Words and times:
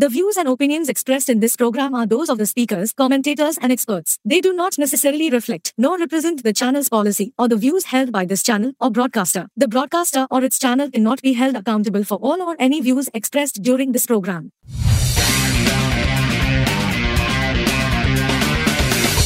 The 0.00 0.08
views 0.08 0.38
and 0.38 0.48
opinions 0.48 0.88
expressed 0.88 1.28
in 1.28 1.40
this 1.40 1.56
program 1.56 1.94
are 1.94 2.06
those 2.06 2.30
of 2.30 2.38
the 2.38 2.46
speakers, 2.46 2.90
commentators, 2.90 3.58
and 3.58 3.70
experts. 3.70 4.18
They 4.24 4.40
do 4.40 4.54
not 4.54 4.78
necessarily 4.78 5.28
reflect 5.28 5.74
nor 5.76 5.98
represent 5.98 6.42
the 6.42 6.54
channel's 6.54 6.88
policy 6.88 7.34
or 7.38 7.48
the 7.48 7.56
views 7.56 7.84
held 7.84 8.10
by 8.10 8.24
this 8.24 8.42
channel 8.42 8.72
or 8.80 8.90
broadcaster. 8.90 9.48
The 9.58 9.68
broadcaster 9.68 10.26
or 10.30 10.42
its 10.42 10.58
channel 10.58 10.90
cannot 10.90 11.20
be 11.20 11.34
held 11.34 11.54
accountable 11.54 12.02
for 12.04 12.14
all 12.14 12.40
or 12.40 12.56
any 12.58 12.80
views 12.80 13.10
expressed 13.12 13.62
during 13.62 13.92
this 13.92 14.06
program. 14.06 14.52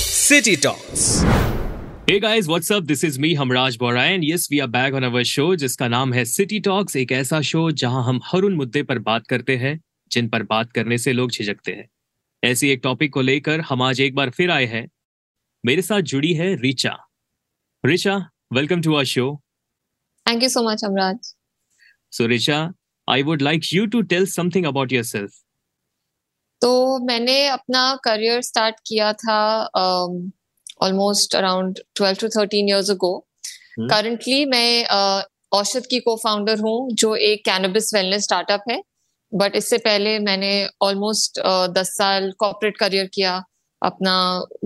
City 0.02 0.56
Talks. 0.56 1.22
Hey 2.08 2.18
guys, 2.18 2.48
what's 2.48 2.72
up? 2.72 2.88
This 2.88 3.04
is 3.04 3.16
me, 3.16 3.36
Hamraj 3.36 3.78
Bora, 3.78 4.02
and 4.02 4.24
yes, 4.24 4.50
we 4.50 4.60
are 4.60 4.66
back 4.66 4.92
on 4.92 5.04
our 5.04 5.22
show 5.22 5.54
जिसका 5.54 5.88
नाम 5.88 6.12
है 6.12 6.24
city 6.34 6.60
talks 6.66 6.96
एक 6.96 7.12
ऐसा 7.22 7.40
show 7.54 7.70
जहाँ 7.70 8.04
हम 8.04 8.20
हर 8.32 8.42
उन 8.42 8.54
मुद्दे 8.54 8.82
पर 8.82 8.98
बात 8.98 9.26
करते 9.26 9.56
हैं 9.56 9.80
जिन 10.12 10.28
पर 10.28 10.42
बात 10.42 10.72
करने 10.72 10.98
से 10.98 11.12
लोग 11.12 11.30
झिझकते 11.30 11.72
हैं। 11.72 11.88
ऐसी 12.44 12.68
एक 12.68 12.80
टॉपिक 12.82 13.12
को 13.12 13.20
लेकर 13.20 13.60
हम 13.60 13.82
आज 13.82 14.00
एक 14.00 14.14
बार 14.14 14.30
फिर 14.30 14.50
आए 14.50 14.66
हैं। 14.66 14.88
मेरे 15.66 15.82
साथ 15.82 16.00
जुड़ी 16.00 16.34
है 16.34 16.54
Richa 16.54 16.96
Richa 17.86 18.30
welcome 18.52 18.82
to 18.82 18.94
our 18.94 19.04
show 19.04 19.40
Thank 20.28 20.42
you 20.42 20.52
so 20.56 20.62
much, 20.68 20.84
Amraj. 20.84 21.18
So 22.12 22.26
Richa 22.26 22.72
I 23.10 23.22
would 23.22 23.42
like 23.42 23.62
you 23.72 23.86
to 23.86 24.02
tell 24.02 24.26
something 24.26 24.66
about 24.66 24.92
yourself 24.92 25.30
तो 26.60 26.98
मैंने 27.04 27.46
अपना 27.46 27.98
करियर 28.04 28.40
स्टार्ट 28.42 28.74
किया 28.86 29.12
था 29.12 29.64
almost 30.82 31.34
around 31.34 31.78
12 32.00 32.20
to 32.20 32.28
13 32.28 32.68
years 32.68 32.90
ago. 32.90 33.26
Currently 33.80 34.44
मैं 34.44 34.84
uh, 34.84 35.24
औषध 35.52 35.86
की 35.90 36.00
co 36.00 36.16
founder 36.16 36.60
हूँ 36.60 36.90
जो 36.92 37.14
एक 37.16 37.44
कैनबिस 37.44 37.94
वेलनेस 37.94 38.22
स्टार्टअप 38.22 38.64
है। 38.70 38.82
बट 39.34 39.56
इससे 39.56 39.78
पहले 39.78 40.18
मैंने 40.18 40.52
ऑलमोस्ट 40.82 41.40
दस 41.74 41.88
साल 41.98 42.30
कॉपरेट 42.38 42.76
करियर 42.78 43.06
किया 43.14 43.36
अपना 43.82 44.14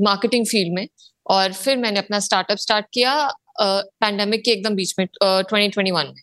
मार्केटिंग 0.05 0.47
फ़ील्ड 0.47 0.75
में 0.75 0.87
और 1.27 1.53
फिर 1.53 1.77
मैंने 1.77 1.99
अपना 1.99 2.19
स्टार्टअप 2.21 2.59
स्टार्ट 2.59 2.87
किया 2.95 3.15
पैंडेमिक 3.61 4.45
के 4.45 4.51
एकदम 4.51 4.75
बीच 4.75 4.95
में 4.99 5.07
ट्वेंटी 5.23 5.69
ट्वेंटी 5.69 5.91
वन 5.91 6.07
में। 6.07 6.23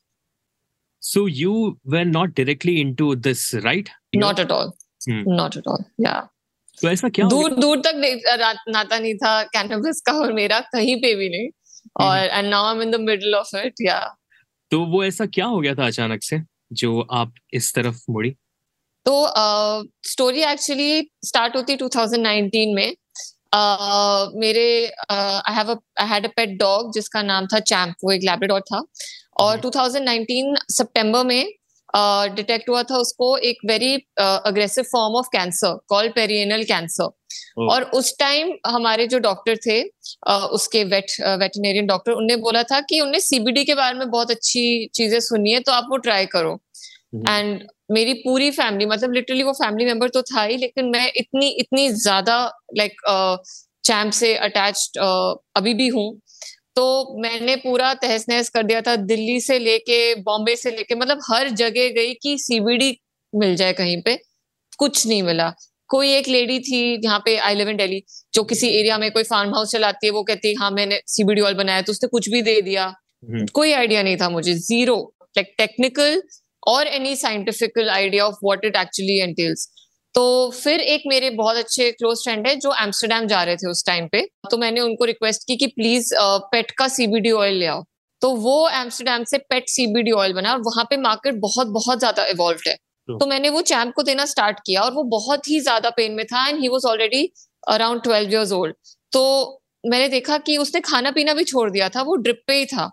So 1.03 1.27
you 1.27 1.53
were 1.87 2.05
not 2.05 2.35
directly 2.37 2.79
into 2.81 3.13
this 3.27 3.53
right 3.65 3.89
not 4.15 4.39
at 4.39 4.51
all 4.51 4.71
Hmm. 5.09 5.23
Not 5.27 5.55
at 5.57 5.67
all 5.67 5.83
या 6.01 6.13
तो 6.77 6.87
ऐसा 6.89 7.09
क्या 7.09 7.27
दूर 7.29 7.53
दूर 7.55 7.81
तक 7.87 8.63
नाता 8.69 8.97
नहीं 8.97 9.13
था 9.15 9.41
कैनबिस 9.55 10.01
का 10.01 10.13
और 10.19 10.31
मेरा 10.33 10.59
कहीं 10.59 10.95
पे 11.01 11.13
भी 11.15 11.29
नहीं। 11.29 11.49
और 12.01 12.17
and 12.17 12.49
now 12.49 12.65
I 12.65 12.75
am 12.75 12.81
in 12.81 12.91
the 12.91 12.99
middle 13.01 13.35
of 13.35 13.55
it 13.57 13.81
या 13.81 13.99
तो 14.71 14.79
वो 14.85 15.03
ऐसा 15.03 15.25
क्या 15.25 15.45
हो 15.45 15.59
गया 15.59 15.75
था 15.75 15.87
अचानक 15.87 16.23
से? 16.23 16.39
जो 16.73 17.07
आप 17.11 17.33
इस 17.53 17.73
तरफ़ 17.75 18.03
मुड़ी? 18.09 18.29
तो 19.05 19.27
स्टोरी 20.07 20.41
एक्चुअली 20.41 21.09
स्टार्ट 21.25 21.55
होती 21.55 21.75
2019 21.77 22.75
में। 22.75 22.95
uh, 23.55 24.31
मेरे 24.35 24.87
I 25.11 25.53
have 25.53 25.71
I 25.71 26.07
had 26.07 26.25
a 26.25 26.29
pet 26.35 26.49
dog 26.49 26.93
जिसका 26.93 27.21
नाम 27.21 27.47
था 27.47 27.59
चैम्प 27.59 27.95
वो 28.03 28.11
एक 28.11 28.21
लैब्राडोर 28.23 28.61
था। 28.61 28.83
और 29.39 29.59
2019 29.59 30.55
सितंबर 30.69 31.23
में 31.23 31.45
डिटेक्ट 32.35 32.63
uh, 32.63 32.69
हुआ 32.69 32.83
था 32.83 32.97
उसको 32.97 33.37
एक 33.37 33.57
very 33.65 33.95
aggressive 34.19 34.83
form 34.83 35.15
of 35.15 35.27
cancer 35.27 35.79
call 35.87 36.09
perianal 36.09 36.63
cancer. 36.63 37.09
और 37.69 37.83
उस 37.93 38.13
टाइम 38.19 38.51
हमारे 38.67 39.07
जो 39.07 39.19
डॉक्टर 39.19 39.57
थे 39.65 39.81
उसके 40.53 40.83
वेट 40.85 41.11
वेटनरियन 41.39 41.85
डॉक्टर 41.87 42.11
उनने 42.13 42.35
बोला 42.39 42.63
था 42.65 42.79
कि 42.83 42.99
उनने 43.01 43.19
सीबीडी 43.21 43.63
के 43.65 43.75
बारे 43.75 43.97
में 43.99 44.09
बहुत 44.09 44.31
अच्छी 44.31 44.65
चीज़ें 44.95 45.19
सुनी 45.21 45.53
है 45.53 45.59
तो 45.61 45.71
आप 45.71 45.87
वो 45.89 45.97
ट्राई 45.99 46.25
करो। 46.27 46.51
हम्म। 46.51 47.29
एंड 47.29 47.63
मेरी 47.91 48.13
पूरी 48.15 48.49
फैमिली 48.51 48.85
मतलब 48.85 49.13
लिटरली 49.13 49.43
वो 49.43 49.51
फैमिली 49.53 49.85
मेंबर 49.85 50.09
तो 50.09 50.21
था 50.23 50.43
ही 50.43 50.57
लेकिन 50.57 50.85
मैं 50.89 51.07
इतनी 51.17 51.47
इतनी 51.59 51.87
ज़्यादा 51.91 52.37
लाइक 52.77 53.01
चैम्प 53.83 54.13
से 54.13 54.35
अटैच 54.39 54.97
अभी 54.97 55.73
भी 55.73 55.87
हूँ। 55.89 56.11
तो 56.75 56.85
मैंने 57.21 57.55
पूरा 57.57 57.93
तहस 57.95 58.25
नहस 58.29 58.49
कर 58.49 58.63
दिया 58.63 58.81
था 58.81 58.95
दिल्ली 59.03 59.39
से 59.41 59.57
लेके 59.59 59.99
बॉम्बे 60.21 60.55
से 60.55 60.71
लेके 60.71 60.95
मतलब 60.95 61.19
हर 61.29 61.49
जगह 61.51 61.89
गई 61.91 62.13
कि 62.23 62.37
सीबीडी 62.39 62.97
मिल 63.33 63.55
जाए 63.55 63.73
कहीं 63.73 64.01
पे 64.01 64.17
कुछ 64.79 65.05
नहीं 65.07 65.21
मिला। 65.23 65.53
कोई 65.89 66.11
एक 66.11 66.27
लेडी 66.27 66.59
थी 66.61 66.79
यहाँ 67.03 67.19
पे 67.25 67.35
आई 67.39 67.55
लिव 67.55 67.69
इन 67.69 67.77
डेली 67.77 68.01
जो 68.33 68.43
किसी 68.45 68.67
एरिया 68.69 68.97
में 68.97 69.11
कोई 69.11 69.23
फार्म 69.25 69.53
हाउस 69.55 69.71
चलाती 69.71 70.07
है 70.07 70.11
वो 70.13 70.23
कहती 70.23 70.49
है 70.49 70.55
हाँ 70.59 70.71
मैंने 70.71 70.99
सीबीडी 71.07 71.41
ऑयल 71.41 71.55
बनाया 71.55 71.81
तो 71.81 71.91
उसने 71.91 72.07
कुछ 72.09 72.29
भी 72.29 72.41
दे 72.41 72.61
दिया। 72.61 72.85
हम्म। 72.85 73.45
कोई 73.53 73.71
आइडिया 73.73 74.03
नहीं 74.03 74.17
था 74.17 74.29
मुझे 74.29 74.53
ज़ीरो 74.55 74.97
लाइक 75.37 75.53
टेक्निकल 75.57 76.21
और 76.67 76.87
any 76.89 77.15
scientifical 77.15 77.89
idea 77.91 78.25
of 78.25 78.35
what 78.43 78.65
it 78.65 78.75
actually 78.75 79.19
entails 79.21 79.67
तो 80.15 80.23
फिर 80.53 80.79
एक 80.81 81.01
मेरे 81.07 81.29
बहुत 81.31 81.57
अच्छे 81.57 81.91
क्लोज 81.91 82.23
फ्रेंड 82.23 82.47
है 82.47 82.55
जो 82.55 82.73
एम्स्टरडेम 82.81 83.25
जा 83.27 83.43
रहे 83.43 83.55
थे 83.55 83.69
उस 83.69 83.85
टाइम 83.85 84.07
पे 84.07 84.21
तो 84.51 84.57
मैंने 84.57 84.81
उनको 84.81 85.05
रिक्वेस्ट 85.05 85.47
की 85.47 85.55
कि 85.55 85.67
प्लीज़ 85.69 86.13
पेट 86.51 86.71
का 86.71 86.87
सीबीडी 86.87 87.31
ऑयल 87.33 87.55
ले 87.55 87.65
आओ। 87.65 87.83
तो 88.21 88.29
वो 88.37 88.69
एम्स्टरडेम 88.69 89.23
से 89.23 89.37
पेट 89.39 89.67
सीबीडी 89.69 90.11
ऑयल 90.13 90.33
बना 90.33 90.51
और 90.53 90.61
वहाँ 90.61 90.85
पे 90.89 90.97
मार्केट 90.99 91.35
बहुत 91.39 91.67
बहुत 91.69 91.99
ज़्यादा 91.99 92.25
इवॉल्व 92.27 92.59
है। 92.67 92.75
तो- 93.09 93.29
मैंने 93.29 93.49
वो 93.49 93.61
चैम्प 93.61 93.93
को 93.95 94.03
देना 94.03 94.25
स्टार्ट 94.25 94.59
किया 94.59 94.81
और 94.81 94.93
वो 94.93 95.03
बहुत 95.03 95.49
ही 95.49 95.59
ज़्यादा 95.59 95.89
पेन 95.89 96.11
में 96.11 96.25
था 96.25 96.49
and 96.49 96.59
he 96.59 96.67
was 96.67 96.87
already 96.87 97.31
around 97.67 98.01
twelve 98.03 98.31
years 98.31 98.51
old 98.51 98.75
तो 99.11 99.61
मैंने 99.83 100.07
देखा 100.09 100.37
कि 100.37 100.57
उसने 100.57 100.81
खाना 100.81 101.11
पीना 101.11 101.33
भी 101.33 101.43
छोड़ 101.43 101.71
दिया 101.71 101.89
था, 101.89 102.01
वो 102.01 102.15
ड्रिप 102.15 102.41
पे 102.47 102.53
ही 102.53 102.65
था। 102.65 102.89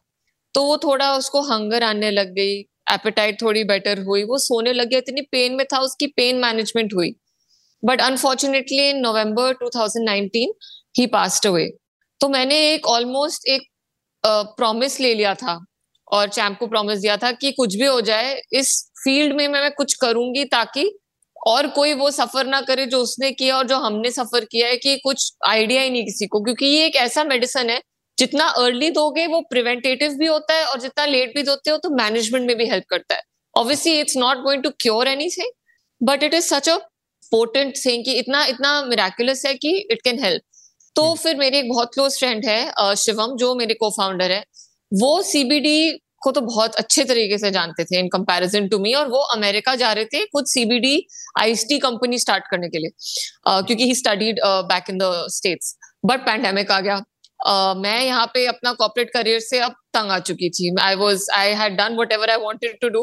तो 0.54 0.64
वो 0.64 0.76
थोड़ा 0.78 1.16
उसको 1.16 1.42
हंगर 1.42 1.82
आने 1.82 2.10
लग 2.10 2.34
गई 2.34 2.60
एपेटाइट 2.92 3.42
थोड़ी 3.42 3.64
बेटर 3.64 3.98
हुई, 3.98 4.24
वो 4.24 4.38
सोने 4.38 4.72
लग 4.72 4.88
गया, 4.88 4.98
इतनी 4.98 5.22
पेन 5.22 5.54
में 5.54 5.66
था, 5.66 5.78
उसकी 5.78 6.06
पेन 6.06 6.36
मैनेजमेंट 6.36 6.94
हुई। 6.94 7.14
बट 7.84 8.00
अनफॉर्चुनेटली 8.00 8.88
इन 8.90 8.98
नवंबर 8.98 9.52
2019 9.54 10.52
ही 10.98 11.06
पास्ट 11.06 11.46
अवे 11.46 11.70
तो 12.20 12.28
मैंने 12.28 12.74
एक 12.74 12.86
ऑलमोस्ट 12.86 13.48
एक 13.48 13.62
प्रॉमिस 14.26 15.00
ले 15.00 15.14
लिया 15.14 15.34
था 15.34 15.58
और 16.12 16.28
चैम्प 16.28 16.58
को 16.58 16.66
प्रॉमिस 16.66 16.98
दिया 16.98 17.16
था 17.16 17.32
कि 17.32 17.52
कुछ 17.52 17.74
भी 17.76 17.86
हो 17.86 18.00
जाए, 18.00 18.42
इस 18.52 18.91
फ़ील्ड 19.04 19.36
में 19.36 19.46
मैं, 19.48 19.70
कुछ 19.72 19.94
करूँगी 19.96 20.44
ताकि 20.46 20.90
और 21.46 21.66
कोई 21.70 21.94
वो 21.94 22.10
सफ़र 22.10 22.46
ना 22.46 22.60
करे 22.62 22.86
जो 22.86 22.98
उसने 23.02 23.30
किया 23.32 23.56
और 23.56 23.66
जो 23.68 23.76
हमने 23.78 24.10
सफ़र 24.10 24.44
किया 24.44 24.68
है 24.68 24.76
कि 24.76 24.96
कुछ 25.04 25.32
आइडिया 25.48 25.82
ही 25.82 25.90
नहीं 25.90 26.04
किसी 26.04 26.26
को। 26.26 26.40
क्योंकि 26.40 26.66
ये 26.66 26.84
एक 26.86 26.96
ऐसा 26.96 27.24
मेडिसिन 27.24 27.70
है 27.70 27.80
जितना 28.18 28.44
अर्ली 28.58 28.90
दोगे 28.90 29.26
वो 29.26 29.40
प्रिवेंटेटिव 29.50 30.12
भी 30.18 30.26
होता 30.26 30.54
है 30.54 30.64
और 30.66 30.80
जितना 30.80 31.04
लेट 31.06 31.34
भी 31.34 31.42
दोते 31.42 31.70
हो 31.70 31.76
तो 31.78 31.90
मैनेजमेंट 31.96 32.46
में 32.46 32.56
भी 32.56 32.68
हेल्प 32.70 32.84
करता 32.90 33.14
है। 33.14 33.22
Obviously 33.54 33.98
it's 34.00 34.16
not 34.16 34.42
going 34.42 34.62
to 34.62 34.70
cure 34.80 35.08
anything 35.08 35.52
but 36.00 36.22
it 36.22 36.34
is 36.34 36.46
such 36.46 36.68
a 36.68 36.76
potent 37.32 37.74
thing 37.76 38.04
कि 38.04 38.12
इतना 38.12 38.44
इतना 38.46 38.80
मिराकुलस 38.84 39.44
है 39.46 39.54
कि 39.54 39.76
इट 39.90 40.02
कैन 40.04 40.22
हेल्प 40.24 40.42
तो 40.96 41.12
फिर 41.14 41.36
मेरी 41.36 41.58
एक 41.58 41.68
बहुत 41.68 41.90
क्लोज 41.94 42.18
फ्रेंड 42.18 42.44
है 42.46 42.94
शिवम 42.96 43.36
जो 43.36 43.54
मेरे 43.54 43.74
को 43.74 43.90
फाउंडर 43.90 44.32
है 44.32 44.42
वो 44.92 45.20
सीबीडी 45.22 45.92
को 46.22 46.32
तो 46.32 46.40
बहुत 46.40 46.74
अच्छे 46.74 47.04
तरीके 47.04 47.38
से 47.38 47.50
जानते 47.50 47.84
थे 47.84 47.98
इन 47.98 48.08
कंपैरिजन 48.08 48.68
टू 48.68 48.78
मी 48.78 48.92
और 48.94 49.08
वो 49.08 49.20
अमेरिका 49.36 49.74
जा 49.74 49.92
रहे 49.92 50.04
थे 50.04 50.24
खुद 50.26 50.46
सीबीडी 50.46 50.96
आईएसटी 51.40 51.78
कंपनी 51.78 52.18
स्टार्ट 52.18 52.44
करने 52.50 52.68
के 52.68 52.78
लिए। 52.78 52.90
अ, 53.46 53.60
क्योंकि 53.60 53.84
he 53.84 53.94
studied 53.94 54.40
back 54.44 54.90
in 54.90 54.98
the 54.98 55.14
States 55.30 55.76
but 56.04 56.26
pandemic 56.26 56.70
आ 56.70 56.80
गया। 56.80 57.00
Uh, 57.40 57.74
मैं 57.76 58.04
यहाँ 58.04 58.26
पे 58.34 58.44
अपना 58.46 58.72
कॉर्पोरेट 58.72 59.10
करियर 59.10 59.38
से 59.40 59.58
अब 59.60 59.72
तंग 59.94 60.10
आ 60.10 60.18
चुकी 60.18 60.48
थी। 60.50 60.68
I 60.80 60.94
was 60.94 61.24
I 61.34 61.52
had 61.52 61.76
done 61.76 61.96
whatever 62.12 62.30
I 62.30 62.36
wanted 62.36 62.76
to 62.80 62.88
do 62.88 63.00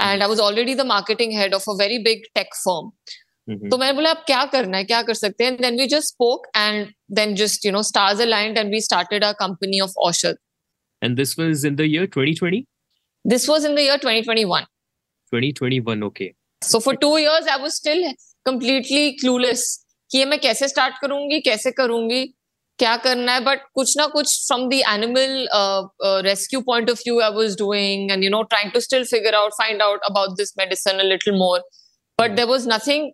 and 0.00 0.22
I 0.22 0.28
was 0.28 0.40
already 0.40 0.74
the 0.74 0.86
marketing 0.86 1.32
head 1.32 1.54
of 1.54 1.64
a 1.70 1.74
very 1.78 1.98
big 1.98 2.22
tech 2.34 2.54
firm. 2.54 3.68
तो 3.70 3.78
मैंने 3.78 3.92
बोला 3.92 4.10
अब 4.10 4.22
क्या 4.26 4.44
करना 4.44 4.78
है? 4.78 4.84
क्या 4.84 5.02
कर 5.02 5.14
सकते 5.14 5.44
हैं? 5.44 5.56
Then 5.56 5.76
we 5.78 5.86
just 5.86 6.08
spoke 6.08 6.46
and 6.56 6.86
then 7.10 7.34
just 7.34 7.66
you 7.66 7.72
know 7.72 7.82
stars 7.82 8.20
aligned 8.20 8.58
and 8.58 8.70
we 8.70 8.80
started 8.80 9.24
a 9.24 9.32
company 9.40 9.80
of 9.80 9.92
Aushadh 9.98 10.36
And 11.02 11.18
this 11.18 11.36
was 11.36 11.64
in 11.64 11.76
the 11.76 11.86
year 11.92 12.06
2020? 12.08 12.62
This 13.24 13.48
was 13.48 13.64
in 13.66 13.74
the 13.74 13.78
year 13.78 13.98
2021 13.98 14.66
2021, 15.32 16.02
okay. 16.08 16.28
So 16.62 16.78
for 16.78 16.96
two 16.96 17.16
years 17.18 17.48
I 17.48 17.58
was 17.62 17.72
still 17.72 18.12
completely 18.46 19.10
clueless 19.20 19.64
कि 20.10 20.18
ये 20.18 20.24
मैं 20.24 20.38
कैसे 20.40 20.68
start 20.68 20.94
करूँगी 21.00 21.40
कैसे 21.40 21.70
करूँगी 21.70 22.24
क्या 22.78 22.96
करना 23.06 23.32
है? 23.34 23.40
बट 23.44 23.60
कुछ 23.74 23.96
ना 23.98 24.06
कुछ 24.06 24.36
from 24.46 24.68
the 24.68 24.80
animal 24.88 25.48
rescue 26.26 26.60
point 26.60 26.90
of 26.90 26.98
view 26.98 27.20
I 27.20 27.30
was 27.34 27.56
doing 27.58 28.10
and 28.10 28.24
you 28.24 28.30
know 28.30 28.42
trying 28.52 28.72
to 28.72 28.80
still 28.80 29.04
figure 29.04 29.34
out 29.34 29.52
find 29.58 29.82
out 29.82 30.00
about 30.10 30.36
this 30.38 30.54
medicine 30.58 30.98
a 30.98 31.02
little 31.02 31.34
more 31.34 31.60
but 32.18 32.30
there 32.36 32.48
was 32.48 32.68
nothing 32.68 33.10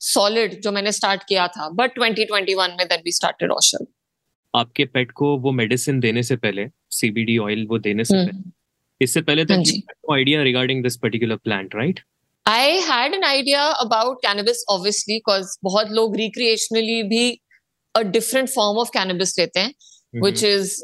solid 0.00 0.60
जो 0.62 0.72
मैंने 0.72 0.92
start 0.92 1.22
किया 1.28 1.46
था. 1.48 1.68
But 1.68 1.98
2021 1.98 2.78
में 2.78 2.86
then 2.86 3.02
we 3.04 3.12
started 3.12 3.52
औषध 3.52 3.86
आपके 4.54 4.84
pet 4.84 5.12
को 5.12 5.36
वो 5.38 5.52
medicine 5.52 6.00
देने 6.00 6.22
से 6.22 6.36
पहले 6.36 6.66
सीबीडी 6.96 7.36
ऑयल 7.38 7.66
वो 7.66 7.78
देने 7.78 8.04
से 8.04 8.24
इससे 9.00 9.20
पहले 9.22 9.44
तक 9.44 10.12
idea 10.12 10.42
regarding 10.42 10.82
this 10.82 10.96
particular 10.96 11.36
plant 11.44 11.74
right 11.76 12.00
I 12.46 12.80
had 12.86 13.14
an 13.14 13.24
idea 13.24 13.64
about 13.82 14.18
cannabis 14.22 14.64
obviously 14.70 15.14
because 15.14 15.56
बहुत 15.64 15.90
लोग 15.90 16.16
रिक्रिएशनली 16.16 17.02
भी 17.08 17.28
a 17.94 18.00
different 18.16 18.48
form 18.48 18.78
of 18.78 18.90
cannabis 18.94 19.38
लेते 19.38 19.60
हैं 19.60 20.20
which 20.22 20.44
is 20.44 20.74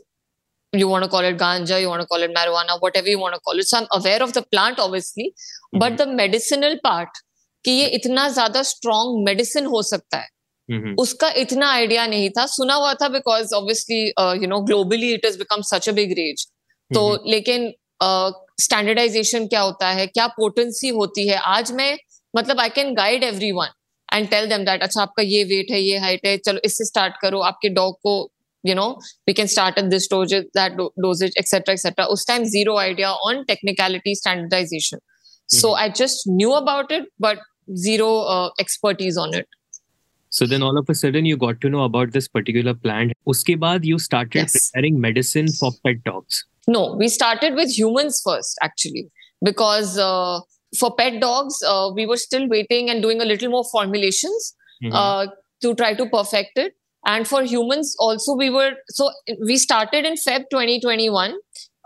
you 0.73 0.89
want 0.89 1.11
call 1.11 1.25
it 1.25 1.37
ganja 1.37 1.79
you 1.79 1.89
want 1.89 2.07
call 2.09 2.25
it 2.25 2.31
marijuana 2.31 2.75
whatever 2.97 3.09
you 3.09 3.19
want 3.19 3.37
call 3.45 3.61
it 3.61 3.75
I 3.75 3.81
am 3.81 3.87
aware 3.93 4.23
of 4.23 4.33
the 4.33 4.43
plant 4.51 4.81
obviously 4.81 5.31
but 5.75 5.97
the 5.99 6.09
medicinal 6.17 6.75
part 6.85 7.19
कि 7.65 7.71
ये 7.71 7.87
इतना 7.95 8.29
ज़्यादा 8.29 8.63
strong 8.65 9.25
medicine 9.27 9.67
हो 9.67 9.83
सकता 9.83 10.19
है। 10.19 10.29
हम्म 10.71 10.95
उसका 11.03 11.29
इतना 11.37 11.69
आइडिया 11.73 12.07
नहीं 12.07 12.29
था। 12.31 12.45
सुना 12.47 12.75
हुआ 12.75 12.93
था 12.95 13.09
because 13.09 13.55
obviously 13.55 14.01
you 14.43 14.49
know 14.49 14.61
globally 14.65 15.13
it 15.15 15.25
is 15.27 15.39
become 15.39 15.63
such 15.69 15.89
a 15.89 15.93
big 15.93 16.13
rage 16.19 16.47
तो 16.91 17.07
हम्म। 17.09 17.31
लेकिन 17.31 17.73
स्टैंडर्डाइजेशन 18.63 19.47
क्या 19.47 19.61
होता 19.61 19.89
है? 19.89 20.07
क्या 20.07 20.27
पोटेंसी 20.37 20.89
होती 20.99 21.27
है? 21.29 21.37
आज 21.37 21.73
मैं 21.73 21.97
मतलब 22.35 22.61
I 22.61 22.69
can 22.75 22.95
guide 22.95 23.25
every 23.25 23.51
one 23.53 23.69
and 24.09 24.29
tell 24.31 24.47
them 24.49 24.65
that 24.65 24.83
अच्छा 24.83 25.03
आपका 25.03 25.23
ये 25.23 25.43
वेट 25.45 25.71
है 25.71 25.81
ये 25.81 25.99
हाइट 25.99 26.27
है 26.27 26.37
चलो 26.39 26.61
इससे 26.65 26.85
स्टार्ट 26.85 27.15
करो। 27.23 27.41
आपके 27.51 27.69
डॉग 27.75 27.95
को 28.03 28.15
you 28.65 28.75
know 28.75 28.89
we 29.29 29.33
can 29.33 29.47
start 29.47 29.79
at 29.79 29.91
this 29.93 30.07
dosage 30.15 30.49
that 30.57 30.75
do- 30.79 30.91
dosage 31.05 31.39
etc 31.43 31.77
etc 31.77 32.07
उस 32.17 32.27
time 32.29 32.45
zero 32.55 32.77
idea 32.79 33.13
on 33.29 33.43
technicality 33.45 34.15
standardization 34.15 34.99
so 35.49 35.75
I 35.75 35.91
just 35.97 36.29
knew 36.31 36.51
about 36.57 36.93
it 36.93 37.09
but 37.21 37.39
zero 37.79 38.07
uh, 38.35 38.49
expertise 38.63 39.19
on 39.25 39.35
it. 39.41 39.47
So 40.31 40.47
then 40.47 40.63
all 40.63 40.79
of 40.79 40.89
a 40.89 40.95
sudden 40.95 41.27
you 41.27 41.37
got 41.37 41.61
to 41.61 41.69
know 41.69 41.83
about 41.83 42.13
this 42.13 42.29
particular 42.29 42.75
plant. 42.75 43.13
Uske 43.27 43.57
baad 43.65 43.85
you 43.85 43.99
started 43.99 44.35
yes. 44.35 44.71
preparing 44.71 45.01
medicine 45.01 45.49
for 45.49 45.73
pet 45.85 46.03
dogs. 46.05 46.45
No, 46.69 46.95
we 46.97 47.09
started 47.09 47.55
with 47.55 47.77
humans 47.77 48.21
first 48.25 48.57
actually 48.63 49.11
because 49.45 49.99
uh, 49.99 50.41
for 50.79 50.95
pet 50.95 51.21
dogs 51.21 51.63
uh, 51.67 51.91
we 51.95 52.07
were 52.07 52.17
still 52.17 52.49
waiting 52.49 52.91
and 52.91 53.03
doing 53.03 53.21
a 53.21 53.25
little 53.25 53.51
more 53.51 53.65
formulations 53.73 54.55
mm-hmm. 54.83 54.95
uh, 54.95 55.27
to 55.63 55.75
try 55.75 55.95
to 55.95 56.07
perfect 56.07 56.57
it. 56.57 56.75
And 57.07 57.27
for 57.27 57.43
humans 57.43 57.97
also 57.99 58.37
we 58.37 58.51
were 58.51 58.73
so 58.89 59.11
we 59.45 59.57
started 59.57 60.05
in 60.05 60.15
Feb 60.15 60.45
2021, 60.51 61.35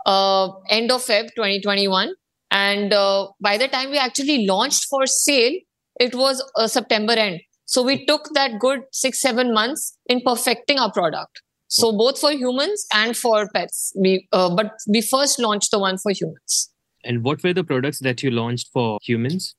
uh, 0.05 0.49
end 0.69 0.91
of 0.91 1.01
Feb 1.01 1.33
2021, 1.35 2.13
and 2.51 2.93
uh, 2.93 3.27
by 3.39 3.57
the 3.57 3.69
time 3.69 3.91
we 3.91 3.97
actually 3.97 4.45
launched 4.45 4.85
for 4.89 5.05
sale, 5.05 5.53
it 5.99 6.13
was 6.13 6.43
uh, 6.57 6.67
September 6.67 7.13
end. 7.13 7.39
So 7.75 7.81
we 7.83 8.05
took 8.05 8.29
that 8.35 8.53
good 8.57 8.83
six, 8.93 9.19
seven 9.19 9.53
months 9.53 9.97
in 10.07 10.21
perfecting 10.21 10.79
our 10.79 10.91
product. 10.93 11.41
So 11.69 11.91
both 11.91 12.17
for 12.17 12.31
humans 12.31 12.85
and 12.93 13.17
for 13.17 13.49
pets. 13.53 13.91
We 13.99 14.29
uh, 14.31 14.55
but 14.55 14.71
we 14.87 15.01
first 15.01 15.39
launched 15.39 15.71
the 15.71 15.79
one 15.79 15.97
for 15.97 16.13
humans. 16.13 16.69
And 17.03 17.25
what 17.25 17.43
were 17.43 17.53
the 17.53 17.65
products 17.65 17.99
that 17.99 18.23
you 18.23 18.31
launched 18.31 18.69
for 18.71 18.97
humans? 19.03 19.55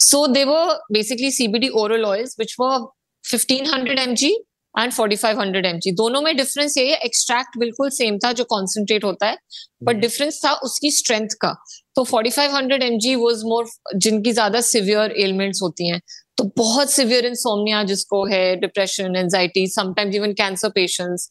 So 0.00 0.26
they 0.26 0.44
were 0.44 0.76
basically 0.90 1.30
CBD 1.30 1.70
oral 1.74 2.04
oils, 2.06 2.34
which 2.36 2.54
were 2.58 2.76
1500 3.24 3.96
mg 4.04 4.30
and 4.74 4.94
4500 4.94 5.64
mg. 5.70 5.92
दोनों 6.02 6.20
में 6.22 6.36
difference 6.36 6.76
ये 6.78 6.86
है 6.90 6.98
एक्सट्रैक्ट 7.06 7.58
बिल्कुल 7.58 7.90
same 7.96 8.18
था 8.24 8.32
जो 8.40 8.44
concentrate 8.52 9.04
होता 9.04 9.26
है 9.26 9.36
बट 9.84 9.96
डिफरेंस 10.06 10.40
था 10.44 10.52
उसकी 10.70 10.90
स्ट्रेंथ 11.00 11.36
का 11.42 11.52
तो 11.96 12.04
4500 12.12 12.80
mg 12.92 13.16
वाज 13.24 13.42
मोर 13.52 13.68
जिनकी 14.06 14.32
ज़्यादा 14.32 14.60
सिवियर 14.70 15.12
एलिमेंट्स 15.26 15.62
होती 15.62 15.88
हैं 15.88 16.00
तो 16.38 16.44
बहुत 16.56 16.90
सिवियर 16.90 17.26
इंसोमनिया 17.26 17.82
जिसको 17.82 18.24
है 18.26 18.56
depression 18.56 19.16
anxiety 19.16 19.66
sometimes 19.66 20.14
even 20.16 20.32
cancer 20.32 20.68
patients 20.68 21.28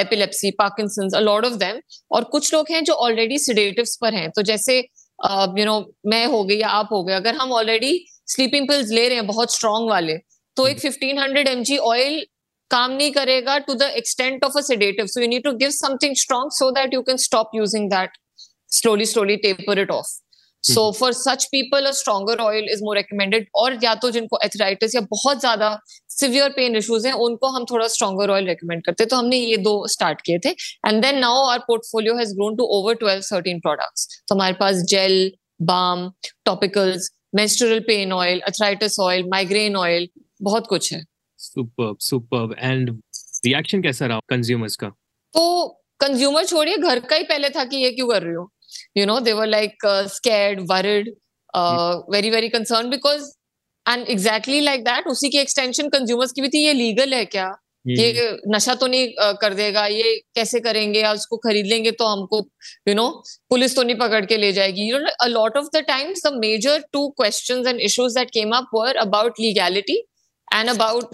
epilepsy 0.00 0.50
Parkinson's 0.50 1.14
a 1.14 1.20
lot 1.20 1.44
of 1.44 1.54
them 1.54 1.80
और 2.10 2.24
कुछ 2.24 2.52
लोग 2.54 2.70
हैं 2.70 2.82
जो 2.84 2.94
ऑलरेडी 3.06 3.38
सिडेटिव्स 3.38 3.96
पर 3.96 4.14
हैं। 4.14 4.30
तो 4.30 4.42
जैसे 4.42 4.78
यू 5.58 5.64
नो 5.64 5.78
मैं 6.06 6.24
हो 6.26 6.42
गई 6.44 6.56
या 6.56 6.68
आप 6.68 6.88
हो 6.92 7.02
गए 7.04 7.14
अगर 7.14 7.34
हम 7.34 7.52
ऑलरेडी 7.52 7.92
स्लीपिंग 8.26 8.68
पिल्स 8.68 8.90
ले 8.90 9.08
रहे 9.08 9.16
हैं 9.16 9.26
बहुत 9.26 9.54
स्ट्रॉन्ग 9.54 9.90
वाले 9.90 10.16
तो 10.56 10.66
एक 10.68 10.80
1500 10.80 11.62
जी 11.62 11.76
ऑयल 11.92 12.20
काम 12.70 12.90
नहीं 12.90 13.10
करेगा 13.12 13.58
to 13.58 13.74
the 13.74 13.92
extent 13.96 14.44
of 14.44 14.58
a 14.58 14.60
sedative 14.60 15.06
so 15.06 15.20
you 15.20 15.28
need 15.28 15.44
to 15.44 15.52
give 15.56 15.70
something 15.70 16.16
strong 16.16 16.52
so 16.52 16.70
that 16.70 16.94
you 16.94 17.02
can 17.02 17.16
stop 17.16 17.50
using 17.54 17.90
that 17.90 18.18
slowly 18.74 19.04
slowly 19.06 19.36
taper 19.42 19.78
it 19.78 19.90
off. 19.90 20.08
So 20.64 20.90
for 20.92 21.12
such 21.12 21.44
people 21.52 21.86
a 21.86 21.90
stronger 21.92 22.40
oil 22.40 22.68
is 22.72 22.82
more 22.84 22.96
recommended 22.96 23.46
और 23.54 23.78
या 23.84 23.94
तो 23.96 24.10
जिनको 24.10 24.38
arthritis 24.44 24.94
या 24.94 25.00
बहुत 25.10 25.40
ज़्यादा 25.40 25.78
severe 26.10 26.50
pain 26.52 26.76
issues 26.76 27.06
हैं 27.06 27.14
उनको 27.22 27.48
हम 27.56 27.64
थोड़ा 27.70 27.86
स्ट्रॉगर 27.88 28.30
ऑयल 28.30 28.46
रिकमेंड 28.48 28.84
करते 28.84 29.06
तो 29.06 29.16
हमने 29.16 29.36
ये 29.36 29.56
दो 29.58 29.76
स्टार्ट 29.88 30.20
किए 30.20 30.38
थे। 30.44 30.50
And 30.88 31.02
then 31.02 31.18
now 31.18 31.44
our 31.46 31.58
portfolio 31.66 32.16
has 32.16 32.34
grown 32.34 32.56
to 32.56 32.64
over 32.78 32.94
twelve 32.96 33.22
thirteen 33.24 33.60
products 33.60 34.22
तो 34.28 34.34
हमारे 34.34 34.54
पास 34.60 34.76
gel 34.90 35.32
balm 35.62 36.10
topicals 36.46 37.10
menstrual 37.34 37.80
pain 37.86 38.12
oil 38.12 38.40
arthritis 38.48 38.98
oil 39.00 39.28
migraine 39.28 39.76
oil 39.76 40.08
बहुत 40.42 40.66
कुछ 40.66 40.92
है। 40.92 41.02
सुपर 41.38 41.94
सुपर 42.00 42.54
एंड 42.58 42.90
रिएक्शन 43.46 43.82
कैसा 43.82 44.06
रहा 44.06 44.20
कंज्यूमर्स 44.28 44.76
का? 44.76 44.88
तो 44.88 45.68
कंज्यूमर 46.00 46.44
छोड़िए 46.46 46.76
घर 46.78 47.00
का 47.00 47.16
ही 47.16 47.22
पहले 47.24 47.48
था 47.50 47.64
कि 47.64 47.76
ये 47.76 47.90
क्यों 47.92 48.08
कर 48.08 48.22
रही 48.22 48.34
हूँ। 48.34 48.48
You 48.96 49.06
know 49.06 49.18
they 49.20 49.32
were 49.32 49.46
like 49.46 49.86
scared 50.14 50.60
worried 50.70 51.14
very 52.12 52.30
very 52.30 52.48
concern 52.48 52.90
because 52.90 53.30
and 53.86 54.08
exactly 54.10 54.60
like 54.60 54.84
that 54.84 55.06
उसी 55.08 55.28
की 55.30 55.38
एक्सटेंशन 55.38 55.88
कंज्यूमर्स 55.88 56.32
की 56.32 56.42
भी 56.42 56.48
थी 56.48 56.64
ये 56.64 56.72
लीगल 56.74 57.14
है 57.14 57.24
क्या? 57.24 57.52
ये 57.84 58.28
नशा 58.48 58.74
तो 58.74 58.86
नहीं 58.86 59.06
uh, 59.06 59.34
कर 59.40 59.54
देगा 59.54 59.84
ये 59.86 60.12
कैसे 60.34 60.60
करेंगे 60.60 61.00
या 61.00 61.12
उसको 61.12 61.36
खरीद 61.36 61.66
लेंगे 61.66 61.90
तो 61.92 62.06
हमको 62.06 62.38
यू 62.88 62.94
नो 62.94 63.08
पुलिस 63.50 63.74
तो 63.76 63.82
नहीं 63.82 63.96
पकड़ 63.96 64.24
के 64.26 64.36
ले 64.36 64.52
जाएगी। 64.52 64.88
You 64.90 64.98
know 64.98 65.10
a 65.20 65.26
lot 65.26 65.56
of 65.56 65.66
the 65.74 65.82
times 65.88 66.26
the 66.26 66.32
major 66.36 66.84
two 66.92 67.08
questions 67.18 67.66
and 67.66 67.80
issues 67.80 68.14
that 68.18 68.30
came 68.30 68.56
up 68.56 68.70
were 68.74 68.96
about 68.96 69.40
legality 69.40 69.98
and 70.48 70.70
about 70.70 71.10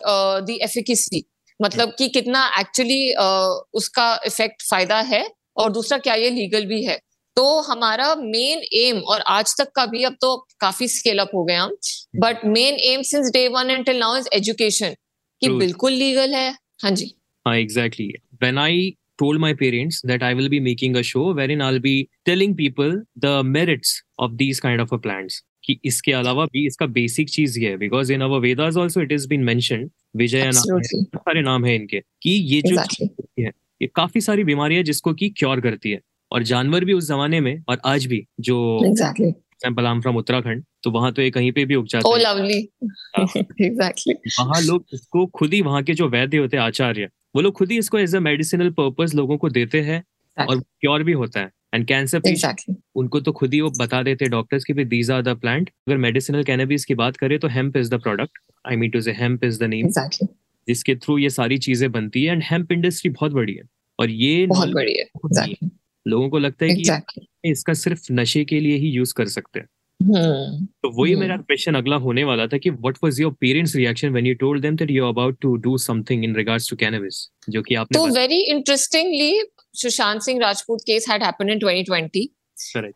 the 0.46 0.58
efficacy 0.62 1.24
मतलब 1.60 1.94
कि 1.98 2.08
कितना 2.10 2.46
एक्चुअली 2.60 3.02
uh, 3.14 3.52
उसका 3.74 4.08
इफ़ेक्ट 4.26 4.62
फ़ायदा 4.70 5.00
है 5.12 5.26
और 5.56 5.72
दूसरा 5.72 5.98
क्या 5.98 6.14
ये 6.14 6.30
लीगल 6.30 6.66
भी 6.66 6.82
है। 6.84 6.98
तो 7.40 7.60
हमारा 7.62 8.14
मेन 8.14 8.62
एम 8.78 8.98
और 9.12 9.20
आज 9.31 9.54
तक 9.58 9.70
का 9.76 9.84
भी 9.87 10.02
अब 10.04 10.16
तो 10.20 10.34
काफ़ी 10.60 10.88
स्केल 10.88 11.19
अप 11.19 11.31
हो 11.34 11.44
गए 11.44 11.54
हम 11.54 11.76
but 12.20 12.44
main 12.46 12.75
aim 12.87 13.02
since 13.10 13.31
day 13.34 13.46
one 13.54 13.70
and 13.70 13.84
till 13.84 13.98
now 13.98 14.16
is 14.16 14.28
education 14.34 14.94
कि 15.42 15.48
बिल्कुल 15.58 15.92
लीगल 16.02 16.34
है 16.34 16.50
हाँ 16.82 16.90
जी 16.92 17.14
Uh, 17.46 17.52
exactly. 17.54 18.04
When 18.38 18.58
I 18.58 18.72
told 19.19 19.40
my 19.40 19.50
parents 19.54 20.00
that 20.02 20.22
I 20.22 20.34
will 20.34 20.48
be 20.48 20.58
making 20.60 20.96
a 20.96 21.02
show 21.02 21.22
wherein 21.32 21.62
I'll 21.62 21.78
be 21.81 21.94
telling 22.25 22.54
people 22.54 22.92
the 23.19 23.32
merits 23.44 23.93
of 24.19 24.34
these 24.36 24.60
kind 24.60 24.84
of 24.84 24.93
a 24.93 24.98
plants. 24.98 25.38
कि 25.64 25.78
इसके 25.84 26.12
अलावा 26.12 26.44
भी 26.52 26.66
इसका 26.66 26.86
basic 26.90 27.31
चीज़ 27.31 27.58
ये 27.60 27.70
है 27.70 27.76
because 27.76 28.12
in 28.12 28.20
our 28.20 28.38
Vedas 28.40 28.76
also 28.76 29.00
it 29.00 29.12
is 29.12 29.26
been 29.28 29.44
mention 29.44 29.88
विजय 30.16 30.40
है 30.40 30.52
सारे 30.52 31.43
नाम 31.43 31.64
है 31.64 31.75
इनके 31.75 32.00
कि 32.22 32.31
ये 32.31 32.60
जो 32.62 32.76
Exactly. 32.76 33.08
है 33.38 33.52
ये 33.82 33.88
काफ़ी 33.94 34.20
सारी 34.20 34.44
बीमारियाँ 34.44 34.82
जिसको 34.82 35.14
कि 35.14 35.28
क्योर 35.38 35.60
करती 35.60 35.90
है 35.90 36.00
और 36.32 36.43
जानवर 36.44 36.85
भी 36.85 36.93
उस 36.93 37.09
जमाने 37.09 37.41
में 37.41 37.62
और 37.69 37.81
आज 37.87 38.06
भी 38.06 38.25
जो 38.41 38.59
exactly 38.87 39.29
example 39.29 39.87
I'm 39.87 40.00
from 40.00 40.17
Uttarakhand 40.17 40.65
तो 40.85 40.91
वहाँ 40.91 41.12
तो 41.12 41.23
ये 41.23 41.31
कहीं 41.31 41.53
पे 41.53 41.65
भी 41.65 41.75
उग 41.75 41.87
जाता 41.88 42.09
है। 42.09 42.19
लवली 42.21 42.59
एग्जैक्टली 43.67 44.15
वहाँ 44.38 44.61
लोग 44.62 44.84
इसको 44.94 45.27
खुद 45.34 45.55
ही 45.55 45.60
वहाँ 45.63 45.82
के 45.82 45.94
जो 45.94 46.08
वैद्य 46.08 46.39
होते 46.39 46.56
हैं 46.56 46.65
आचार्य 46.65 47.08
वो 47.37 47.43
लोग 47.43 47.55
खुद 47.55 47.70
ही 47.70 47.79
इसको 47.79 47.99
एज 47.99 48.15
अ 48.17 48.20
मेडिसिनल 48.20 48.70
पर्पस 48.79 49.15
लोगों 49.15 49.37
को 49.39 49.49
देते 49.51 49.81
हैं 49.82 50.03
और 50.37 50.60
क्योर 50.60 51.03
भी 51.03 51.13
होता 51.15 51.41
है। 51.41 51.51
एंड 51.75 51.87
कैंसर 51.87 52.22
एग्जैक्टली 52.27 52.75
उनको 52.96 53.20
तो 53.20 53.32
खुद 53.32 53.53
ही 53.55 53.60
वो 53.60 53.70
बता 53.79 54.03
देते 54.03 54.25
हैं 54.25 54.31
डॉक्टर्स 54.31 54.65
की 54.65 54.84
दीज 54.84 55.10
आर 55.10 55.22
द 55.22 55.37
प्लांट 55.41 55.69
अगर 55.89 55.96
मेडिसिनल 55.99 56.43
कैनबीज 56.44 56.84
की 56.84 56.94
बात 56.94 57.17
करें 57.17 57.39
तो 57.39 57.49
hemp 57.49 57.77
is 57.77 57.91
the 57.91 58.01
product 58.03 58.39
I 58.65 58.77
mean 58.77 58.91
to 58.91 59.01
say 59.01 59.13
hemp 59.13 59.44
is 59.44 59.58
the 59.60 59.67
name 59.67 59.89
जिसके 60.69 60.94
थ्रू 60.96 61.19
ये 61.19 61.31
सारी 61.31 61.58
चीज़ें 61.58 61.91
बनती 61.93 62.25
है 62.25 62.32
एंड 62.32 62.43
हेम्प 62.44 62.72
इंडस्ट्री 62.72 63.10
बहुत 63.10 63.32
बड़ी 63.32 63.55
है। 63.55 63.63
और 63.99 64.10
ये 64.10 64.46
बहुत 64.46 64.69
बड़ी 64.70 64.96
है। 64.99 65.69
लोगों 66.06 66.28
को 66.30 66.38
लगता 66.38 66.64
है 66.64 66.74
कि 66.74 66.82
exactly. 66.82 67.24
इसका 67.44 67.72
सिर्फ़ 67.74 68.12
नशे 68.12 68.44
के 68.44 68.60
लिए 68.60 68.76
ही 68.76 68.88
यूज़ 68.88 69.14
कर 69.14 69.26
सकते 69.26 69.60
हैं। 69.60 69.66
तो 70.00 70.90
वही 70.90 71.14
मेरा 71.16 71.36
क्वेश्चन 71.36 71.74
अगला 71.74 71.96
होने 71.96 72.24
वाला 72.24 72.46
था 72.46 72.58
कि 72.58 72.70
what 72.70 72.98
was 73.04 73.20
your 73.20 73.32
parents 73.32 73.74
reaction 73.76 74.08
when 74.08 74.26
you 74.26 74.34
told 74.34 74.62
them 74.62 74.76
that 74.76 74.90
you 74.90 75.08
about 75.08 75.38
to 75.40 75.54
do 75.56 75.76
something 75.78 76.24
in 76.24 76.36
regards 76.36 76.70
to 76.70 76.76
cannabis 76.76 77.28
जो 77.50 77.62
कि 77.62 77.74
आपने 77.74 77.98
तो 77.98 78.06
very 78.14 78.40
interestingly 78.52 79.40
Sushant 79.74 80.22
Singh 80.22 80.40
Rajput 80.40 80.80
case 80.80 81.08
had 81.10 81.22
happened 81.22 81.50
in 81.50 81.58
2020 81.58 82.26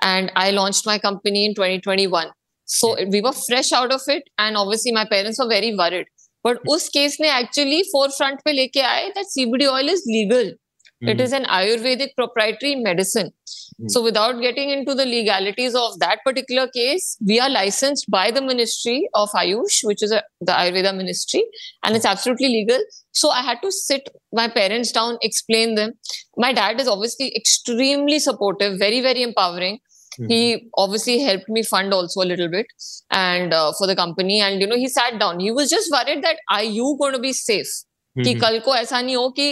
and 0.04 0.30
I 0.36 0.50
launched 0.50 0.84
my 0.86 0.98
company 0.98 1.44
in 1.44 1.54
2021 1.60 2.32
so 2.68 2.96
we 3.10 3.20
were 3.20 3.30
fresh 3.30 3.74
out 3.74 3.92
of 3.92 4.10
it 4.10 4.30
and 4.40 4.56
obviously 4.56 4.92
my 4.92 5.04
parents 5.04 5.40
were 5.40 5.46
very 5.46 5.72
worried 5.72 6.06
but 6.44 6.68
उस 6.68 6.88
case 6.88 7.16
ने 7.20 7.38
actually 7.38 7.82
four 7.82 8.08
पे 8.22 8.52
लेके 8.52 8.80
आए 8.80 9.08
that 9.08 9.26
CBD 9.26 9.66
oil 9.66 9.90
is 9.90 10.02
legal 10.08 10.54
It 11.01 11.21
is 11.21 11.31
an 11.31 11.45
Ayurvedic 11.45 12.09
proprietary 12.17 12.75
medicine. 12.75 13.31
Hmm. 13.79 13.87
So 13.87 14.03
without 14.03 14.41
getting 14.41 14.69
into 14.69 14.93
the 14.93 15.05
legalities 15.05 15.73
of 15.73 15.97
that 15.99 16.19
particular 16.25 16.67
case, 16.67 17.15
we 17.25 17.39
are 17.39 17.49
licensed 17.49 18.09
by 18.11 18.31
the 18.31 18.41
Ministry 18.41 19.07
of 19.13 19.29
Ayush, 19.31 19.77
which 19.83 20.03
is 20.03 20.11
a, 20.11 20.23
the 20.41 20.51
Ayurveda 20.51 20.95
ministry, 20.97 21.45
and 21.83 21.95
it's 21.95 22.05
absolutely 22.05 22.49
legal. 22.49 22.83
So 23.13 23.29
I 23.29 23.41
had 23.41 23.61
to 23.61 23.71
sit 23.71 24.09
my 24.33 24.49
parents 24.49 24.91
down, 24.91 25.17
explain 25.21 25.75
them. 25.75 25.93
My 26.35 26.51
dad 26.51 26.81
is 26.81 26.87
obviously 26.89 27.33
extremely 27.33 28.19
supportive, 28.19 28.77
very, 28.77 28.99
very 28.99 29.23
empowering. 29.23 29.79
Mhm. 30.19 30.27
He 30.33 30.69
obviously 30.77 31.19
helped 31.19 31.47
me 31.47 31.63
fund 31.63 31.93
also 31.93 32.21
a 32.21 32.27
little 32.33 32.49
bit 32.49 32.65
and 33.09 33.53
uh, 33.53 33.71
for 33.77 33.87
the 33.87 33.95
company. 33.95 34.41
And 34.41 34.59
you 34.59 34.67
know, 34.67 34.75
he 34.75 34.89
sat 34.89 35.17
down. 35.17 35.39
He 35.39 35.51
was 35.51 35.69
just 35.69 35.89
worried 35.97 36.23
that 36.23 36.37
are 36.49 36.63
you 36.63 36.95
going 36.99 37.13
to 37.13 37.19
be 37.19 37.33
safe? 37.41 37.73
कि 38.17 38.33
Mhm. 38.35 38.39
कल 38.41 38.59
को 38.69 38.75
ऐसा 38.75 39.01
नहीं 39.01 39.15
हो 39.15 39.29
कि 39.39 39.49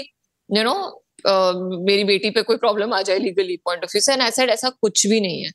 you 0.58 0.64
know 0.64 0.78
मेरी 1.27 2.05
बेटी 2.05 2.31
पे 2.31 2.43
कोई 2.43 2.57
प्रॉब्लम 2.57 2.93
आ 2.95 3.01
जाए 3.03 3.19
लीगली 3.19 3.57
पॉइंट 3.65 3.85
ऑफ़ 3.85 3.91
व्यू 3.93 4.01
से 4.03 4.13
एंड 4.13 4.23
आई 4.23 4.31
सेड 4.31 4.51
ऐसा 4.51 4.69
कुछ 4.83 5.07
भी 5.07 5.21
नहीं 5.21 5.43
है। 5.43 5.51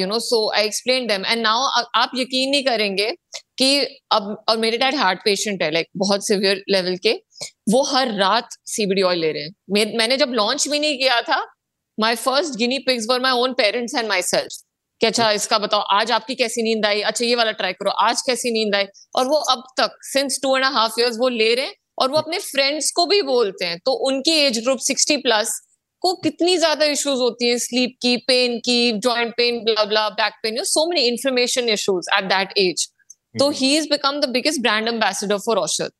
You 0.00 0.06
know 0.06 0.18
so 0.20 0.50
I 0.52 0.64
explain 0.64 1.06
them 1.06 1.26
and 1.26 1.42
now 1.42 1.84
आप 1.96 2.10
यकीन 2.16 2.50
नहीं 2.50 2.64
करेंगे 2.64 3.10
कि 3.58 3.80
अब 4.12 4.36
और 4.48 4.56
मेरे 4.58 4.78
डैड 4.78 4.94
हार्ट 4.96 5.20
पेशेंट 5.24 5.62
है 5.62 5.70
लाइक 5.70 5.86
बहुत 5.98 6.26
सिवियर 6.26 6.62
लेवल 6.70 6.96
के 7.02 7.12
वो 7.70 7.82
हर 7.86 8.14
रात 8.18 8.48
सीबीडी 8.68 9.02
ऑयल 9.02 9.18
ले 9.18 9.32
रहे 9.32 9.42
हैं। 9.42 9.96
मैंने 9.96 10.16
जब 10.16 10.32
लॉन्च 10.34 10.68
भी 10.68 10.78
नहीं 10.78 10.98
किया 10.98 11.20
था 11.22 11.44
my 11.98 12.14
first 12.16 12.58
guinea 12.58 12.78
pigs 12.86 13.06
were 13.10 13.20
my 13.20 13.32
own 13.40 13.52
parents 13.54 13.94
and 13.94 14.08
my 14.08 14.22
self 14.24 14.62
कि 15.00 15.06
अच्छा 15.06 15.30
इसका 15.32 15.58
बताओ 15.58 15.80
आज 15.92 16.10
आपकी 16.12 16.34
कैसी 16.34 16.62
नींद 16.62 16.86
आई? 16.86 17.00
अच्छा 17.00 17.24
ये 17.24 17.34
वाला 17.34 17.52
ट्राई 17.52 17.72
करो 17.72 17.90
आज 18.02 18.22
कैसी 18.22 18.50
नींद 18.52 18.74
आई? 18.74 18.84
और 19.16 19.26
वो 19.28 19.36
अब 19.52 19.62
तक 19.78 19.96
since 20.04 20.38
two 20.42 20.56
and 20.56 20.64
half 20.66 21.00
years 21.00 21.16
वो 21.20 21.28
ले 21.30 21.54
रहे 21.54 21.66
हैं 21.66 21.74
और 22.00 22.10
वो 22.10 22.18
अपने 22.18 22.38
फ्रेंड्स 22.40 22.90
को 22.92 23.06
भी 23.06 23.20
बोलते 23.22 23.64
हैं। 23.64 23.78
तो 23.84 23.92
उनकी 24.08 24.32
एज 24.40 24.58
ग्रुप 24.58 24.78
सिक्सटी 24.82 25.16
प्लस 25.18 25.58
को 26.02 26.12
कितनी 26.18 26.56
ज़्यादा 26.56 26.84
इश्यूज़ 26.86 27.18
होती 27.20 27.48
हैं? 27.48 27.56
स्लीप 27.58 27.96
की 28.02 28.16
पेन 28.26 28.58
की 28.58 28.92
joint 28.98 29.32
pain 29.36 29.58
blah 29.64 29.84
blah 29.84 30.08
back 30.10 30.34
pain 30.42 30.62
so 30.64 30.86
many 30.90 31.06
information 31.08 31.68
issues 31.68 32.08
at 32.16 32.24
that 32.28 32.52
age 32.58 32.86
तो 33.34 33.48
he 33.52 33.76
is 33.76 33.88
become 33.88 34.20
the 34.20 34.28
biggest 34.28 34.60
brand 34.62 34.88
ambassador 34.88 35.38
for 35.38 35.58
Aushadh 35.58 35.90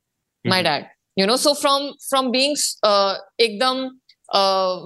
my 0.45 0.63
dad 0.63 0.85
you 1.17 1.25
know 1.27 1.35
so 1.37 1.53
from 1.53 1.89
from 2.09 2.31
being 2.31 2.55
एकदम 3.41 3.83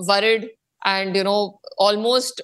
worried 0.10 0.50
and 0.81 1.17
you 1.17 1.24
know 1.24 1.38
almost 1.81 2.41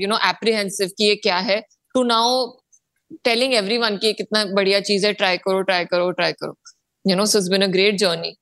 you 0.00 0.08
know 0.08 0.18
apprehensive 0.28 0.88
कि 0.98 1.08
ये 1.08 1.14
क्या 1.22 1.38
है 1.50 1.60
to 1.94 2.02
now 2.04 2.46
telling 3.24 3.54
every 3.54 3.78
one 3.78 3.96
की 3.96 4.12
कितना 4.12 4.44
बढ़िया 4.54 4.80
चीज़ 4.80 5.06
है 5.06 5.12
ट्राई 5.12 5.36
करो 5.38 5.60
ट्राई 5.62 5.84
करो 5.84 6.10
ट्राई 6.12 6.32
करो। 6.32 6.54
You 7.10 7.16
know 7.16 7.26
so 7.26 7.38
it's 7.38 7.48
been 7.48 7.62
a 7.62 7.66
great 7.66 7.94
journey 7.94 8.34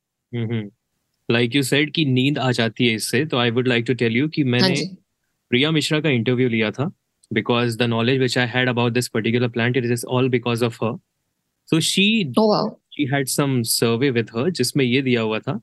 like 1.31 1.57
you 1.57 1.63
said 1.63 1.93
कि 1.93 2.05
नींद 2.05 2.39
आ 2.39 2.51
जाती 2.53 2.87
है 2.87 2.95
इससे 2.95 3.25
तो 3.27 3.37
I 3.37 3.51
would 3.51 3.69
like 3.69 3.85
to 3.87 3.95
tell 3.95 4.17
you 4.17 4.29
कि 4.29 4.43
हाँ 4.43 4.51
मैंने 4.51 4.85
प्रिया 5.51 5.71
मिश्रा 5.71 6.01
का 6.01 6.11
इंटरव्यू 6.11 6.49
लिया 6.49 6.71
था 6.71 6.93
because 7.31 7.77
the 7.77 7.87
knowledge 7.87 8.21
which 8.21 8.37
I 8.37 8.47
had 8.47 8.69
about 8.69 8.95
this 8.95 9.09
particular 9.09 9.49
plant 9.49 9.77
it 9.77 9.85
is 9.85 10.05
all 10.05 10.29
because 10.29 10.61
of 10.63 10.77
her. 10.83 10.91
So 11.65 11.81
she 11.81 12.33
oh 12.37 12.47
wow. 12.47 12.79
she 12.91 13.07
had 13.13 13.29
some 13.29 13.65
survey 13.65 14.11
with 14.11 14.29
her 14.31 14.51
जिसमें 14.51 14.85
ये 14.85 15.03
दिया 15.03 15.21
हुआ 15.21 15.39
था 15.39 15.61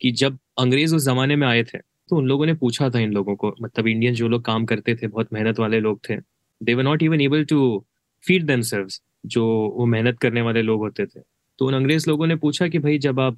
कि 0.00 0.10
जब 0.12 0.38
अंग्रेज़ 0.58 0.94
उस 0.94 1.04
जमाने 1.04 1.36
में 1.36 1.46
आए 1.48 1.62
थे 1.62 1.78
तो 1.78 2.16
उन 2.16 2.26
लोगों 2.26 2.46
ने 2.46 2.54
पूछा 2.54 2.90
था 2.90 2.98
इन 2.98 3.12
लोगों 3.12 3.36
को 3.36 3.54
मतलब 3.62 3.86
इंडियन 3.86 4.14
जो 4.14 4.28
लोग 4.28 4.44
काम 4.44 4.64
करते 4.64 4.94
थे 4.94 5.06
बहुत 5.06 5.32
मेहनत 5.32 5.58
वाले 5.58 5.80
लोग 5.80 6.00
थे 6.10 6.16
they 6.62 6.74
were 6.74 6.82
not 6.82 7.02
even 7.02 7.20
able 7.20 7.44
to 7.44 7.86
feed 8.26 8.46
themselves 8.46 9.02
जो 9.26 9.46
वो 9.76 9.86
मेहनत 9.86 10.18
करने 10.18 10.42
वाले 10.42 10.62
लोग 10.62 10.80
होते 10.80 11.06
थे। 11.06 11.20
तो 11.60 11.66
उन 11.66 11.74
अंग्रेज़ 11.74 12.08
लोगों 12.08 12.26
ने 12.26 12.36
पूछा 12.36 12.68
कि 12.68 12.78
भाई 12.78 12.98
जब 12.98 13.20
आप 13.20 13.36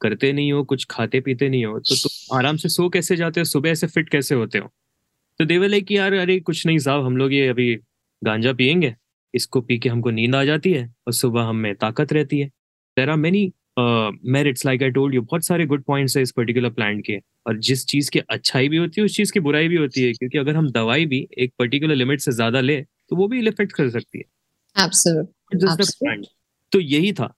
करते 0.00 0.32
नहीं 0.32 0.52
हो 0.52 0.62
कुछ 0.64 0.86
खाते 0.90 1.20
पीते 1.20 1.48
नहीं 1.48 1.64
हो 1.64 1.78
तो 1.80 1.94
तुम 1.96 2.36
आराम 2.38 2.56
से 2.56 2.68
सो 2.68 2.88
कैसे 2.88 3.16
जाते 3.16 3.40
हो? 3.40 3.44
सुबह 3.44 3.74
से 3.74 3.86
फिट 3.86 4.08
कैसे 4.08 4.34
होते 4.34 4.58
हो? 4.58 4.68
तो 5.40 5.44
देवर 5.44 5.68
लाइक 5.68 5.86
कि 5.86 5.96
यार 5.96 6.14
अरे 6.14 6.38
कुछ 6.40 6.66
नहीं 6.66 6.78
साहब 6.78 7.04
हम 7.04 7.16
लोग 7.16 7.32
ये 7.34 7.48
अभी 7.48 7.74
गांजा 8.22 8.52
पियेंगे। 8.52 8.94
इसको 9.34 9.60
पी 9.60 9.78
के 9.78 9.88
हमको 9.88 10.10
नींद 10.10 10.34
आ 10.34 10.44
जाती 10.44 10.72
है 10.72 10.84
और 11.06 11.12
सुबह 11.14 11.42
हम 11.42 11.56
में 11.56 11.74
ताकत 11.76 12.12
रहती 12.12 12.40
है। 12.40 12.46
There 12.96 13.10
are 13.10 13.16
many 13.16 13.52
merits 13.78 14.66
like 14.66 14.82
I 14.82 14.90
told 14.90 15.14
you 15.14 15.22
बहुत 15.22 15.44
सारे 15.46 15.66
गुड 15.66 15.82
पॉइंट्स 15.84 16.16
है 16.16 16.22
इस 16.22 16.32
पर्टिकुलर 16.32 16.70
प्लांट 16.70 17.04
के। 17.06 17.18
और 17.46 17.58
जिस 17.60 17.86
चीज़ 17.86 18.10
की 18.10 18.18
अच्छाई 18.20 18.68
भी 18.68 18.76
होती 18.76 19.00
है 19.00 19.04
उस 19.04 19.16
चीज़ 19.16 19.32
की 19.32 19.40
बुराई 19.40 19.68
भी 19.68 19.76
होती 19.76 20.02
है 20.02 20.12
क्योंकि 20.12 20.38
अगर 20.38 20.56
हम 20.56 20.70
दवाई 20.70 21.06
भी 21.06 21.26
एक 21.38 21.52
पर्टिकुलर 21.58 21.94
लिमिट 21.94 22.20
से 22.20 22.32
ज़्यादा 22.32 22.60
ले 22.60 22.80
तो 22.80 23.16
वो 23.16 23.28
भी 23.28 23.46
इफ़ेक्ट 23.48 23.72
कर 23.72 23.90
सकती 23.90 24.18
है। 24.18 24.24
Absolute. 24.76 25.28
Absolute. 25.52 26.26
तो 26.72 26.80
यही 26.80 27.12
था। 27.12 27.34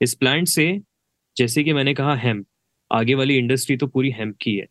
इस 0.00 0.14
प्लांट 0.14 0.48
से 0.48 0.80
जैसे 1.36 1.64
कि 1.64 1.72
मैंने 1.72 1.94
कहा 1.94 2.14
हेम्प 2.14 2.46
आगे 2.92 3.14
वाली 3.14 3.36
इंडस्ट्री 3.36 3.76
तो 3.76 3.86
पूरी 3.86 4.10
हेम्प 4.10 4.36
की 4.40 4.56
है। 4.56 4.66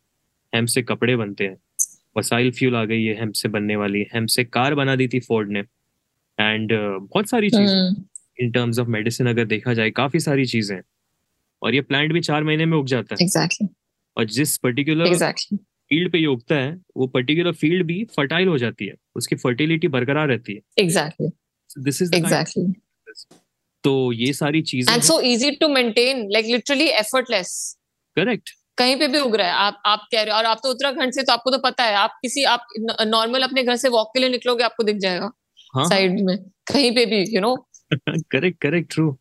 हेम्प 0.55 0.67
से 0.67 0.81
कपड़े 0.81 1.15
बनते 1.15 1.43
हैं। 1.43 1.57
वसाइल 2.17 2.51
फ्यूल 2.51 2.75
आ 2.75 2.85
गई 2.85 3.03
है 3.03 3.19
हेम्प 3.19 3.33
से 3.33 3.49
बनने 3.49 3.75
वाली 3.75 4.05
हेम्प 4.13 4.29
से 4.29 4.43
कार 4.43 4.75
बना 4.75 4.95
दी 4.95 5.07
थी 5.07 5.19
फोर्ड 5.19 5.51
ने। 5.51 5.59
एंड 6.39 6.71
uh, 6.71 7.09
बहुत 7.09 7.29
सारी 7.29 7.49
चीज़ें 7.49 8.03
इन 8.39 8.51
टर्म्स 8.51 8.79
ऑफ़ 8.79 8.87
मेडिसिन 8.87 9.27
अगर 9.27 9.45
देखा 9.45 9.73
जाए 9.73 9.91
काफ़ी 9.91 10.19
सारी 10.19 10.45
चीज़ें 10.45 10.81
और 11.61 11.75
ये 11.75 11.81
प्लांट 11.81 12.13
भी 12.13 12.21
चार 12.21 12.43
महीने 12.43 12.65
में 12.65 12.77
उग 12.77 12.85
जाता 12.85 13.15
है। 13.15 13.27
Exactly. 13.27 13.67
और 14.17 14.25
जिस 14.25 14.57
पर्टिकुलर 14.57 15.07
Exactly. 15.07 15.57
फ़ील्ड 15.57 16.11
पे 16.11 16.17
ये 16.17 16.25
उगता 16.25 16.55
है 16.55 16.81
वो 16.97 17.07
पर्टिकुलर 17.07 17.51
फ़ील्ड 17.51 17.85
भी 17.85 18.03
फर्टाइल 18.05 18.47
हो 18.47 18.57
जाती 18.57 18.85
है। 18.85 18.93
उसकी 19.15 19.35
फर्टिलिटी 19.35 19.87
बरकरार 19.87 20.27
रहती 20.27 20.53
है। 20.53 20.85
Exactly. 20.85 21.31
This 21.79 22.01
is 22.01 22.11
Exactly. 22.11 22.73
तो 23.83 24.11
ये 24.11 24.33
सारी 24.33 24.61
चीज़ें 24.61 24.93
And 24.95 25.03
so 25.03 25.21
easy 25.21 25.55
to 25.55 25.67
maintain, 25.69 26.29
like 26.31 26.45
literally 26.45 26.91
effortless. 27.01 27.77
Correct 28.15 28.49
कहीं 28.77 28.95
पे 28.95 29.07
भी 29.07 29.19
उग 29.19 29.35
रहा 29.35 29.47
है 29.47 29.53
आप 29.53 29.81
आप 29.85 30.07
कह 30.11 30.21
रहे 30.21 30.31
हो 30.31 30.37
और 30.37 30.45
आप 30.45 30.59
तो 30.63 30.69
उत्तराखंड 30.69 31.13
से 31.13 31.23
तो 31.23 31.33
आपको 31.33 31.51
तो 31.51 31.57
पता 31.57 31.83
है 31.83 31.95
आप 31.95 32.09
किसी 32.21 32.43
आप 32.43 32.67
नॉर्मल 33.07 33.41
अपने 33.41 33.63
घर 33.63 33.75
से 33.75 33.89
वॉक 33.89 34.07
के 34.07 34.19
लिए 34.19 34.29
निकलोगे 34.29 34.63
आपको 34.63 34.83
दिख 34.83 34.97
जाएगा 34.97 35.31
हाँ 35.75 35.85
साइड 35.89 36.21
में 36.21 36.37
कहीं 36.73 36.95
पे 36.95 37.05
भी 37.05 37.35
you 37.35 37.41
know 37.41 37.55
correct 37.93 38.61
correct 38.61 38.93
true 38.93 39.17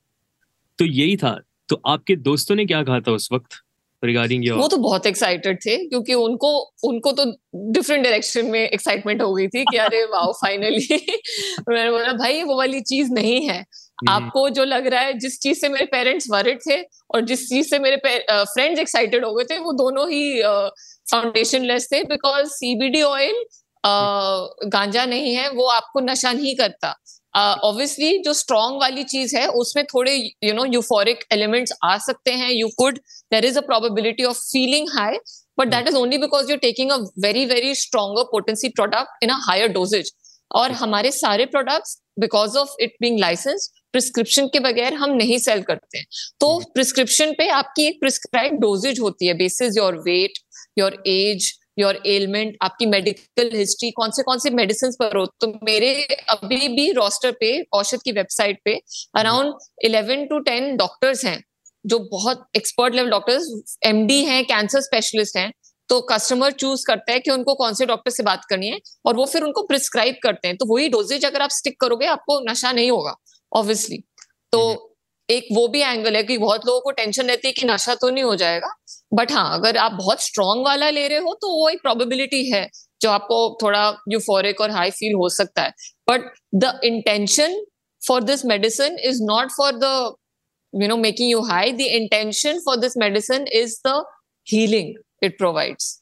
तो 0.78 0.84
यही 0.84 1.16
था। 1.16 1.40
तो 1.68 1.82
आपके 1.86 2.16
दोस्तों 2.16 2.54
ने 2.54 2.66
क्या 2.66 2.82
कहा 2.82 3.00
था 3.00 3.12
उस 3.12 3.28
वक्त 3.32 3.48
रिगार्डिंग 4.04 4.50
वो 4.52 4.68
तो 4.68 4.76
बहुत 4.76 5.06
एक्साइटेड 5.06 5.58
थे 5.66 5.88
क्योंकि 5.88 6.14
उनको 6.14 6.58
उनको 6.84 7.12
तो 7.12 7.24
डिफरेंट 7.72 8.04
डायरेक्शन 8.04 8.46
में 8.46 8.60
एक्साइटमेंट 8.60 9.22
हो 9.22 9.34
गई 9.34 9.48
थी 9.48 9.64
कि 9.64 9.76
अरे 9.76 10.04
वाओ 10.12 10.32
फाइनली 10.32 10.88
मैंने 11.68 11.90
बोला 11.90 12.12
भाई 12.12 12.42
वो 12.42 12.56
वाली 12.56 12.80
चीज़ 12.80 13.12
नहीं 13.12 13.48
है। 13.48 13.64
आपको 14.08 14.48
जो 14.50 14.64
लग 14.64 14.86
रहा 14.86 15.00
है 15.00 15.12
जिस 15.18 15.38
चीज़ 15.40 15.58
से 15.58 15.68
मेरे 15.68 15.84
पेरेंट्स 15.86 16.26
वरिड 16.30 16.60
थे 16.60 16.80
और 17.14 17.20
जिस 17.24 17.48
चीज़ 17.48 17.68
से 17.68 17.78
मेरे 17.78 17.96
फ्रेंड्स 17.96 18.80
एक्साइटेड 18.80 19.24
हो 19.24 19.32
गए 19.34 19.44
थे 19.44 19.58
वो 19.58 19.72
दोनों 19.72 20.08
ही 20.10 20.42
फाउंडेशन 20.42 21.64
लेस 21.64 21.88
थे 21.92 22.02
बिकॉज़ 22.04 22.48
सीबीडी 22.50 23.02
ऑयल 23.02 23.44
गांजा 23.84 25.04
नहीं 25.06 25.34
है 25.34 25.48
वो 25.50 25.66
आपको 25.70 26.00
नशा 26.00 26.32
नहीं 26.32 26.54
करता। 26.56 26.94
ऑब्वियसली 27.34 28.10
uh, 28.10 28.24
जो 28.24 28.32
स्ट्रॉन्ग 28.32 28.80
वाली 28.80 29.02
चीज़ 29.04 29.36
है 29.36 29.46
उसमें 29.60 29.84
थोड़े 29.84 30.14
यू 30.44 30.52
नो 30.54 30.64
यूफोरिक 30.64 31.24
एलिमेंट्स 31.32 31.72
आ 31.84 31.96
सकते 31.98 32.32
हैं 32.32 32.50
you 32.50 32.68
could 32.78 32.98
there 33.32 33.44
is 33.44 33.58
a 33.58 33.60
probability 33.66 34.24
of 34.24 34.38
feeling 34.38 34.88
high 34.90 35.18
but 35.58 35.68
that 35.68 35.88
is 35.88 35.96
only 35.96 36.18
because 36.18 36.50
you 36.50 36.56
taking 36.58 36.90
a 36.90 36.96
very 37.22 37.44
very 37.46 37.74
stronger 37.74 38.24
potency 38.32 38.68
product 38.70 39.24
in 39.24 39.30
a 39.30 39.38
higher 39.46 39.68
doses 39.72 40.12
और 40.50 40.72
हमारे 40.82 41.10
सारे 41.12 41.44
products 41.46 41.98
because 42.20 42.56
of 42.58 42.74
it 42.80 42.96
being 43.00 43.18
license 43.20 43.70
prescription 43.92 44.46
के 44.46 44.60
बगैर 44.60 44.94
हम 44.94 45.10
नहीं 45.12 45.38
cell 45.38 45.62
करते। 45.62 45.98
हैं 45.98 46.06
तो 46.40 46.58
प्रिस्क्रिप्शन 46.74 47.32
पे 47.38 47.48
आपकी 47.50 47.86
एक 47.86 48.00
प्रिस्क्राइब 48.00 48.60
डोजेज 48.60 49.00
होती 49.00 49.26
है 49.26 49.34
basis 49.34 49.76
your 49.76 49.96
weight 50.06 50.38
your 50.78 51.02
age 51.08 51.52
your 51.78 52.00
ailment 52.06 52.56
आपकी 52.62 52.86
मेडिकल 52.86 53.50
हिस्ट्री 53.54 53.90
कौन 53.90 54.10
से 54.10 54.22
कौन 54.22 54.38
से 54.38 54.50
मेडिसिन 54.52 54.90
पर 54.98 55.16
हो। 55.16 55.24
तो 55.40 55.46
मेरे 55.64 55.92
अभी 56.30 56.68
भी 56.68 56.90
रोस्टर 56.92 57.32
पे 57.40 57.50
औषध 57.74 58.02
की 58.04 58.12
वेबसाइट 58.12 58.60
पे 58.64 58.74
around 59.16 59.54
eleven 59.84 60.26
to 60.26 60.38
ten 60.42 60.76
doctors 60.76 61.24
हैं 61.24 61.42
जो 61.84 61.98
बहुत 62.10 62.46
एक्सपर्ट 62.56 62.94
लेवल 62.94 63.10
डॉक्टर्स 63.10 63.76
एमडी 63.86 64.22
हैं 64.24 64.44
कैंसर 64.44 64.80
स्पेशलिस्ट 64.80 65.36
हैं। 65.36 65.50
तो 65.88 66.00
कस्टमर 66.02 66.52
चूज़ 66.52 66.84
करता 66.86 67.12
है 67.12 67.20
कि 67.20 67.30
उनको 67.30 67.54
कौन 67.54 67.74
से 67.74 67.86
डॉक्टर 67.86 68.10
से 68.10 68.22
बात 68.22 68.44
करनी 68.50 68.68
है 68.68 68.78
और 69.06 69.16
वो 69.16 69.24
फिर 69.26 69.42
उनको 69.42 69.62
प्रिस्क्राइब 69.62 70.16
करते 70.22 70.48
हैं। 70.48 70.56
तो 70.56 70.66
वही 70.66 70.88
डोजेज 70.88 71.24
अगर 71.24 71.42
आप 71.42 71.50
स्टिक 71.52 71.80
करोगे 71.80 72.06
आपको 72.08 72.38
नशा 72.50 72.72
नहीं 72.72 72.90
होगा। 72.90 73.14
ऑब्वियसली 73.52 73.98
तो 74.52 74.62
एक 75.28 75.46
वो 75.52 75.66
भी 75.68 75.80
एंगल 75.80 76.16
है 76.16 76.22
कि 76.22 76.38
बहुत 76.38 76.66
लोगों 76.66 76.80
को 76.80 76.90
टेंशन 76.90 77.26
रहती 77.26 77.48
है 77.48 77.52
कि 77.52 77.66
नशा 77.66 77.94
तो 77.94 78.10
नहीं 78.10 78.24
हो 78.24 78.36
जाएगा 78.36 78.74
बट 79.14 79.32
हाँ 79.32 79.58
अगर 79.58 79.76
आप 79.76 79.92
बहुत 79.92 80.22
स्ट्रॉन्ग 80.22 80.64
वाला 80.64 80.90
ले 80.90 81.06
रहे 81.08 81.18
हो 81.18 81.34
तो 81.34 81.48
वो 81.60 81.68
एक 81.68 81.82
प्रोबेबिलिटी 81.82 82.44
है 82.50 82.68
जो 83.00 83.10
आपको 83.10 83.58
थोड़ा 83.62 83.84
यूफोरिक 84.08 84.60
और 84.60 84.70
हाई 84.70 84.90
फील 84.90 85.14
हो 85.14 85.28
सकता 85.28 85.62
है. 85.62 85.72
But 86.10 86.32
the 86.54 86.80
intention 86.84 87.64
for 88.02 88.22
this 88.22 88.44
medicine 88.44 88.98
is 89.04 89.22
not 89.22 89.50
for 89.50 89.72
the 89.74 90.14
you 90.72 90.88
know 90.88 90.96
making 90.96 91.28
you 91.28 91.44
high. 91.44 91.70
The 91.72 91.86
intention 91.94 92.60
for 92.64 92.76
this 92.80 92.96
medicine 92.96 93.46
is 93.52 93.80
the 93.80 93.96
healing 94.46 94.94
it 95.22 95.38
provides. 95.38 95.98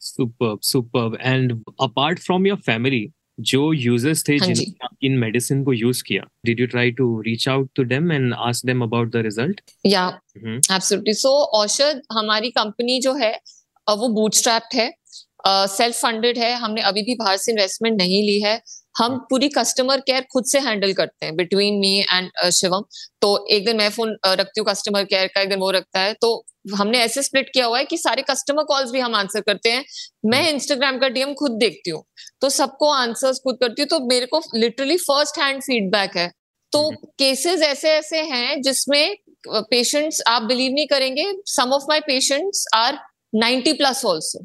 Superb 0.00 0.60
superb 0.62 1.16
and 1.20 1.52
apart 1.80 2.18
from 2.18 2.46
your 2.46 2.56
family 2.66 3.00
जो 3.42 3.72
users 3.72 4.28
थे 4.28 4.36
हाँ। 4.36 4.46
जिन्होंने 4.46 5.06
इन 5.06 5.18
medicine 5.18 5.64
को 5.64 5.72
use 5.72 6.02
किया 6.06 6.26
did 6.46 6.60
you 6.60 6.66
try 6.66 6.90
to 6.92 7.20
reach 7.20 7.48
out 7.48 7.70
to 7.74 7.84
them 7.84 8.12
and 8.12 8.34
ask 8.38 8.66
them 8.66 8.82
about 8.82 9.12
the 9.12 9.22
result 9.24 9.60
या 9.86 10.06
absolutely 10.38 11.14
so 11.14 11.34
Aushadh 11.60 12.02
हमारी 12.12 12.50
company 12.50 13.00
जो 13.00 13.14
है 13.14 13.32
वो 13.86 14.08
बूटस्ट्रैप्ड 14.08 14.76
है 14.76 14.92
सेल्फ 15.46 15.94
uh, 15.94 16.02
फंडेड 16.02 16.38
है 16.38 16.52
हमने 16.54 16.82
अभी 16.82 17.02
भी 17.02 17.14
बाहर 17.14 17.36
से 17.36 17.52
इन्वेस्टमेंट 17.52 17.96
नहीं 17.98 18.22
ली 18.22 18.40
है। 18.40 18.60
हम 18.94 19.16
पूरी 19.30 19.48
कस्टमर 19.48 20.00
केयर 20.00 20.26
खुद 20.32 20.44
से 20.44 20.58
हैंडल 20.60 20.92
करते 20.92 21.26
हैं 21.26 21.34
बिटवीन 21.36 21.78
मी 21.80 21.98
एंड 22.10 22.30
शिवम। 22.52 22.82
तो 23.22 23.46
एक 23.50 23.64
दिन 23.66 23.76
मैं 23.76 23.88
फ़ोन 23.90 24.16
रखती 24.26 24.60
हूँ 24.60 24.66
कस्टमर 24.68 25.04
केयर 25.04 25.26
का 25.26 25.40
एक 25.40 25.48
दिन 25.48 25.58
वो 25.58 25.70
रखता 25.70 26.00
है। 26.00 26.14
तो 26.14 26.44
हमने 26.76 26.98
ऐसे 26.98 27.22
स्प्लिट 27.22 27.48
किया 27.54 27.66
हुआ 27.66 27.78
है 27.78 27.84
कि 27.84 27.96
सारे 27.98 28.22
कस्टमर 28.22 28.64
कॉल्स 28.64 28.90
भी 28.90 29.00
हम 29.00 29.14
आंसर 29.14 29.40
करते 29.40 29.70
हैं। 29.70 29.84
मैं 30.26 30.48
इंस्टाग्राम 30.50 30.98
का 30.98 31.08
डीएम 31.08 31.32
खुद 31.34 31.52
देखती 31.60 31.90
हूँ। 31.90 32.02
तो 32.40 32.48
सबको 32.50 32.90
आंसर्स 32.90 33.38
खुद 33.38 33.58
करती 33.60 33.82
हूँ। 33.82 33.88
तो 33.88 34.00
मेरे 34.06 34.26
को 34.26 34.42
लिटरली 34.54 34.96
फ़र्स्ट 34.98 35.38
हैंड 35.38 35.62
फीडबैक 35.62 36.16
है। 36.16 36.30
तो 36.72 36.88
केसेस 37.18 37.62
ऐसे 37.62 37.90
ऐसे 37.90 38.22
हैं 38.24 38.60
जिसमें 38.62 39.16
पेशेंट्स 39.48 40.22
आप 40.26 40.42
बिलीव 40.42 40.72
नहीं 40.72 40.86
करेंगे 40.86 41.32
some 41.46 41.72
of 41.72 41.84
my 41.88 42.00
patients 42.00 42.64
are 42.74 42.98
90 43.34 43.72
plus 43.72 44.04
also 44.06 44.44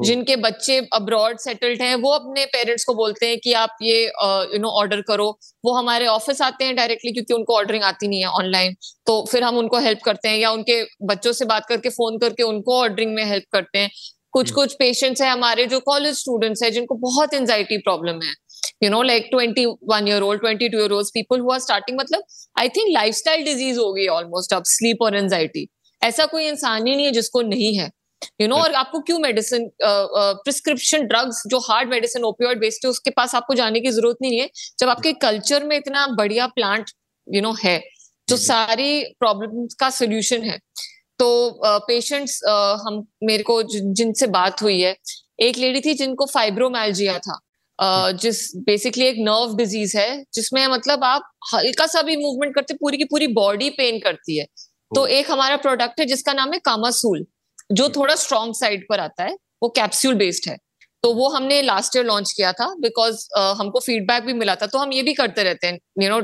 जिनके 0.00 0.36
बच्चे 0.38 0.78
अब्रॉड 0.94 1.38
सेटल्ड 1.40 1.82
हैं 1.82 1.94
वो 1.96 2.10
अपने 2.12 2.44
पेरेंट्स 2.48 2.84
को 2.84 2.94
बोलते 2.94 3.28
हैं 3.28 3.38
कि 3.38 3.52
आप 3.54 3.76
ये 3.82 4.02
यू 4.02 4.58
नो 4.58 4.68
ऑर्डर 4.80 5.00
करो। 5.08 5.28
वो 5.64 5.72
हमारे 5.74 6.06
ऑफ़िस 6.08 6.42
आते 6.42 6.64
हैं 6.64 6.76
डायरेक्टली 6.76 7.12
क्योंकि 7.12 7.34
उनको 7.34 7.56
ऑर्डरिंग 7.56 7.84
आती 7.84 8.08
नहीं 8.08 8.20
है 8.20 8.28
ऑनलाइन 8.38 8.74
तो 9.06 9.24
फिर 9.30 9.44
हम 9.44 9.58
उनको 9.58 9.78
हेल्प 9.80 10.00
करते 10.04 10.28
हैं 10.28 10.38
या 10.38 10.50
उनके 10.52 10.82
बच्चों 11.06 11.32
से 11.32 11.44
बात 11.46 11.66
करके 11.68 11.88
फ़ोन 11.90 12.18
करके 12.18 12.42
उनको 12.44 12.78
ऑर्डरिंग 12.78 13.14
में 13.14 13.24
हेल्प 13.24 13.44
करते 13.52 13.78
हैं। 13.78 13.90
कुछ 14.32 14.50
कुछ 14.52 14.74
पेशेंट्स 14.78 15.22
हैं 15.22 15.30
हमारे 15.30 15.64
जो 15.66 15.78
कॉलेज 15.82 16.14
स्टूडेंट्स 16.16 16.62
हैं 16.62 16.70
जिनको 16.72 16.94
बहुत 17.00 17.34
एंजाइटी 17.34 17.76
प्रॉब्लम 17.78 18.20
है। 18.22 18.32
You 18.82 18.90
know 18.90 19.02
like 19.02 19.28
twenty 19.30 19.64
one 19.90 20.08
year 20.08 20.22
old 20.22 20.40
twenty 20.40 20.68
two 20.68 20.78
year 20.78 20.92
old 20.92 21.06
people 21.14 21.40
हुआ 21.40 21.58
स्टार्टिंग 21.58 21.98
मतलब 22.00 22.22
I 22.56 22.68
think 22.68 22.88
life 22.92 23.14
style 23.14 23.44
disease 23.44 23.78
हो 23.78 23.92
गई 23.92 24.06
ऑलमोस्ट 24.08 24.52
अब 24.54 24.62
स्लीप 24.66 25.02
और 25.02 25.16
एंजाइटी 25.16 25.66
ऐसा 26.02 26.26
कोई 26.26 26.46
इंसान 26.48 26.86
ही 26.86 26.94
नहीं 26.94 27.06
है 27.06 27.12
जिसको 27.12 27.42
नहीं 27.44 27.76
है। 27.76 27.90
यू 28.22 28.46
you 28.46 28.48
नो 28.48 28.54
know, 28.54 28.68
और 28.68 28.74
आपको 28.74 29.00
क्यों 29.00 29.18
मेडिसिन 29.18 29.68
प्रिस्क्रिप्शन 29.82 31.06
ड्रग्स 31.06 31.42
जो 31.46 31.58
हार्ड 31.60 31.90
मेडिसिन 31.90 32.24
ओपियोइड 32.24 32.60
बेस्ड 32.60 32.86
है 32.86 32.90
उसके 32.90 33.10
पास 33.10 33.34
आपको 33.34 33.54
जाने 33.54 33.80
की 33.80 33.90
ज़रूरत 33.90 34.16
नहीं 34.22 34.38
है। 34.40 34.48
जब 34.78 34.88
आपके 34.88 35.12
कल्चर 35.22 35.64
में 35.64 35.76
इतना 35.76 36.06
बढ़िया 36.18 36.46
प्लांट 36.46 36.90
यू 37.26 37.42
नो 37.42 37.52
है 37.64 37.80
जो 38.28 38.36
सारी 38.36 39.02
प्रॉब्लम्स 39.20 39.74
का 39.74 39.90
सोल्यूशन 39.90 40.42
है। 40.42 40.58
तो 41.18 41.28
पेशेंट्स 41.64 42.40
uh, 42.40 42.52
uh, 42.52 42.78
हम 42.86 43.04
मेरे 43.22 43.42
को 43.42 43.62
जिनसे 43.62 44.26
बात 44.26 44.62
हुई 44.62 44.80
है 44.80 44.96
एक 45.40 45.58
लेडी 45.58 45.80
थी 45.80 45.94
जिनको 45.94 46.26
फाइब्रोमैल्जिया 46.26 47.18
था 47.18 47.38
Uh, 47.78 48.12
जिस 48.12 48.38
बेसिकली 48.56 49.04
एक 49.04 49.16
नर्व 49.18 49.54
डिज़ीज़ 49.56 49.96
है 49.98 50.24
जिसमें 50.34 50.66
मतलब 50.66 51.04
आप 51.04 51.28
हल्का 51.52 51.86
सा 51.86 52.00
भी 52.02 52.16
मूवमेंट 52.16 52.54
करते 52.54 52.74
पूरी 52.74 52.98
की 52.98 53.04
पूरी 53.04 53.26
बॉडी 53.34 53.68
पेन 53.70 53.98
करती 53.98 54.38
है। 54.38 54.44
तो 54.92 55.06
एक 55.06 55.30
हमारा 55.30 55.56
प्रोडक्ट 55.56 56.00
है 56.00 56.06
जिसका 56.06 56.32
नाम 56.32 56.52
है 56.52 56.58
कामासूल 56.58 57.24
जो 57.70 57.88
थोड़ा 57.88 58.14
स्ट्रॉन्ग 58.14 58.54
साइड 58.54 58.84
पर 58.88 59.00
आता 59.00 59.24
है 59.24 59.36
वो 59.62 59.68
कैप्सूल 59.76 60.14
बेस्ड 60.14 60.48
है। 60.50 60.56
तो 61.04 61.12
वो 61.14 61.28
हमने 61.28 61.60
लास्ट 61.62 61.96
ईयर 61.96 62.04
लॉन्च 62.06 62.32
किया 62.36 62.52
था 62.52 62.66
बिकॉज़ 62.80 63.16
uh, 63.38 63.54
हमको 63.58 63.80
फीडबैक 63.80 64.24
भी 64.24 64.32
मिला 64.34 64.54
था। 64.54 64.66
तो 64.66 64.78
हम 64.78 64.92
ये 64.92 65.02
भी 65.02 65.14
करते 65.14 65.42
रहते 65.42 65.66
हैं 65.66 65.78
यू 66.02 66.08
नो 66.10 66.20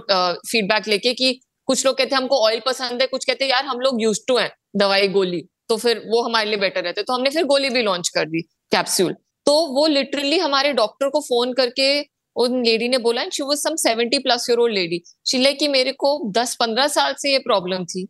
फीडबैक 0.50 0.88
लेके 0.88 1.12
कि 1.14 1.32
कुछ 1.68 1.84
लोग 1.86 1.96
कहते 1.98 2.14
हैं 2.14 2.20
हमको 2.20 2.38
ऑयल 2.46 2.60
पसंद 2.66 3.00
है। 3.00 3.06
कुछ 3.06 3.24
कहते 3.24 3.44
हैं 3.44 3.50
यार 3.50 3.64
हम 3.64 3.80
लोग 3.80 4.02
यूज़ 4.02 4.20
टू 4.28 4.36
हैं 4.36 4.50
दवाई 4.76 5.08
गोली। 5.08 5.42
तो 5.68 5.76
फिर 5.76 6.02
वो 6.06 6.22
हमारे 6.22 6.48
लिए 6.50 6.58
बेटर 6.58 6.82
रहते। 6.84 7.02
तो 7.02 7.12
हमने 7.12 7.30
फिर 7.30 7.44
गोली 7.46 7.70
भी 7.70 7.82
लॉन्च 7.82 8.08
कर 8.08 8.28
दी 8.28 8.40
कैप्सूल 8.72 9.14
तो 9.46 9.54
वो 9.74 9.86
लिटरली 9.86 10.38
हमारे 10.38 10.72
डॉक्टर 10.72 11.08
को 11.08 11.20
फ़ोन 11.20 11.52
करके 11.52 11.88
उन 12.36 12.62
लेडी 12.64 12.88
ने 12.88 12.98
बोला 12.98 13.28
she 13.28 13.42
was 13.42 13.60
some 13.60 13.74
seventy 13.78 14.18
plus 14.18 14.46
year 14.50 14.58
old 14.58 14.74
lady 14.74 15.02
चिल्ले 15.26 15.52
की 15.52 15.68
मेरे 15.68 15.92
को 15.92 16.10
दस 16.32 16.54
पंद्रह 16.60 16.88
साल 16.88 17.14
से 17.18 17.32
ये 17.32 17.38
प्रॉब्लम 17.40 17.84
थी। 17.84 18.04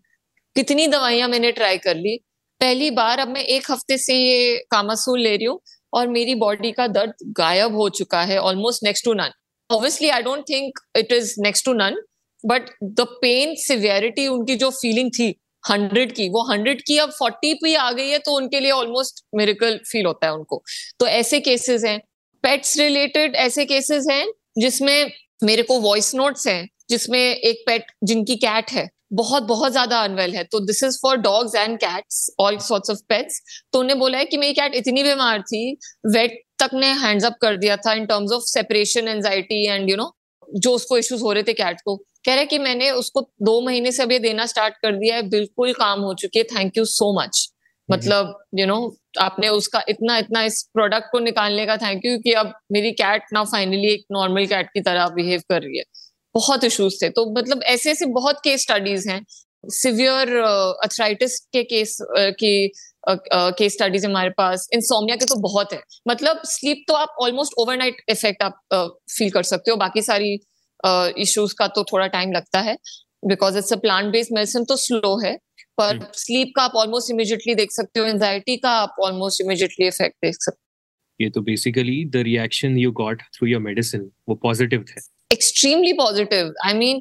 कितनी 0.56 0.86
दवाइयाँ 0.86 1.28
मैंने 1.28 1.50
ट्राई 1.52 1.78
कर 1.78 1.96
ली। 1.96 2.18
पहली 2.60 2.90
बार 2.90 3.18
अब 3.18 3.28
मैं 3.28 3.40
एक 3.40 3.70
हफ़्ते 3.70 3.98
से 3.98 4.14
ये 4.14 4.56
कामासूल 4.70 5.20
ले 5.20 5.36
रही 5.36 5.46
हूँ 5.46 5.60
और 5.92 6.08
मेरी 6.08 6.34
बॉडी 6.34 6.72
का 6.72 6.86
दर्द 6.86 7.12
गायब 7.38 7.74
हो 7.74 7.88
चुका 7.88 8.22
है 8.22 8.38
almost 8.38 8.84
next 8.84 9.04
to 9.04 9.12
none 9.12 9.30
obviously 9.70 10.08
I 10.08 10.22
don't 10.22 10.44
think 10.48 10.78
it 10.96 11.12
is 11.12 11.34
next 11.38 11.64
to 11.64 11.72
none 11.72 12.00
but 12.44 12.70
the 12.84 13.06
pain 13.22 13.54
severity 13.58 14.26
उनकी 14.28 14.56
जो 14.56 14.70
फीलिंग 14.70 15.10
थी 15.10 15.34
हंड्रेड 15.64 16.12
की, 16.12 16.28
वो 16.28 16.42
हंड्रेड 16.50 16.82
की 16.86 16.98
अब 16.98 17.10
फोर्टी 17.10 17.52
पे 17.54 17.74
आ 17.74 17.90
गई 17.92 18.08
है 18.08 18.18
तो 18.18 18.36
उनके 18.36 18.60
लिए 18.60 18.70
ऑलमोस्ट 18.70 19.24
मेरिकल 19.34 19.78
फील 19.90 20.06
होता 20.06 20.26
है 20.26 20.32
उनको। 20.32 20.62
तो 21.00 21.06
ऐसे 21.06 21.40
केसेस 21.40 21.84
हैं। 21.84 21.98
पेट्स 22.44 22.76
रिलेटेड 22.78 23.36
ऐसे 23.36 23.64
केसेस 23.64 24.06
हैं 24.10 24.26
जिसमें 24.58 25.10
मेरे 25.44 25.62
को 25.62 25.78
वॉइस 25.80 26.14
नोट्स 26.14 26.46
हैं, 26.46 26.68
जिसमें 26.90 27.18
एक 27.20 27.62
पेट 27.66 27.92
जिनकी 28.04 28.36
कैट 28.36 28.70
है 28.70 28.88
बहुत 29.14 29.42
बहुत 29.44 29.72
ज़्यादा 29.72 29.98
अनवेल 30.00 30.34
है। 30.36 30.44
तो 30.44 30.60
this 30.62 30.82
is 30.84 30.98
for 31.02 31.16
dogs 31.18 31.54
and 31.54 31.76
cats 31.78 32.30
all 32.40 32.58
sorts 32.60 32.90
of 32.90 32.98
pets 33.08 33.40
तो 33.72 33.80
उन्हें 33.80 33.98
बोला 33.98 34.18
है 34.18 34.24
कि 34.24 34.36
मेरी 34.36 34.54
कैट 34.54 34.74
इतनी 34.76 35.02
बीमार 35.02 35.42
थी 35.42 35.70
वेट 36.14 36.42
तक 36.58 36.74
ने 36.74 36.92
हैंड्स 36.98 37.24
अप 37.24 37.36
कर 37.42 37.56
दिया 37.56 37.76
था 37.78 37.92
in 37.94 38.06
terms 38.06 38.32
of 38.32 38.42
separation 38.46 39.08
anxiety 39.08 39.66
and 39.66 39.90
you 39.90 39.96
know 39.96 40.10
जो 40.56 40.72
उसको 40.72 40.98
इश्यूज़ 40.98 41.22
हो 41.22 41.32
रहे 41.32 41.42
थे 41.42 41.52
कैट 41.54 41.80
को। 41.84 41.96
कह 41.96 42.34
रहे 42.34 42.46
कि 42.46 42.58
मैंने 42.58 42.90
उसको 42.92 43.20
दो 43.42 43.60
महीने 43.60 43.92
से 43.92 44.02
अभी 44.02 44.18
देना 44.18 44.46
स्टार्ट 44.46 44.74
कर 44.82 44.96
दिया 44.96 45.16
है 45.16 45.22
बिल्कुल 45.30 45.72
काम 45.74 46.00
हो 46.00 46.12
चुकी 46.14 46.38
है। 46.38 46.44
थैंक 46.46 46.76
यू 46.78 46.84
सो 46.86 47.12
मच 47.20 47.48
मतलब 47.88 48.34
यू 48.54 48.66
नो 48.66 48.76
आपने 49.20 49.48
उसका 49.50 49.82
इतना 49.88 50.16
इतना 50.18 50.42
इस 50.42 50.62
प्रोडक्ट 50.74 51.08
को 51.12 51.18
निकालने 51.20 51.66
का 51.66 51.76
थैंक 51.76 52.04
यू 52.06 52.18
कि 52.18 52.32
अब 52.34 52.52
मेरी 52.72 52.92
कैट 52.94 53.22
ना 53.32 53.42
फाइनली 53.46 53.92
एक 53.92 54.04
नॉर्मल 54.12 54.46
कैट 54.46 54.70
की 54.74 54.80
तरह 54.82 55.08
बिहेव 55.16 55.42
कर 55.50 55.62
रही 55.62 55.78
है। 55.78 55.84
बहुत 56.34 56.64
इश्यूज़ 56.64 56.94
थे। 57.02 57.08
तो 57.08 57.24
मतलब 57.32 57.62
ऐसे 57.66 57.90
ऐसे 57.90 58.06
बहुत 58.12 58.40
केस 58.44 58.62
स्टडीज़ 58.62 59.08
हैं। 59.08 59.24
सिवियर 59.64 60.36
अथराइटिस 60.84 61.36
uh, 61.36 61.46
के 61.52 61.62
केस 61.64 61.96
uh, 62.02 62.32
की 62.32 62.72
केस 63.08 63.72
uh, 63.72 63.76
स्टडीज़ 63.76 64.06
हमारे 64.06 64.30
पास। 64.30 64.68
इंसोमिया 64.74 65.16
के 65.16 65.24
तो 65.24 65.36
बहुत 65.40 65.72
है। 65.72 65.80
मतलब 66.08 66.42
स्लीप 66.46 66.84
तो 66.88 66.94
आप 66.94 67.16
ऑलमोस्ट 67.22 67.52
ओवरनाइट 67.58 68.02
इफ़ेक्ट 68.08 68.42
आप 68.42 68.60
फील 69.16 69.30
कर 69.30 69.42
सकते 69.42 69.70
हो। 69.70 69.76
बाकी 69.76 70.02
सारी 70.02 70.34
इश्यूज़ 71.22 71.54
का 71.58 71.66
तो 71.68 71.84
थोड़ा 71.84 72.06
टाइम 72.06 72.32
लगता 72.32 72.60
है। 72.60 72.76
Because 73.26 73.58
it's 73.58 73.72
a 73.72 73.76
plant 73.76 74.12
based 74.12 74.34
medicine 74.34 74.64
तो 74.64 74.76
स्लो 74.76 75.16
है। 75.24 75.36
पर 75.78 75.98
स्लीप 76.14 76.46
hmm. 76.46 76.54
का 76.56 76.62
आप 76.62 76.74
ऑलमोस्ट 76.76 77.10
इमिजिएटली 77.10 77.54
देख 77.54 77.72
सकते 77.72 78.00
हो। 78.00 78.06
एंजाइटी 78.06 78.56
का 78.56 78.70
आप 78.70 78.96
ऑलमोस्ट 79.02 79.40
इमिजिएटली 79.40 79.86
इफ़ेक्ट 79.86 80.16
देख 80.24 80.34
सकते 80.34 80.56
हो। 80.56 81.24
ये 81.24 81.30
तो 81.30 81.40
basically 81.40 82.04
the 82.04 82.22
reaction 82.26 82.76
you 82.78 82.92
got 82.92 83.22
through 83.34 83.48
your 83.48 83.60
medicine 83.62 84.10
वो 84.28 84.34
पॉजिटिव 84.34 84.84
थे। 84.90 85.00
Extremely 85.34 85.92
positive 85.92 86.52
I 86.66 86.74
mean 86.74 87.00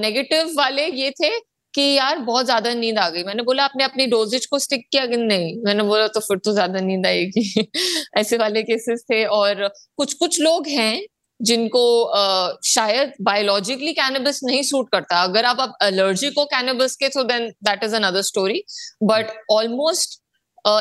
negative 0.00 0.52
वाले 0.56 0.86
ये 0.86 1.10
थे 1.10 1.38
कि 1.74 1.82
यार 1.82 2.18
बहुत 2.18 2.44
ज़्यादा 2.44 2.72
नींद 2.74 2.98
आ 2.98 3.08
गई। 3.10 3.22
मैंने 3.24 3.42
बोला 3.42 3.64
आपने 3.64 3.84
अपनी 3.84 4.06
डोजेज 4.06 4.46
को 4.46 4.58
स्टिक 4.58 4.86
किया 4.92 5.06
कि 5.06 5.16
नहीं? 5.16 5.54
मैंने 5.66 5.82
बोला 5.82 6.06
तो 6.08 6.20
फिर 6.20 6.38
तो 6.38 6.52
ज़्यादा 6.52 6.80
नींद 6.80 7.06
आएगी। 7.06 7.66
ऐसे 8.18 8.36
वाले 8.36 8.62
केसेस 8.62 9.04
थे 9.10 9.24
और 9.24 9.66
कुछ 9.96 10.14
कुछ 10.14 10.40
लोग 10.40 10.66
हैं 10.68 11.00
जिनको 11.40 11.82
uh, 12.16 12.66
शायद 12.66 13.12
बायोलॉजिकली 13.22 13.92
कैनबिस 13.92 14.40
नहीं 14.44 14.62
सूट 14.62 14.88
करता। 14.92 15.22
अगर 15.22 15.44
आप 15.44 15.60
अब 15.60 15.74
एलर्जिक 15.82 16.38
हो 16.38 16.44
कैनबिस 16.44 16.96
के 16.96 17.08
तो 17.08 17.24
then 17.24 17.48
that 17.64 17.84
is 17.84 17.94
another 17.96 18.22
story 18.22 18.62
but 19.02 19.30
almost 19.50 20.20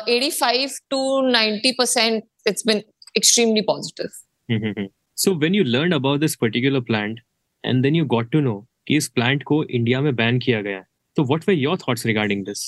eighty 0.09 0.29
five 0.29 0.71
to 0.89 1.01
ninety 1.29 1.71
percent 1.71 2.23
it's 2.47 2.63
been 2.67 2.81
extremely 3.17 3.61
positive 3.69 4.89
So 5.19 5.31
when 5.33 5.55
you 5.55 5.63
learned 5.65 5.93
about 5.95 6.21
this 6.21 6.35
particular 6.41 6.79
plant, 6.89 7.17
and 7.63 7.85
then 7.85 7.95
you 7.95 8.05
got 8.11 8.27
to 8.33 8.41
know 8.43 8.59
कि 8.87 8.97
इस 8.97 9.07
plant 9.15 9.43
को 9.43 9.63
India 9.63 9.99
में 10.01 10.15
ban 10.15 10.37
किया 10.39 10.61
गया 10.61 10.77
है 10.77 10.85
तो 11.17 11.23
what 11.23 11.47
were 11.49 11.55
your 11.55 11.77
thoughts 11.77 12.05
regarding 12.05 12.43
this 12.45 12.61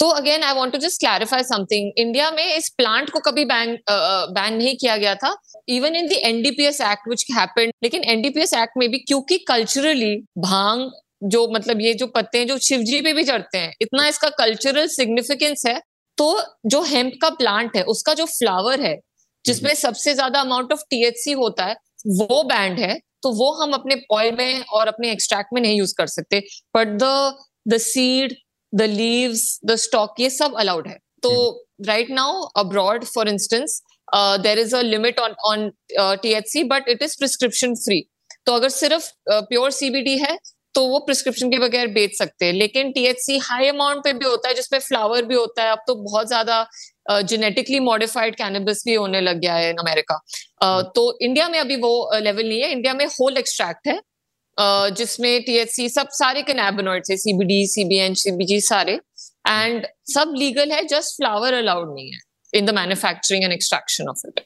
तो 0.00 0.08
again 0.20 0.42
I 0.42 0.54
want 0.54 0.72
to 0.72 0.78
just 0.78 1.00
clarify 1.00 1.42
something 1.42 1.92
India 1.98 2.30
में 2.30 2.44
इस 2.56 2.68
प्लांट 2.78 3.10
को 3.10 3.20
कभी 3.28 3.44
बैन 3.44 3.76
बैन 3.90 4.54
नहीं 4.54 4.74
किया 4.80 4.96
गया 4.96 5.14
था 5.14 5.34
even 5.68 5.96
in 5.96 6.08
the 6.08 6.18
NDPS 6.32 6.80
act 6.90 7.08
which 7.08 7.24
happened 7.36 7.72
लेकिन 7.82 8.04
एनडीपीएस 8.04 8.54
एक्ट 8.54 8.78
में 8.78 8.88
भी, 8.90 8.98
क्योंकि 8.98 9.38
कल्चरली 9.48 10.14
भाँग, 10.38 10.90
जो 11.22 11.46
मतलब 11.54 11.80
ये 11.80 11.94
जो 11.94 12.06
पत्ते 12.16 12.38
हैं, 12.38 12.46
जो 12.46 12.58
शिवजी 12.58 13.00
पे 13.00 13.12
भी 13.12 13.24
चढ़ते 13.24 13.58
हैं, 13.58 13.72
इतना 13.82 14.08
इसका 14.08 14.28
कल्चरल 14.38 14.86
सिग्निफिकेंस 14.98 15.66
है 15.66 15.80
तो 16.18 16.40
जो 16.66 16.82
हेम्प 16.84 17.12
का 17.22 17.30
प्लांट 17.40 17.76
है, 17.76 17.82
उसका 17.84 18.14
जो 18.14 18.24
फ्लावर 18.38 18.80
है 18.80 18.98
जिसमें 19.44 19.74
सबसे 19.76 20.14
ज़्यादा 20.14 20.40
अमाउंट 20.40 20.72
ऑफ़ 20.72 20.82
टीएचसी 20.90 21.32
होता 21.32 21.64
है 21.64 21.76
वो 22.08 22.42
बैंड 22.44 22.78
है 22.80 22.98
तो 23.22 23.30
वो 23.32 23.50
हम 23.54 23.72
अपने 23.72 24.00
ऑयल 24.12 24.34
में 24.38 24.64
और 24.70 24.88
अपने 24.88 25.10
एक्सट्रैक्ट 25.12 25.52
में 25.54 25.60
नहीं 25.62 25.78
यूज़ 25.78 25.94
कर 25.98 26.06
सकते। 26.06 26.40
But 26.76 26.88
the 27.02 27.36
the 27.66 27.76
seed 27.80 28.34
the 28.72 28.82
leaves 28.90 29.60
the 29.66 29.76
stalk 29.76 30.20
ये 30.20 30.30
सब 30.30 30.54
अलाउड 30.58 30.88
है। 30.88 30.98
तो 31.22 31.30
right 31.86 32.10
now 32.10 32.42
abroad 32.56 33.04
for 33.04 33.28
instance 33.28 33.80
there 34.42 34.58
is 34.58 34.74
a 34.76 34.80
limit 34.82 35.20
on 35.20 35.34
on 35.46 35.70
T 35.92 36.32
H 36.32 36.48
C 36.48 36.64
but 36.64 36.88
it 36.88 37.02
is 37.02 37.16
prescription 37.18 37.74
free 37.76 38.00
तो 38.46 38.52
अगर 38.52 38.68
सिर्फ़ 38.68 39.08
प्योर 39.28 39.70
uh, 39.70 39.76
सीबीडी 39.76 40.18
है 40.18 40.36
तो 40.74 40.86
वो 40.88 40.98
प्रिस्क्रिप्शन 41.00 41.50
के 41.50 41.58
बगैर 41.58 41.88
बेच 41.92 42.16
सकते 42.18 42.46
हैं। 42.46 42.52
लेकिन 42.54 42.90
टीएचसी 42.92 43.38
हाई 43.40 43.68
अमाउंट 43.68 44.04
पे 44.04 44.12
भी 44.12 44.24
होता 44.24 44.48
है 44.48 44.54
जिसपे 44.54 44.78
फ्लावर 44.80 45.24
भी 45.24 45.34
होता 45.34 45.62
है। 45.62 45.70
अब 45.72 45.82
तो 45.86 45.94
बहुत 46.02 46.26
ज़्यादा 46.28 46.66
जेनेटिकली 47.22 47.80
मॉडिफाइड 47.82 48.34
कैनबिस 48.36 48.82
भी 48.86 48.94
होने 48.94 49.20
लग 49.20 49.40
गया 49.40 49.54
है 49.54 49.70
इन 49.70 49.76
अमेरिका 49.78 50.18
uh, 50.64 50.82
तो 50.94 51.18
इंडिया 51.20 51.48
में 51.48 51.58
अभी 51.58 51.76
वो 51.78 52.20
लेवल 52.20 52.48
नहीं 52.48 52.60
है। 52.60 52.70
इंडिया 52.72 52.94
में 52.94 53.04
होल 53.06 53.36
एक्सट्रैक्ट 53.38 53.88
है। 53.88 53.96
uh, 53.96 54.96
जिसमें 54.96 55.42
टीएचसी 55.42 55.88
सब 55.90 56.08
सारे 56.12 56.42
कैनाबिनोइड्स 56.42 57.10
है 57.10 57.16
सीबीडी 57.18 57.66
सीबीएन 57.68 58.14
सीबीजी 58.20 58.60
सारे। 58.62 58.98
एंड 59.46 59.86
सब 60.08 60.32
लीगल 60.36 60.70
है 60.72 60.82
जस्ट 60.88 61.16
फ्लावर 61.16 61.54
अलाउड 61.54 61.94
नहीं 61.94 62.10
है 62.12 62.18
in 62.52 62.66
the 62.66 62.74
manufacturing 62.74 63.44
and 63.44 63.52
extraction 63.52 64.08
of 64.08 64.26
it 64.28 64.40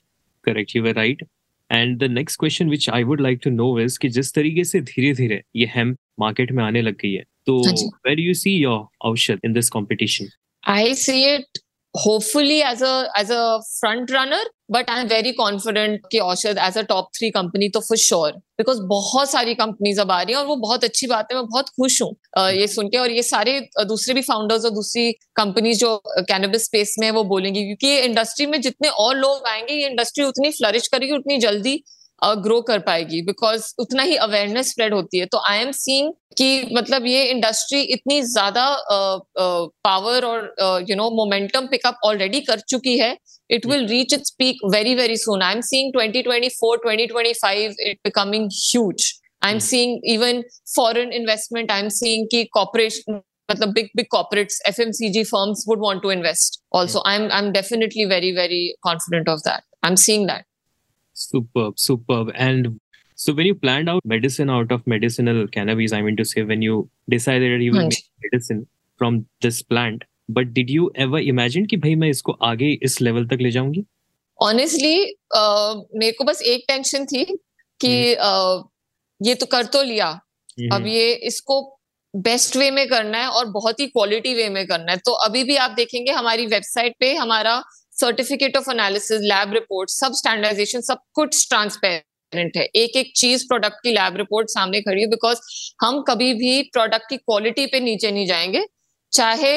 correct 0.44 0.74
you 0.76 0.82
were 0.82 0.94
right 0.94 1.22
and 1.70 1.98
the 1.98 2.10
next 2.12 2.38
question 2.40 2.70
which 2.70 2.88
I 2.90 3.02
would 3.04 3.20
like 3.20 3.40
to 3.44 3.50
know 3.52 3.68
is 3.80 3.98
कि 3.98 4.08
जिस 4.10 4.32
तरीके 4.34 4.64
से 4.64 4.80
धीरे 4.82 5.12
धीरे 5.14 5.40
ये 5.56 5.70
हेम 5.74 5.94
मार्केट 6.20 6.52
में 6.52 6.64
आने 6.64 6.82
लग 6.82 6.94
गई 6.94 7.12
है। 7.12 7.22
तो 7.46 7.60
where 8.08 8.20
you 8.20 8.34
see 8.34 8.50
your 8.50 9.08
Aushadh 9.08 9.40
in 9.44 9.52
this 9.52 9.70
competition 9.70 10.28
I 10.64 10.94
see 10.94 11.24
it 11.34 11.58
hopefully 11.94 12.56
as 12.62 12.82
a 12.86 12.90
as 13.18 13.30
a 13.34 13.44
front 13.66 14.10
runner 14.14 14.40
but 14.74 14.90
i'm 14.94 15.06
very 15.12 15.30
confident 15.38 16.02
कि 16.12 16.18
Aushadh 16.18 16.58
as 16.64 16.76
a 16.76 16.82
top 16.90 17.06
three 17.18 17.30
company 17.36 17.68
तो 17.74 17.80
for 17.80 17.98
sure 18.02 18.32
because 18.60 18.80
बहुत 18.88 19.30
सारी 19.30 19.54
कंपनीज़ 19.54 20.00
अब 20.00 20.10
आ 20.10 20.20
रही 20.22 20.34
हैं 20.34 20.40
और 20.40 20.46
वो 20.46 20.56
बहुत 20.56 20.84
अच्छी 20.84 21.06
बात 21.06 21.32
है 21.32 21.36
मैं 21.38 21.46
बहुत 21.46 21.68
खुश 21.68 22.00
हूँ 22.02 22.10
ये 22.50 22.66
सुन 22.66 22.88
के। 22.88 22.98
और 22.98 23.10
ये 23.10 23.22
सारे 23.22 23.58
दूसरे 23.84 24.14
भी 24.14 24.22
फाउंडर्स 24.22 24.64
और 24.64 24.70
दूसरी 24.70 25.12
कंपनीज़ 25.36 25.78
जो 25.78 25.96
कैनबिस 26.08 26.64
स्पेस 26.64 26.94
में 26.98 27.06
है 27.06 27.12
वो 27.12 27.24
बोलेंगी 27.24 27.64
क्योंकि 27.64 27.86
ये 27.86 28.02
इंडस्ट्री 28.02 28.46
में 28.46 28.60
जितने 28.60 28.88
और 28.88 29.16
लोग 29.16 29.46
आएँगे 29.46 29.74
ये 29.74 29.88
इंडस्ट्री 29.88 30.24
उतनी 30.24 30.50
फ्लरिश 30.50 30.88
करेगी 30.88 31.12
उतनी 31.12 31.38
जल्दी 31.38 31.82
ग्रो 32.22 32.60
कर 32.60 32.78
पाएगी 32.78 33.20
बिकॉज़ 33.22 33.72
उतना 33.78 34.02
ही 34.02 34.16
अवेयरनेस 34.16 34.70
स्प्रेड 34.70 34.94
होती 34.94 35.18
है। 35.18 35.26
तो 35.26 35.38
आई 35.48 35.58
एम 35.58 35.70
सीइंग 35.72 36.12
कि 36.38 36.68
मतलब 36.72 37.06
ये 37.06 37.24
इंडस्ट्री 37.24 37.80
इतनी 37.80 38.20
ज़्यादा 38.22 38.66
पावर 39.84 40.24
और 40.24 40.84
you 40.88 40.96
know 40.96 41.10
momentum 41.16 41.66
pickup 41.66 42.00
already 42.04 42.40
कर 42.40 42.60
चुकी 42.68 42.98
है। 42.98 43.16
It 43.50 43.66
will 43.66 43.86
reach 43.86 44.14
its 44.14 44.30
peak 44.38 44.58
very 44.74 44.94
very 44.94 45.16
soon 45.16 45.42
I 45.42 45.54
am 45.54 45.60
seeing 45.60 45.92
twenty 45.92 46.22
2025 46.22 47.74
it 47.80 47.98
becoming 48.04 48.48
huge 48.54 49.12
I 49.44 49.52
am 49.52 49.58
seeing 49.68 50.10
even 50.12 50.42
foreign 50.76 51.12
investment 51.12 51.70
I 51.70 51.80
am 51.80 51.88
seeing 51.98 52.26
की 52.30 52.44
corporation 52.52 53.20
मतलब 53.50 53.72
big 53.72 53.86
big 53.96 54.06
corporates 54.10 54.60
F 54.68 54.80
M 54.82 54.90
C 54.92 55.08
G 55.10 55.22
firms 55.24 55.64
would 55.68 55.80
want 55.82 56.02
to 56.02 56.10
invest 56.10 56.60
also 56.72 57.02
I 57.06 57.16
am 57.16 57.30
I 57.32 57.42
am 57.42 57.50
definitely 57.52 58.04
very 58.04 58.32
very 58.32 58.66
confident 58.82 59.28
of 59.28 59.40
that 59.40 59.62
I 59.84 59.90
am 59.90 59.94
seeing 60.06 60.26
that 60.28 60.44
Superb, 61.18 61.78
superb. 61.78 62.30
And 62.34 62.78
so 63.16 63.34
when 63.34 63.46
you 63.46 63.54
planned 63.54 63.88
out 63.88 64.04
medicine 64.04 64.50
out 64.50 64.70
of 64.70 64.86
medicinal 64.86 65.46
cannabis, 65.48 65.92
I 65.92 66.02
mean 66.02 66.16
to 66.16 66.24
say, 66.24 66.44
when 66.44 66.62
you 66.62 66.88
decided 67.08 67.62
you 67.62 67.72
will 67.72 67.88
make 67.88 68.04
medicine 68.22 68.66
from 69.00 69.26
this 69.40 69.62
plant, 69.62 70.04
but 70.28 70.54
did 70.54 70.70
you 70.70 70.90
ever 70.96 71.18
imagine 71.32 71.66
कि 71.66 71.76
भाई 71.76 71.94
मैं 71.94 72.08
इसको 72.10 72.32
आगे 72.50 72.72
इस 72.82 73.00
level 73.00 73.26
तक 73.26 73.38
ले 73.40 73.50
जाऊँगी 73.50 73.84
honestly 74.38 74.96
uh, 75.36 75.82
मेरे 75.94 76.12
को 76.18 76.24
बस 76.24 76.42
एक 76.46 76.64
टेंशन 76.68 77.06
थी 77.06 77.24
कि 77.80 77.94
uh, 78.16 78.62
ये 79.20 79.34
तो 79.34 79.46
कर 79.46 79.66
तो 79.74 79.82
लिया 79.82 80.08
अब 80.72 80.86
ये 80.86 81.12
इसको 81.30 81.60
बेस्ट 82.14 82.56
वे 82.56 82.70
में 82.70 82.86
करना 82.88 83.18
है 83.18 83.28
और 83.28 83.46
बहुत 83.52 83.80
ही 83.80 83.86
क्वालिटी 83.86 84.34
वे 84.34 84.48
में 84.48 84.66
करना 84.66 84.92
है 84.92 84.98
तो 85.06 85.12
अभी 85.26 85.42
भी 85.44 85.56
आप 85.64 85.70
देखेंगे 85.76 86.12
हमारी 86.12 86.46
वेबसाइट 86.46 86.94
पे 87.00 87.14
हमारा 87.14 87.62
certificate 87.98 88.56
of 88.56 88.70
analysis 88.70 89.20
lab 89.22 89.52
report 89.54 89.90
सब 89.90 90.12
स्टैंडर्डाइजेशन 90.14 90.80
सब 90.82 90.98
कुछ 91.14 91.48
ट्रांसपेरेंट 91.48 92.56
है। 92.56 92.64
एक 92.64 92.96
एक 92.96 93.12
चीज़ 93.16 93.46
प्रोडक्ट 93.48 93.76
की 93.82 93.92
लैब 93.92 94.16
रिपोर्ट 94.16 94.48
सामने 94.50 94.80
खड़ी 94.82 95.00
है 95.00 95.08
बिकॉज़ 95.08 95.40
हम 95.82 96.02
कभी 96.08 96.32
भी 96.34 96.62
प्रोडक्ट 96.72 97.08
की 97.10 97.16
क्वालिटी 97.16 97.66
पे 97.66 97.80
नीचे 97.80 98.10
नहीं 98.10 98.26
जाएँगे। 98.26 98.64
चाहे 99.12 99.52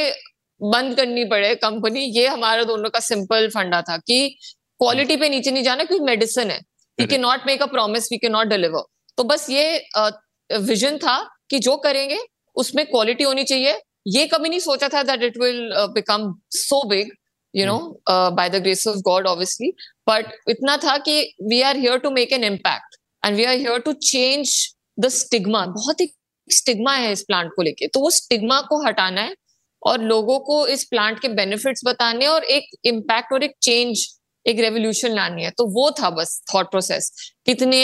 बंद 0.62 0.96
करनी 0.96 1.24
पड़े 1.26 1.54
कंपनी 1.58 2.00
ये 2.18 2.28
हमारा 2.28 2.64
दोनों 2.64 2.90
का 2.90 3.00
सिंपल 3.02 3.48
फंडा 3.50 3.82
था 3.82 3.98
कि 4.00 4.28
क्वालिटी 4.80 5.16
पे 5.18 5.30
नीचे 5.30 5.52
नहीं 5.52 5.64
जाना 5.64 5.84
क्योंकि 5.84 6.06
मेडिसिन 6.06 6.52
है। 6.52 6.60
We 6.98 7.06
can 7.08 7.18
not 7.18 7.48
make 7.48 7.62
a 7.62 7.66
promise 7.68 8.12
we 8.12 8.18
can 8.18 8.30
not 8.30 8.48
deliver 8.48 8.84
तो 9.18 9.24
बस 9.26 9.50
ये 9.50 9.78
विजन 10.50 10.98
था 10.98 11.18
कि 11.50 11.60
जो 11.60 11.76
करेंगे 11.80 12.20
उसमें 12.56 12.86
क्वालिटी 12.86 13.24
होनी 13.24 13.44
चाहिए। 13.44 13.80
ये 14.08 14.26
कभी 14.28 14.50
नहीं 14.50 14.60
सोचा 14.60 14.88
था 14.90 15.04
that 15.04 15.24
it 15.24 15.38
will 15.38 15.70
become 15.96 16.34
so 16.52 16.88
big 16.90 17.12
you 17.54 17.66
know 17.66 17.78
by 18.10 18.50
the 18.50 18.62
grace 18.64 18.88
of 18.88 18.98
God 19.06 19.28
obviously 19.28 19.72
but 20.10 20.32
इतना 20.50 20.78
था 20.78 20.98
कि 21.00 21.22
we 21.44 21.62
are 21.62 21.78
here 21.78 21.98
to 21.98 22.12
make 22.12 22.34
an 22.34 22.44
impact 22.44 22.98
and 23.24 23.36
we 23.36 23.44
are 23.44 23.58
here 23.58 23.80
to 23.80 23.94
change 24.04 24.56
the 25.00 25.08
stigma 25.12 25.66
बहुत 25.68 26.02
ही 26.02 26.12
स्टिग्मा 26.48 26.94
है 26.94 27.12
इस 27.12 27.24
plant 27.24 27.52
को 27.56 27.62
लेके 27.62 27.88
तो 27.88 28.00
उस 28.00 28.18
स्टिग्मा 28.18 28.62
को 28.62 28.86
हटाना 28.86 29.22
है 29.22 29.36
और 29.82 30.02
लोगों 30.04 30.40
को 30.40 30.66
इस 30.68 30.84
प्लांट 30.84 31.20
के 31.20 31.28
बेनिफिट्स 31.36 31.82
बताने 31.86 32.28
और 32.28 32.44
एक 32.56 32.70
इम्पैक्ट 32.86 33.34
और 33.34 33.44
एक 33.44 33.56
चेंज 33.62 34.08
एक 34.46 34.60
रेवोल्यूशन 34.60 35.12
लानी 35.12 35.44
है 35.44 35.52
तो 35.52 35.66
वो 35.74 35.90
था 35.92 36.10
बस 36.10 36.42
थॉट 36.54 36.70
प्रोसेस 36.72 37.12
कितने 37.46 37.82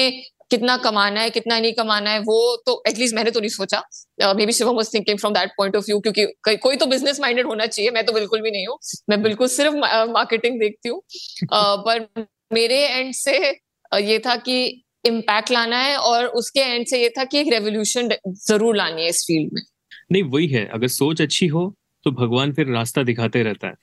कितना 0.51 0.75
कमाना 0.77 1.21
है 1.21 1.29
कितना 1.29 1.60
नहीं 1.60 1.73
कमाना 1.73 2.10
है 2.10 2.19
वो 2.19 2.55
तो 2.65 2.81
एटलीस्ट 2.88 3.15
मैंने 3.15 3.31
तो 3.31 3.39
नहीं 3.39 3.49
सोचा। 3.49 3.81
Maybe 4.45 4.53
Shivam 4.53 4.75
was 4.75 4.93
thinking 4.93 5.17
from 5.19 5.33
that 5.33 5.51
point 5.57 5.75
of 5.75 5.86
view 5.86 5.99
क्योंकि 5.99 6.25
कोई 6.60 6.75
तो 6.75 6.86
बिज़नेस 6.86 7.19
माइंडेड 7.19 7.47
होना 7.47 7.65
चाहिए 7.65 7.91
मैं 7.91 8.05
तो 8.05 8.13
बिल्कुल 8.13 8.41
भी 8.41 8.51
नहीं 8.51 8.67
हूँ। 8.67 8.77
मैं 9.10 9.21
बिल्कुल 9.23 9.47
सिर्फ़ 9.47 9.75
मार्केटिंग 10.12 10.60
देखती 10.60 10.89
हूँ। 10.89 11.01
पर 11.53 12.07
मेरे 12.53 12.77
एंड 12.88 13.13
से 13.13 13.38
ये 14.01 14.19
था 14.19 14.36
कि 14.36 14.60
इम्पैक्ट 15.05 15.51
लाना 15.51 15.77
है 15.77 15.97
और 15.97 16.25
उसके 16.36 16.60
एंड 16.60 16.86
से 16.86 17.01
ये 17.01 17.10
था 17.10 17.23
कि 17.23 17.39
एक 17.39 17.47
रेवोल्यूशन 17.51 18.10
ज़रूर 18.47 18.75
लानी 18.75 19.01
है 19.01 19.10
इस 19.10 19.23
फ़ील्ड 19.27 19.53
में। 19.53 19.62
नहीं 20.12 20.23
वही 20.23 20.47
है 20.47 20.65
अगर 20.73 20.88
सोच 20.88 21.21
अच्छी 21.21 21.47
हो 21.47 21.73
तो 22.05 22.12
भगवान 22.13 22.53
फिर 22.53 22.67
रास्ता 22.67 23.03
दिखाते 23.03 23.43
रहता 23.43 23.67
है। 23.67 23.73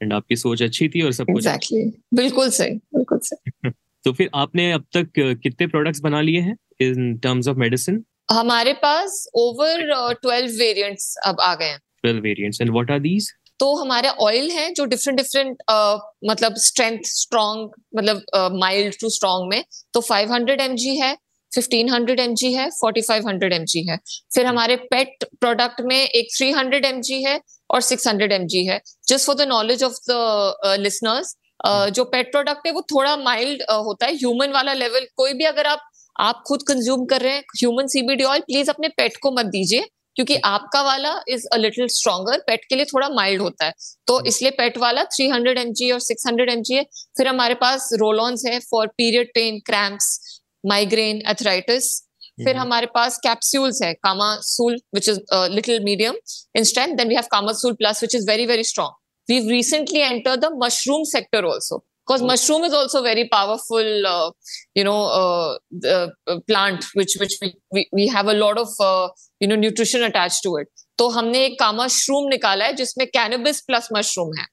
एंड 0.00 0.12
आपकी 0.12 0.36
सोच 0.36 0.62
अच्छी 0.62 0.88
थी 0.88 1.02
और 1.02 1.12
सब 1.12 1.26
कुछ 1.26 1.44
exactly. 1.44 1.82
बिल्कुल 2.14 2.50
सही 2.50 2.74
बिल्कुल 2.94 3.18
सही। 3.22 3.70
तो 4.04 4.12
फिर 4.12 4.30
आपने 4.34 4.72
अब 4.72 4.84
तक 4.96 5.12
कितने 5.18 5.66
प्रोडक्ट्स 5.66 6.00
बना 6.00 6.20
लिए 6.20 6.40
हैं 6.40 6.56
इन 6.80 7.16
टर्म्स 7.18 7.48
ऑफ़ 7.48 7.56
मेडिसिन 7.56 8.04
हमारे 8.30 8.72
पास 8.72 9.26
ओवर 9.34 10.14
ट्वेल्व 10.22 10.58
वेरिएंट्स 10.58 11.14
अब 11.26 11.40
आ 11.40 11.54
गए 11.54 11.64
हैं। 11.64 11.78
Twelve 11.78 12.22
variants 12.22 12.60
and 12.60 12.70
what 12.70 12.90
are 12.90 12.98
these 12.98 13.32
तो 13.58 13.74
हमारे 13.74 14.08
ऑयल 14.08 14.50
हैं 14.50 14.72
जो 14.74 14.84
डिफरेंट 14.84 15.16
डिफरेंट 15.18 15.56
uh, 15.70 15.98
मतलब 16.30 16.54
स्ट्रेंथ 16.58 16.98
स्ट्रॉन्ग 17.04 17.70
मतलब 17.96 18.22
माइल्ड 18.52 18.94
टू 19.00 19.10
स्ट्रॉन्ग 19.10 19.50
में। 19.50 19.64
तो 19.94 20.00
500 20.00 20.30
हंड्रेड 20.30 20.60
है 20.60 21.16
1500 21.52 21.90
हंड्रेड 21.90 22.20
है 22.20 22.68
4500 22.70 23.28
हंड्रेड 23.28 23.52
है। 23.90 23.96
फिर 24.34 24.46
हमारे 24.46 24.76
पेट 24.90 25.24
प्रोडक्ट 25.40 25.80
में 25.80 25.96
एक 25.96 26.34
300 26.36 26.56
हंड्रेड 26.56 26.86
है 27.26 27.40
और 27.70 27.82
600 27.82 28.08
हंड्रेड 28.08 28.32
है। 28.70 28.80
Just 29.08 29.26
for 29.26 29.36
the 29.36 29.48
knowledge 29.48 29.82
of 29.82 29.98
the 30.10 30.76
listeners 30.80 31.34
जो 31.66 32.04
पेट 32.06 32.30
प्रोडक्ट 32.32 32.66
है 32.66 32.72
वो 32.72 32.80
थोड़ा 32.92 33.16
माइल्ड 33.16 33.62
होता 33.70 34.06
है। 34.06 34.14
ह्यूमन 34.14 34.52
वाला 34.52 34.72
लेवल 34.74 35.06
कोई 35.16 35.32
भी 35.32 35.44
अगर 35.44 35.66
आप 35.66 35.90
आप 36.16 36.42
खुद 36.48 36.62
कंज्यूम 36.68 37.04
कर 37.06 37.20
रहे 37.20 37.32
हैं 37.32 37.42
ह्यूमन 37.58 37.86
सीबीडी 37.88 38.24
ऑयल 38.24 38.40
प्लीज़ 38.42 38.70
अपने 38.70 38.88
पेट 38.96 39.16
को 39.22 39.30
मत 39.38 39.46
दीजिए 39.46 39.84
क्योंकि 40.16 40.36
आपका 40.44 40.82
वाला 40.82 41.14
is 41.28 41.46
a 41.52 41.56
little 41.56 41.86
stronger 41.90 42.38
pet 42.46 42.64
के 42.68 42.76
लिए 42.76 42.84
थोड़ा 42.84 43.08
माइल्ड 43.08 43.42
होता 43.42 43.66
है। 43.66 43.72
तो 44.06 44.20
इसलिए 44.26 44.50
पेट 44.58 44.78
वाला 44.78 45.04
300 45.06 45.32
हंड्रेड 45.32 45.58
और 45.92 46.00
600 46.00 46.26
हंड्रेड 46.26 46.50
है। 46.72 46.82
फिर 47.18 47.28
हमारे 47.28 47.54
पास 47.54 47.88
रोलॉन्स 48.00 48.44
है 48.46 48.58
for 48.60 48.86
period 48.98 49.30
pain 49.34 49.58
cramps 49.66 50.40
migraine 50.64 51.22
arthritis 51.30 51.92
फिर 52.38 52.56
हमारे 52.56 52.86
पास 52.94 53.18
कैप्सूल्स 53.18 53.80
है 53.82 53.92
Kamasool 53.94 54.76
which 54.94 55.08
is 55.08 55.18
little 55.50 55.84
medium 55.84 56.14
in 56.56 56.64
strength 56.64 56.96
then 56.96 57.08
we 57.08 57.14
have 57.14 57.24
Kamasool 57.32 57.72
plus 57.74 58.02
which 58.02 58.14
is 58.14 58.30
very 58.30 58.46
very 58.46 58.64
strong 58.64 59.03
we've 59.28 59.48
recently 59.48 60.02
entered 60.02 60.40
the 60.40 60.50
mushroom 60.54 61.04
sector 61.04 61.44
also 61.44 61.82
because 62.06 62.22
oh. 62.22 62.26
mushroom 62.26 62.64
is 62.64 62.72
also 62.72 63.02
very 63.02 63.28
powerful 63.28 64.06
uh, 64.06 64.30
you 64.74 64.84
know 64.84 65.04
uh, 65.04 65.58
the, 65.70 66.12
uh, 66.26 66.38
plant 66.48 66.84
which 66.94 67.16
which 67.20 67.36
we, 67.40 67.54
we, 67.72 67.88
we 67.92 68.06
have 68.06 68.26
a 68.26 68.34
lot 68.34 68.58
of 68.58 68.68
uh, 68.80 69.08
you 69.40 69.48
know 69.48 69.56
nutrition 69.56 70.02
attached 70.02 70.42
to 70.42 70.56
it 70.56 70.68
तो 70.98 71.08
हमने 71.10 71.38
एक 71.44 71.58
कामा 71.60 71.86
श्रूम 71.90 72.28
निकाला 72.30 72.64
है 72.64 72.72
जिसमें 72.76 73.06
cannabis 73.14 73.60
plus 73.68 73.88
mushroom 73.92 74.30
है 74.38 74.46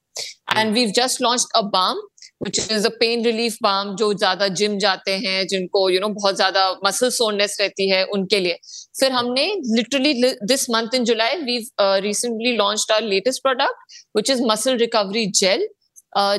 and 0.58 0.74
we 0.74 0.86
just 1.00 1.22
launch 1.22 1.46
a 1.56 1.62
balm 1.76 2.00
which 2.42 2.60
is 2.72 2.86
a 2.88 2.90
pain 3.00 3.24
relief 3.26 3.58
balm 3.64 3.96
जो 3.96 4.14
ज़्यादा 4.14 4.48
gym 4.60 4.78
जाते 4.80 5.12
हैं 5.18 5.48
जिनको 5.48 5.90
यू 5.90 5.96
you 5.96 6.02
नो 6.02 6.08
know, 6.08 6.16
बहुत 6.16 6.36
ज़्यादा 6.36 6.70
मसल 6.86 7.10
सोननेस 7.12 7.58
रहती 7.62 7.90
है 7.90 8.04
उनके 8.14 8.40
लिए। 8.40 8.58
फिर 9.00 9.12
हमने 9.12 9.46
literally 9.76 10.14
this 10.46 10.70
month 10.70 10.96
in 10.96 11.04
July 11.06 11.36
we 11.44 11.58
recently 12.02 12.56
launch 12.56 12.88
our 12.92 13.04
latest 13.04 13.42
product 13.44 14.00
which 14.18 14.30
is 14.30 14.42
muscle 14.46 14.78
recovery 14.78 15.26
gel 15.36 15.68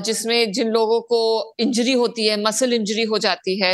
जिसमें 0.06 0.52
जिन 0.52 0.68
लोगों 0.70 1.00
को 1.02 1.20
इंजरी 1.60 1.92
होती 1.94 2.26
है 2.26 2.40
मसल 2.42 2.72
इंजरी 2.72 3.02
हो 3.04 3.18
जाती 3.18 3.58
है 3.60 3.72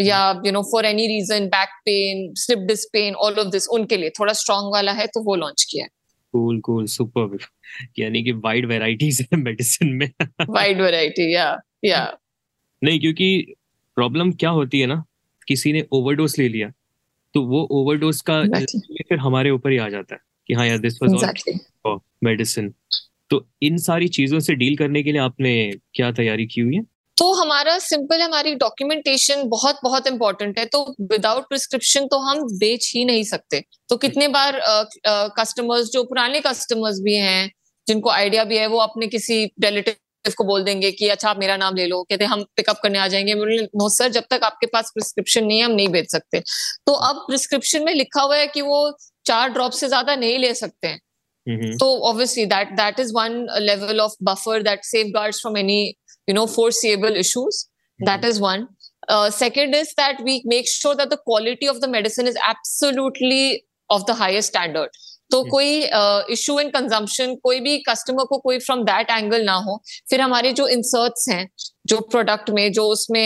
या 0.00 0.20
you 0.46 0.52
know 0.52 0.62
for 0.64 0.86
any 0.86 1.06
reason 1.06 1.46
back 1.48 1.68
pain 1.86 2.32
slip 2.38 2.58
disc 2.68 2.88
pain 2.92 3.14
all 3.24 3.38
of 3.38 3.48
this 3.48 3.66
उनके 3.72 3.96
लिए 3.96 4.10
थोड़ा 4.20 4.32
स्ट्रॉन्ग 4.34 4.72
वाला 4.74 4.92
है 4.92 5.06
तो 5.06 5.22
वो 5.22 5.34
लॉन्च 5.36 5.66
किया 5.70 5.84
है। 5.84 5.90
कूल 6.34 6.60
कूल 6.60 6.86
सुपर 6.88 7.36
यानी 7.98 8.22
कि 8.22 8.32
वाइड 8.32 8.66
वैरायटीज 8.66 9.20
है 9.22 9.38
मेडिसिन 9.38 9.92
में। 9.92 10.10
वाइड 10.48 10.80
वैरायटी 10.80 11.34
या 11.34 11.56
या 11.84 12.04
नहीं 12.82 13.00
क्योंकि 13.00 13.54
प्रॉब्लम 13.96 14.32
क्या 14.32 14.50
होती 14.50 14.80
है 14.80 14.86
ना 14.86 15.02
किसी 15.48 15.72
ने 15.72 15.86
ओवरडोज 15.92 16.34
ले 16.38 16.48
लिया 16.48 16.68
तो 17.34 17.42
वो 17.42 17.66
ओवरडोज 17.72 18.20
का 18.20 18.40
exactly. 18.42 19.08
फिर 19.08 19.18
हमारे 19.18 19.50
ऊपर 19.50 19.70
ही 19.70 19.78
आ 19.78 19.88
जाता 19.88 20.14
है 20.14 20.20
कि 20.48 20.54
हाँ 20.54 20.66
यार 20.66 20.78
दिस 20.78 20.98
वाज 21.02 21.98
मेडिसिन 22.24 22.72
तो 23.30 23.46
इन 23.62 23.78
सारी 23.78 24.08
चीज़ों 24.08 24.40
से 24.40 24.54
डील 24.54 24.76
करने 24.76 25.02
के 25.02 25.12
लिए 25.12 25.20
आपने 25.20 25.52
क्या 25.94 26.10
तैयारी 26.12 26.46
की 26.46 26.60
हुई 26.60 26.74
है? 26.74 26.82
तो 27.16 27.32
हमारा 27.34 27.78
सिंपल 27.78 28.20
हमारी 28.22 28.54
डॉक्यूमेंटेशन 28.54 29.42
बहुत 29.48 29.78
बहुत 29.84 30.06
इंपॉर्टेंट 30.06 30.58
है 30.58 30.64
तो 30.66 30.84
विदाउट 31.02 31.42
प्रिस्क्रिप्शन 31.42 32.06
तो 32.06 32.18
हम 32.18 32.42
बेच 32.58 32.90
ही 32.94 33.04
नहीं 33.04 33.24
सकते। 33.24 33.62
तो 33.88 33.96
कितने 33.96 34.28
बार 34.28 34.60
कस्टमर्स 35.38 35.90
जो 35.90 36.02
पुराने 36.04 36.40
कस्टमर्स 36.40 37.00
भी 37.00 37.14
हैं 37.16 37.50
जिनको 37.86 38.10
आइडिया 38.10 38.44
भी 38.44 38.58
है 38.58 38.66
वो 38.66 38.78
अपने 38.80 39.06
किसी 39.08 39.44
रिलेटिव 39.64 39.94
को 40.36 40.44
बोल 40.44 40.64
देंगे 40.64 40.90
कि 40.92 41.08
अच्छा 41.08 41.28
आप 41.30 41.38
मेरा 41.38 41.56
नाम 41.56 41.76
ले 41.76 41.86
लो। 41.86 42.02
कहते 42.02 42.24
हम 42.24 42.42
पिकअप 42.56 42.80
करने 42.82 42.98
आ 42.98 43.06
जाएँगे। 43.08 43.34
नो 43.34 43.88
सर 43.88 44.08
जब 44.10 44.24
तक 44.30 44.44
आपके 44.44 44.66
पास 44.66 44.90
प्रिस्क्रिप्शन 44.94 45.44
नहीं 45.44 45.58
है 45.58 45.64
हम 45.64 45.72
नहीं 45.72 45.88
भेज 45.88 46.10
सकते। 46.10 46.40
तो 46.86 46.92
अब 46.92 47.24
प्रिस्क्रिप्शन 47.26 47.84
में 47.84 47.94
लिखा 47.94 48.22
हुआ 48.22 48.36
है 48.36 48.46
कि 48.48 48.62
वो 48.62 48.98
चार 49.26 49.48
ड्रॉप 49.52 49.72
से 49.72 49.88
ज़्यादा 49.88 50.14
नहीं 50.16 50.38
ले 50.38 50.52
सकते 50.54 50.88
हैं। 50.88 51.00
तो 51.78 51.86
obviously 52.08 52.44
that 52.46 52.68
that 52.72 53.00
is 53.00 53.12
one 53.14 53.46
level 53.60 54.00
of 54.00 54.12
buffer 54.22 54.62
that 54.62 54.84
safeguard 55.14 55.34
from 55.34 55.56
any 55.56 55.82
you 56.28 56.34
know 56.34 56.44
for 56.46 56.54
foreseeable 56.54 57.16
issues 57.16 57.64
that 58.00 58.24
is 58.24 58.40
one 58.40 58.66
second 59.10 59.74
is 59.74 59.88
that 60.00 60.20
we 60.20 60.40
make 60.46 60.68
sure 60.68 60.94
that 60.94 61.08
the 61.08 61.14
quality 61.24 61.66
of 61.66 61.78
the 61.78 61.88
medicine 61.88 62.28
is 62.28 62.36
absolutely 62.48 63.60
of 63.90 64.02
the 64.08 64.16
highest 64.18 64.50
standard 64.50 64.96
तो 65.32 65.40
हम्म। 65.40 65.50
कोई 65.50 66.32
issue 66.32 66.58
in 66.60 66.68
consumption 66.70 67.34
कोई 67.42 67.60
भी 67.60 67.76
customer 67.88 68.24
को 68.30 68.38
कोई 68.38 68.58
from 68.60 68.82
that 68.84 69.10
angle 69.10 69.44
ना 69.44 69.54
हो 69.66 69.80
फिर 70.10 70.20
हमारे 70.20 70.52
जो 70.52 70.66
इंसर्ट्स 70.70 71.28
हैं 71.28 71.46
जो 71.86 72.00
प्रोडक्ट 72.10 72.50
में 72.50 72.72
जो 72.72 72.84
उसमें 72.88 73.24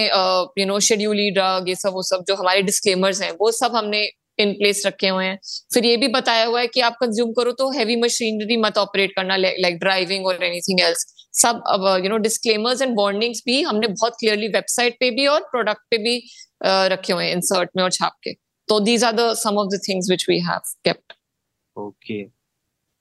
यू 0.58 0.66
नो 0.66 0.78
शेड्यूली 0.88 1.30
ड्रग 1.30 1.68
ये 1.68 1.74
सब 1.76 1.92
वो 1.94 2.02
सब 2.04 2.24
जो 2.28 2.34
हमारे 2.34 2.62
डिस्क्लेमर्स 2.62 3.22
हैं 3.22 3.30
वो 3.40 3.50
सब 3.54 3.76
हमने 3.76 4.08
इन 4.38 4.52
प्लेस 4.52 4.82
रखे 4.86 5.08
हुए 5.08 5.24
हैं। 5.24 5.38
फिर 5.74 5.86
ये 5.86 5.96
भी 5.96 6.08
बताया 6.14 6.44
हुआ 6.46 6.60
है 6.60 6.66
कि 6.68 6.80
आप 6.80 6.96
कंज्यूम 7.00 7.32
करो 7.32 7.52
तो 7.60 7.70
हैवी 7.72 7.96
मशीनरी 8.00 8.56
मत 8.62 8.78
ऑपरेट 8.78 9.12
करना 9.16 9.36
लाइक 9.36 9.78
ड्राइविंग 9.78 10.26
और 10.26 10.42
एनीथिंग 10.44 10.80
एल्स 10.80 11.06
सब 11.34 11.62
you 12.04 12.10
know 12.10 12.16
disclaimers 12.26 12.82
and 12.82 12.94
warnings 12.98 13.42
भी 13.46 13.60
हमने 13.62 13.88
बहुत 13.88 14.16
क्लियरली 14.20 14.48
वेबसाइट 14.50 14.96
पे 15.00 15.10
भी 15.10 15.26
और 15.26 15.40
प्रोडक्ट 15.50 15.82
पे 15.90 15.98
भी 15.98 16.18
uh, 16.20 16.88
रखे 16.92 17.12
हुए 17.12 17.24
हैं 17.24 17.32
इंसर्ट 17.32 17.70
में 17.76 17.82
और 17.84 17.90
छाप 17.92 18.16
के। 18.24 18.32
तो 18.68 18.80
these 18.80 19.04
are 19.04 19.12
the 19.14 19.32
some 19.38 19.58
of 19.58 19.74
the 19.74 19.80
things 19.88 20.10
which 20.10 20.28
we 20.28 20.40
have 20.42 20.74
kept 20.84 21.15
Okay. 21.76 22.30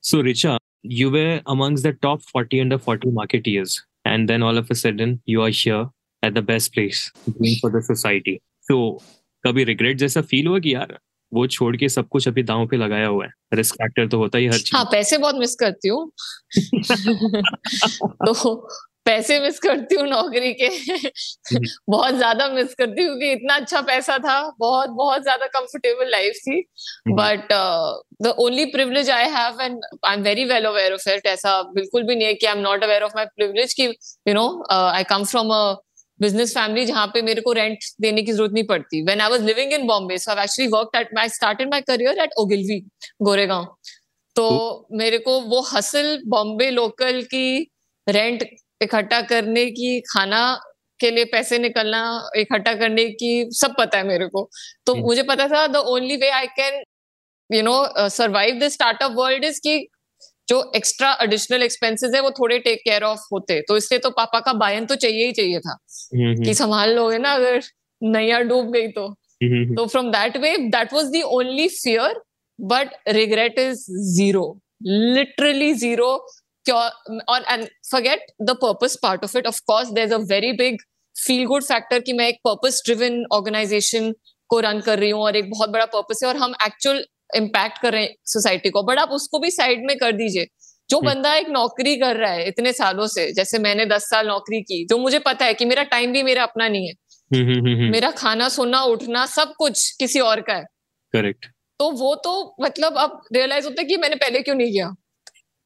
So, 0.03 0.21
Richa, 0.21 0.57
you 0.83 1.09
were 1.09 1.41
amongst 1.45 1.83
the 1.83 1.93
top 1.93 2.21
40 2.21 2.61
under 2.61 2.77
40 2.77 3.09
marketeers, 3.11 3.81
and 4.05 4.29
then 4.29 4.43
all 4.43 4.57
of 4.57 4.69
a 4.69 4.75
sudden, 4.75 5.21
you 5.25 5.41
are 5.41 5.49
here 5.49 5.89
at 6.23 6.33
the 6.33 6.41
best 6.41 6.73
place 6.73 7.11
doing 7.39 7.55
for 7.61 7.69
the 7.69 7.81
society. 7.81 8.41
So, 8.61 9.01
कभी 9.43 9.63
regret 9.63 9.97
जैसा 9.97 10.21
feel 10.21 10.47
हुआ 10.47 10.59
कि 10.59 10.73
यार 10.73 10.97
वो 11.31 11.45
छोड़ 11.47 11.75
के 11.77 11.89
सब 11.89 12.07
कुछ 12.09 12.27
अभी 12.27 12.43
दांव 12.43 12.65
पे 12.67 12.77
लगाया 12.77 13.07
हुआ 13.07 13.25
है 13.25 13.31
रिस्क 13.53 13.75
फैक्टर 13.81 14.07
तो 14.07 14.17
होता 14.17 14.37
ही 14.37 14.47
हर 14.47 14.57
चीज़ 14.57 14.75
हाँ 14.75 14.83
पैसे 14.91 15.17
बहुत 15.17 15.35
मिस 15.39 15.55
करती 15.55 15.89
हूँ 15.89 16.11
तो 18.27 18.33
पैसे 19.05 19.39
मिस 19.39 19.59
करती 19.59 19.95
हूँ 19.95 20.07
नौकरी 20.07 20.51
के। 20.61 20.69
बहुत 21.89 22.15
ज़्यादा 22.15 22.47
मिस 22.49 22.73
करती 22.75 23.03
हूँ 23.03 23.17
कि 23.19 23.31
इतना 23.31 23.55
अच्छा 23.55 23.81
पैसा 23.83 24.17
था 24.19 24.39
बहुत 24.59 24.89
बहुत 24.97 25.23
ज़्यादा 25.23 25.47
कंफर्टेबल 25.49 26.09
लाइफ 26.11 26.39
थी। 26.47 26.59
But 27.09 27.53
the 28.23 28.33
only 28.39 28.65
privilege 28.71 29.09
I 29.11 29.29
have 29.31 29.61
and 29.61 29.79
I 30.05 30.13
am 30.13 30.21
very 30.23 30.45
well 30.45 30.65
aware 30.65 30.93
of 30.93 31.09
it 31.09 31.25
ऐसा 31.27 31.61
बिल्कुल 31.73 32.03
भी 32.03 32.15
नहीं 32.15 32.27
है 32.27 32.33
कि 32.33 32.45
I 32.45 32.55
am 32.55 32.61
not 32.61 32.83
aware 32.83 33.03
of 33.03 33.11
my 33.15 33.25
privilege 33.27 33.73
की 33.73 33.83
you 33.83 34.33
know 34.33 34.47
I 34.71 35.03
come 35.09 35.23
from 35.25 35.53
a 35.53 35.63
business 36.19 36.53
family 36.53 36.85
जहाँ 36.85 37.05
पे 37.13 37.21
मेरे 37.21 37.41
को 37.41 37.51
रेंट 37.53 37.83
देने 38.01 38.21
की 38.23 38.31
ज़रूरत 38.31 38.51
नहीं 38.53 38.63
पड़ती। 38.65 39.01
When 39.05 39.21
I 39.21 39.29
was 39.29 39.43
living 39.43 39.73
in 39.73 39.85
Bombay 39.87 40.17
so 40.17 40.31
I 40.31 40.43
actually 40.43 40.69
worked 40.71 40.99
at 41.01 41.17
I 41.19 41.29
started 41.29 41.71
my 41.71 41.81
career 41.89 42.19
at 42.23 42.33
Ogilvy 42.39 42.79
Goregaon 43.23 43.65
तो 44.35 44.45
मेरे 44.93 45.17
को 45.19 45.39
वो 45.41 45.61
हसल 45.73 46.17
बॉम्बे 46.27 46.69
लोकल 46.71 47.21
की 47.33 47.47
रेंट 48.07 48.43
इकट्ठा 48.81 49.21
करने 49.23 49.65
की 49.71 49.99
खाना 50.09 50.41
के 50.99 51.09
लिए 51.11 51.25
पैसे 51.25 51.57
निकलना 51.59 52.01
इकट्ठा 52.37 52.73
करने 52.75 53.05
की 53.13 53.31
सब 53.53 53.75
पता 53.79 53.97
है 53.97 54.03
मेरे 54.07 54.27
को। 54.27 54.49
तो 54.85 54.93
हम्म। 54.93 55.05
मुझे 55.05 55.23
पता 55.23 55.47
था 55.47 55.65
the 55.67 55.75
only 55.87 56.17
way 56.17 56.29
I 56.31 56.47
can 56.59 56.83
you 57.49 57.61
know 57.63 58.07
survive 58.09 58.59
this 58.59 58.73
startup 58.73 59.11
world 59.17 59.45
is 59.45 59.59
की 59.59 59.77
जो 60.47 60.59
एक्स्ट्रा 60.75 61.11
एडिशनल 61.21 61.63
एक्सपेंसेस 61.63 62.13
है 62.15 62.21
वो 62.21 62.31
थोड़े 62.31 62.57
टेक 62.59 62.79
केयर 62.79 63.03
ऑफ़ 63.03 63.21
होते। 63.31 63.59
तो 63.61 63.77
इसलिए 63.77 63.99
तो 63.99 64.09
पापा 64.11 64.39
का 64.39 64.53
बायन 64.55 64.85
तो 64.85 64.95
चाहिए 64.95 65.25
ही 65.25 65.31
चाहिए 65.33 65.59
था 65.59 65.77
हम्म, 66.15 66.43
कि 66.43 66.53
संभाल 66.53 66.93
लोगे 66.95 67.17
ना 67.17 67.33
अगर 67.33 67.61
नैया 68.01 68.39
डूब 68.43 68.71
गई 68.73 68.87
तो। 68.89 69.07
हम्म, 69.07 69.53
हम्म, 69.53 69.75
तो 69.75 69.85
from 69.87 70.11
that 70.11 70.37
way 70.37 70.57
that 70.69 70.93
was 70.93 71.05
the 71.11 71.21
only 71.33 71.67
fear 71.69 72.21
but 72.59 72.93
regret 73.09 73.59
is 73.59 73.85
zero 74.13 74.45
literally 74.83 75.73
zero 75.75 76.09
और 76.71 77.45
and 77.49 77.67
forget 77.91 78.25
the 78.41 78.49
purpose 78.49 78.97
part 79.03 79.23
of 79.23 79.37
it 79.37 79.47
of 79.47 79.59
course 79.67 79.89
there 79.89 80.07
is 80.07 80.13
a 80.13 80.17
very 80.17 80.51
big 80.51 80.77
feel 81.15 81.45
good 81.45 81.63
factor 81.63 81.99
कि 81.99 82.13
मैं 82.13 82.27
एक 82.27 82.35
purpose 82.47 82.81
driven 82.85 83.23
organisation 83.33 84.13
को 84.49 84.59
run 84.59 84.79
कर 84.79 84.99
रही 84.99 85.09
हूँ 85.09 85.21
और 85.21 85.35
एक 85.35 85.49
बहुत 85.51 85.69
बड़ा 85.69 85.85
पर्पस 85.85 86.19
है 86.23 86.29
और 86.29 86.37
हम 86.37 86.53
एक्चुअल 86.65 87.05
इम्पैक्ट 87.35 87.77
कर 87.81 87.93
रहे 87.93 88.03
हैं 88.03 88.15
सोसाइटी 88.25 88.69
को। 88.69 88.83
बट 88.83 88.97
आप 88.97 89.09
उसको 89.09 89.39
भी 89.39 89.51
साइड 89.51 89.85
में 89.85 89.97
कर 89.97 90.11
दीजिए। 90.11 90.45
जो 90.89 90.97
हम्म। 90.97 91.13
बंदा 91.13 91.35
एक 91.35 91.49
नौकरी 91.49 91.95
कर 91.95 92.15
रहा 92.15 92.31
है 92.31 92.47
इतने 92.47 92.73
सालों 92.73 93.07
से 93.07 93.31
जैसे 93.33 93.59
मैंने 93.59 93.85
दस 93.85 94.09
साल 94.09 94.27
नौकरी 94.27 94.61
की 94.61 94.85
जो 94.85 94.97
मुझे 94.97 95.19
पता 95.19 95.45
है 95.45 95.53
कि 95.53 95.65
मेरा 95.65 95.83
टाइम 95.83 96.11
भी 96.11 96.23
मेरा 96.23 96.43
अपना 96.43 96.67
नहीं 96.67 96.87
है। 96.87 96.93
हम्म, 97.33 97.51
हम्म, 97.51 97.91
मेरा 97.91 98.11
खाना 98.11 98.49
सोना 98.49 98.81
उठना 98.83 99.25
सब 99.25 99.53
कुछ 99.57 99.91
किसी 99.91 100.19
और 100.19 100.41
का 100.41 100.53
है। 100.53 100.63
करेक्ट 101.13 101.45
तो 101.79 101.91
वो 101.91 102.15
तो 102.15 102.55
मतलब 102.61 102.97
अब 102.97 103.21
रियलाइज़ 103.33 103.65
होता 103.65 103.81
है 103.81 103.87
कि 103.87 103.97
मैंने 103.97 104.15
पहले 104.15 104.41
क्यों 104.41 104.55
नहीं 104.55 104.71
किया? 104.71 104.93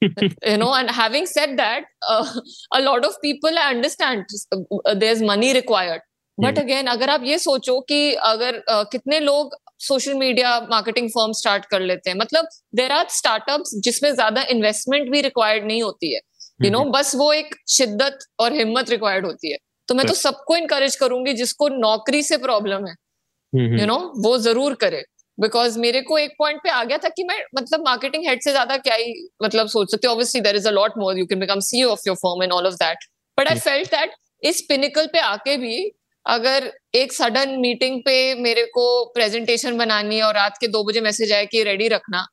You 0.02 0.58
know 0.58 0.74
and 0.74 0.90
having 0.90 1.26
said 1.26 1.58
that 1.58 1.84
uh, 2.10 2.26
a 2.72 2.82
lot 2.82 3.06
of 3.06 3.18
people 3.22 3.58
i 3.58 3.70
understand 3.72 4.26
uh, 4.52 4.94
there's 4.96 5.22
money 5.22 5.54
required. 5.54 6.02
But 6.38 6.58
hmm. 6.58 6.62
Again 6.62 6.88
अगर 6.88 7.10
आप 7.10 7.24
ये 7.24 7.38
सोचो 7.40 7.80
कि 7.80 8.14
अगर 8.14 8.58
uh, 8.72 8.86
कितने 8.92 9.20
लोग 9.20 9.56
social 9.80 10.14
media 10.14 10.60
marketing 10.70 11.10
firm 11.10 11.32
start 11.32 11.66
कर 11.66 11.80
लेते 11.80 12.10
हैं 12.10 12.18
मतलब 12.18 12.48
देर 12.76 12.92
आर 12.92 13.08
स्टार्टअप्स 13.10 13.72
जिसमें 13.84 14.14
ज़्यादा 14.14 14.42
इन्वेस्टमेंट 14.50 15.10
भी 15.12 15.22
रिक्वायर्ड 15.22 15.66
नहीं 15.66 15.82
होती 15.84 16.14
है। 16.14 16.22
यू 16.64 16.72
नो 16.72 16.80
हम्म, 16.80 16.92
बस 16.92 17.16
वो 17.16 17.32
एक 17.34 17.56
शिद्दत 17.68 18.20
और 18.40 18.54
हिम्मत 18.54 18.90
रिक्वायर्ड 18.90 19.26
होती 19.26 19.52
है। 19.52 19.58
तो 19.88 19.96
मैं 19.96 20.06
तो 20.08 20.14
सबको 20.14 20.56
इनकरेज 20.56 20.96
करूँगी 20.96 21.34
जिसको 21.34 21.68
नौकरी 21.70 22.24
से 22.24 22.38
प्रॉब्लम 22.38 22.88
है। 22.88 22.94
हम्म, 22.94 23.66
हम्म, 23.66 23.80
यू 23.80 23.86
नो 23.86 23.98
वो 24.18 24.38
ज़रूर 24.38 24.74
करे। 24.74 25.04
बिकॉज़ 25.40 25.78
मेरे 25.80 26.02
को 26.02 26.18
एक 26.18 26.32
पॉइंट 26.40 26.60
पे 26.64 26.70
आ 26.70 26.84
गया 26.84 26.98
था 26.98 27.10
कि 27.10 27.24
मैं 27.24 27.38
मतलब 27.56 27.84
मार्केटिंग 27.86 28.28
हेड 28.28 28.42
से 28.42 28.52
ज़्यादा 28.52 28.78
क्या 28.78 28.96
ही 28.96 29.14
मतलब 29.44 29.68
सोच 29.68 29.92
सकते 29.92 30.08
obviously 30.08 30.42
there 30.42 30.56
is 30.56 30.68
a 30.68 30.72
lot 30.72 30.98
more 30.98 31.20
you 31.20 31.26
can 31.26 31.40
become 31.40 31.60
C 31.68 31.84
of 31.84 32.02
your 32.08 32.18
firm 32.18 32.44
and 32.44 32.52
all 32.52 32.68
of 32.68 32.76
that 32.76 33.06
but 33.38 33.48
I. 33.48 33.60
Felt 33.60 33.92
that 33.92 34.14
इस 34.44 34.62
पिनिकल 34.70 35.08
पे 35.14 35.20
आके 35.20 35.58
भी 35.58 35.92
अगर 36.26 36.72
एक 36.96 37.14
सडन 37.14 37.50
मीटिंग 37.60 38.00
पे 38.06 38.16
मेरे 38.36 38.66
को 38.74 38.84
प्रेजेंटेशन 39.14 39.78
बनानी 39.78 40.18
है 40.18 40.24
और 40.24 40.34
रात 40.36 40.58
के 40.62 40.68
दो 40.68 40.84
बजे 40.84 41.02
मैसेज 41.02 41.32
आया 41.32 41.44
कि 41.46 41.64
रेडी 41.64 41.88
रखना 41.88 42.26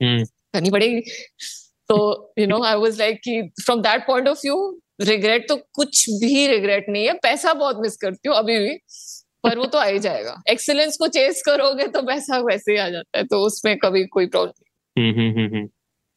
हम्म, 0.00 0.24
करनी 0.54 0.70
पड़ेगी। 0.70 1.00
तो 1.90 2.32
you 2.38 2.46
know 2.46 2.62
I 2.64 2.74
was 2.76 2.98
like 2.98 3.20
कि 3.24 3.40
from 3.64 3.80
that 3.82 4.06
point 4.06 4.28
of 4.28 4.38
view 4.38 4.56
regret 5.00 5.48
तो 5.48 5.56
कुछ 5.74 6.04
भी 6.22 6.46
रिग्रेट 6.46 6.86
नहीं 6.88 7.06
है। 7.06 7.12
पैसा 7.22 7.52
बहुत 7.54 7.76
मिस 7.80 7.96
करती 7.96 8.28
हूँ 8.28 8.36
अभी 8.36 8.58
भी। 8.58 8.74
पर 9.44 9.58
वो 9.58 9.66
तो 9.66 9.78
आ 9.78 9.84
ही 9.84 9.98
जाएगा। 9.98 10.42
एक्सीलेंस 10.48 10.96
को 10.96 11.08
चेस 11.08 11.42
करोगे 11.46 11.86
तो 11.88 12.02
पैसा 12.02 12.38
वैसे 12.38 12.72
ही 12.72 12.78
आ 12.78 12.88
जाता 12.88 13.18
है 13.18 13.24
तो 13.24 13.38
उसमें 13.46 13.76
कभी 13.78 14.04
कोई 14.06 14.26
problem 14.26 14.64
hmm. 14.96 15.68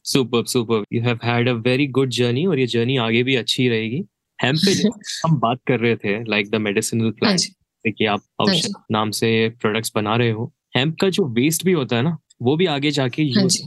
Superb, 0.06 0.48
superb. 0.48 0.86
You 0.92 1.02
have 1.02 1.22
had 1.22 1.48
a 1.48 1.54
very 1.56 1.86
good 1.88 2.10
journey 2.10 2.48
और 2.48 2.60
ये 2.60 2.66
जर्नी 2.68 2.98
आगे 2.98 3.24
भी 3.24 3.36
अच्छी 3.36 3.68
रहेगी। 3.70 4.04
हेम्प 4.40 4.60
पे 4.66 4.72
हम 5.26 5.38
बात 5.40 5.60
कर 5.68 5.80
रहे 5.80 5.96
थे 5.96 6.24
लाइक 6.24 6.50
द 6.50 6.56
मेडिसिनल 6.56 7.04
हाँ 7.04 7.12
प्लांट 7.12 7.96
कि 7.98 8.06
आप 8.06 8.22
हाँ 8.42 8.48
औषध 8.48 8.74
नाम 8.92 9.12
से 9.12 9.50
प्रोडक्ट्स 9.62 9.92
बना 9.96 10.16
रहे 10.16 10.30
हो 10.30 10.52
हेम्प 10.78 10.96
का 11.02 11.10
जो 11.10 11.26
वेस्ट 11.26 11.64
भी 11.66 11.72
होता 11.72 11.96
है 11.96 12.02
ना 12.02 12.18
वो 12.42 12.56
भी 12.58 12.66
आगे 12.66 12.92
जाके 12.92 13.24
हाँ 13.24 13.44
यूज़ 13.44 13.62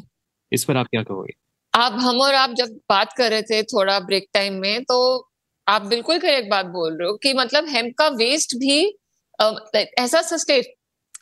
इस 0.53 0.65
पर 0.65 0.77
आप 0.77 0.87
क्या 0.87 1.03
कहोगे? 1.03 1.33
आप 1.75 1.93
हम 1.93 2.21
और 2.21 2.35
आप 2.35 2.51
जब 2.51 2.79
बात 2.89 3.13
कर 3.13 3.31
रहे 3.31 3.43
थे 3.43 3.63
थोड़ा 3.63 3.99
ब्रेक 4.01 4.27
टाइम 4.35 4.55
में 4.55 4.85
तो 4.85 4.99
आप 5.67 5.83
बिल्कुल 5.83 6.19
करेक्ट 6.19 6.51
बात 6.51 6.67
बोल 6.67 6.99
रहे 6.99 7.09
हो 7.09 7.17
कि 7.17 7.33
मतलब 7.33 7.69
हेम्प 7.69 7.95
का 7.99 8.09
वेस्ट 8.09 8.57
भी 8.57 8.85
अ, 8.85 9.06
ऐसा 9.99 10.23
सस्टेन 10.23 10.63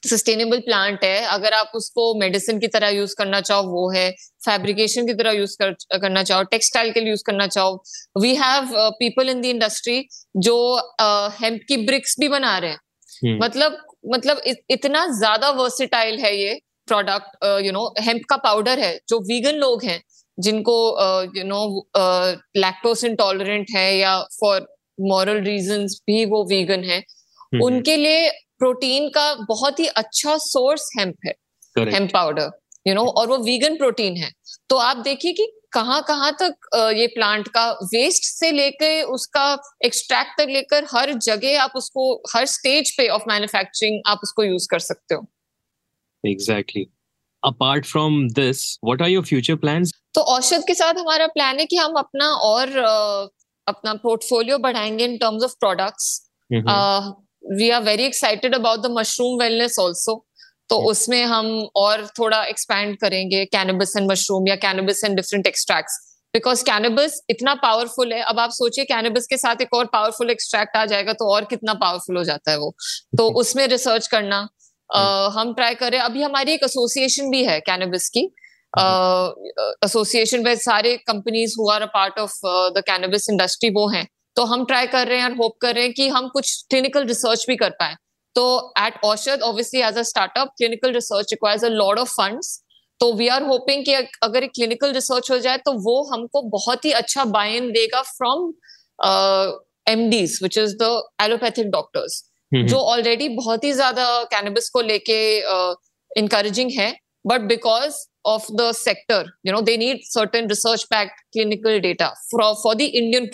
सस्टेनेबल 0.03 0.59
प्लांट 0.61 1.05
है। 1.05 1.21
अगर 1.27 1.53
आप 1.55 1.71
उसको 1.75 2.03
मेडिसिन 2.21 2.59
की 2.61 2.69
तरह 2.69 2.89
यूज़ 2.91 3.15
करना 3.19 3.41
चाहो 3.41 3.63
वो 3.69 3.91
है। 3.93 4.11
फैब्रिकेशन 4.45 5.07
की 5.07 5.15
तरह 5.15 5.33
यूज़ 5.33 5.57
कर, 5.63 5.71
करना 5.95 6.23
चाहो 6.23 6.43
टेक्सटाइल 6.51 6.93
के 6.93 7.01
लिए 7.01 7.11
यूज़ 7.11 7.23
करना 7.27 7.47
चाहो। 7.47 7.83
We 8.21 8.35
have 8.37 8.69
people 8.99 9.29
in 9.29 9.41
the 9.41 9.45
industry 9.47 10.05
जो 10.39 10.57
हेम्प 11.41 11.61
uh, 11.61 11.67
की 11.69 11.77
ब्रिक्स 11.87 12.17
भी 12.21 12.29
बना 12.29 12.57
रहे 12.59 12.71
हैं। 12.71 12.79
हम्म, 13.23 13.45
मतलब 13.45 13.79
मतलब 14.15 14.41
इत, 14.47 14.59
इतना 14.71 15.07
ज़्यादा 15.19 15.51
वर्सिटाइल 15.53 16.19
है 16.21 16.37
ये 16.37 16.61
प्रोडक्ट 16.89 17.45
यू 17.65 17.73
नो 17.73 17.87
हेम्प 18.01 18.23
का 18.31 18.37
पाउडर 18.45 18.79
है 18.79 18.95
जो 19.09 19.19
वीगन 19.29 19.55
लोग 19.59 19.85
हैं 19.85 20.01
जिनको 20.39 20.77
यू 21.37 21.45
नो 21.45 21.65
लैक्टोस 22.59 23.05
इंटॉलरेंट 23.05 23.67
है 23.77 23.87
या 23.97 24.19
फॉर 24.41 24.67
मॉरल 24.99 25.41
रीजंस 25.45 26.01
भी 26.07 26.25
वो 26.27 26.45
वीगन 26.47 26.85
है। 26.85 27.03
उनके 27.63 27.97
लिए 27.97 28.31
प्रोटीन 28.59 29.09
का 29.09 29.35
बहुत 29.49 29.81
ही 29.81 29.87
अच्छा 29.87 30.37
सोर्स 30.39 30.91
हेम्प 30.99 31.17
है 31.27 31.35
हेम्प 31.77 32.11
पाउडर 32.13 32.51
यू 32.87 32.95
नो 32.95 33.05
और 33.05 33.29
वो 33.29 33.39
वीगन 33.39 33.77
प्रोटीन 33.77 34.17
है 34.17 34.33
तो 34.69 34.77
आप 34.77 34.97
देखिए 34.97 35.33
कि 35.33 35.61
कहाँ 35.73 36.03
कहाँ 36.03 36.37
तक 36.43 36.69
ये 36.97 37.07
प्लांट 37.07 37.49
का 37.49 37.71
वेस्ट 37.73 38.25
से 38.25 38.51
लेकर 38.53 39.03
उसका 39.03 39.59
एक्सट्रैक्ट 39.85 40.41
तक 40.41 40.49
लेकर 40.49 40.85
हर 40.95 41.13
जगह 41.13 41.63
आप 41.63 41.73
उसको 41.77 42.23
हर 42.35 42.47
स्टेज 42.47 42.97
पे 42.97 43.09
ऑफ़ 43.09 43.23
मैन्युफैक्चरिंग 43.29 44.01
आप 44.07 44.21
उसको 44.23 44.45
यूज़ 44.45 44.69
कर 44.71 44.79
सकते 44.79 45.15
हो 45.15 45.27
Exactly. 46.27 46.89
Apart 47.43 47.87
from 47.87 48.29
this, 48.29 48.79
what 48.81 49.03
are 49.03 49.09
your 49.09 49.23
future 49.23 49.57
plans? 49.57 49.91
तो 50.15 50.21
औषध 50.21 50.63
के 50.67 50.75
साथ 50.75 50.95
हमारा 50.95 51.27
प्लान 51.27 51.59
है 51.59 51.67
कि 51.67 51.77
हम 51.77 51.93
अपना 51.93 52.27
और 52.27 52.69
अपना 53.67 53.95
पोर्टफोलियो 53.95 54.59
बढ़ाएँगे 54.59 55.05
in 55.05 55.17
terms 55.19 55.43
of 55.43 55.53
products. 55.61 56.31
We 57.45 57.71
are 57.71 57.83
very 57.83 58.05
excited 58.05 58.55
about 58.55 58.81
the 58.81 58.91
mushroom 58.99 59.43
wellness 59.43 59.79
also 59.81 60.25
तो 60.71 60.77
उसमें 60.91 61.23
हम 61.25 61.47
और 61.77 62.07
थोड़ा 62.19 62.43
एक्सपैंड 62.45 62.97
करेंगे 63.01 63.45
कैनबिस 63.47 63.97
एंड 63.97 64.11
मशरूम 64.11 64.49
या 64.49 64.57
cannabis 64.65 65.05
and 65.05 65.17
different 65.17 65.47
extracts 65.47 65.99
because 66.35 66.63
cannabis 66.65 67.21
इतना 67.31 67.55
पावरफुल 67.63 68.13
है 68.13 68.21
अब 68.23 68.39
आप 68.41 68.51
सोचिए 68.51 68.85
कैनबिस 68.85 69.27
के 69.27 69.37
साथ 69.37 69.61
एक 69.63 69.75
और 69.75 69.85
पावरफुल 69.93 70.31
एक्सट्रैक्ट 70.31 70.77
आ 70.77 70.85
जाएगा 70.93 71.13
तो 71.13 71.29
और 71.35 71.45
कितना 71.51 71.75
पावरफुल 71.83 72.17
हो 72.17 72.25
जाता 72.25 72.51
है 72.51 72.59
वो। 72.59 72.75
तो 73.19 73.29
उसमें 73.41 73.67
रिसर्च 73.69 74.07
करना 74.07 74.41
uh, 74.91 75.31
हम 75.37 75.53
ट्राई 75.55 75.75
करें। 75.75 75.99
अभी 75.99 76.23
हमारी 76.23 76.53
एक 76.53 76.63
एसोसिएशन 76.65 77.31
भी 77.31 77.45
है 77.45 77.61
कैनबिस 77.61 78.09
की। 78.17 78.25
एसोसिएशन 79.85 80.43
में 80.45 80.55
सारे 80.57 80.97
कंपनीज़ 81.07 81.55
हुआ 81.59 81.75
are 81.75 81.87
part 81.95 82.19
of 82.19 82.35
the 82.77 82.83
cannabis 82.87 83.29
industry 83.31 83.71
वो 83.71 83.89
हैं। 83.89 84.07
तो 84.37 84.45
हम 84.45 84.65
ट्राई 84.65 84.87
कर 84.87 85.07
रहे 85.09 85.19
हैं 85.19 85.25
और 85.25 85.37
होप 85.37 85.57
कर 85.63 85.75
रहे 85.75 85.85
हैं 85.85 85.93
कि 85.95 86.09
हम 86.09 86.29
कुछ 86.29 86.65
क्लिनिकल 86.71 87.07
रिसर्च 87.07 87.45
भी 87.49 87.57
कर 87.57 87.71
पाए। 87.81 87.95
तो 88.37 88.73
at 88.79 88.95
Aushadh 89.05 89.43
obviously 89.43 89.81
as 89.81 89.99
a 89.99 90.03
startup 90.03 90.49
clinical 90.59 90.93
research 90.93 91.33
requires 91.33 91.65
a 91.65 91.69
lot 91.71 91.99
of 91.99 92.11
funds 92.11 92.59
तो 93.01 93.13
वी 93.15 93.29
आर 93.29 93.43
होपिंग 93.43 93.85
कि 93.85 93.95
अगर 94.23 94.43
एक 94.45 94.51
क्लिनिकल 94.55 94.93
रिसर्च 94.93 95.31
हो 95.31 95.39
जाए 95.39 95.59
तो 95.59 95.73
वो 95.83 96.03
हमको 96.13 96.43
बहुत 96.51 96.85
ही 96.85 96.93
अच्छा 97.03 97.25
बाय 97.37 97.57
इन 97.57 97.71
देगा 97.73 98.03
from 98.03 98.53
M 99.89 100.09
Ds 100.11 100.39
which 100.43 100.59
is 100.59 100.77
the 100.83 100.91
allopathic 101.23 101.71
doctors 101.71 102.23
जो 102.53 102.79
ऑलरेडी 102.79 103.29
बहुत 103.37 103.65
ही 103.65 103.73
ज़्यादा 103.73 104.23
कैनबिस 104.33 104.69
को 104.71 104.81
लेके 104.83 105.21
इंकरेजिंग 106.11 106.71
uh, 106.71 106.77
है। 106.79 106.93
But 107.27 107.41
because 107.49 107.95
of 108.27 108.47
the 108.53 108.71
sector 108.75 109.31
you 109.47 109.53
know 109.53 109.61
they 109.63 109.77
need 109.79 110.05
certain 110.09 110.49
research 110.49 110.85
backed 110.93 111.23
clinical 111.37 111.81
data 111.87 112.11
for 112.31 112.49
for 112.63 112.75
the 112.75 112.87
indian 113.01 113.29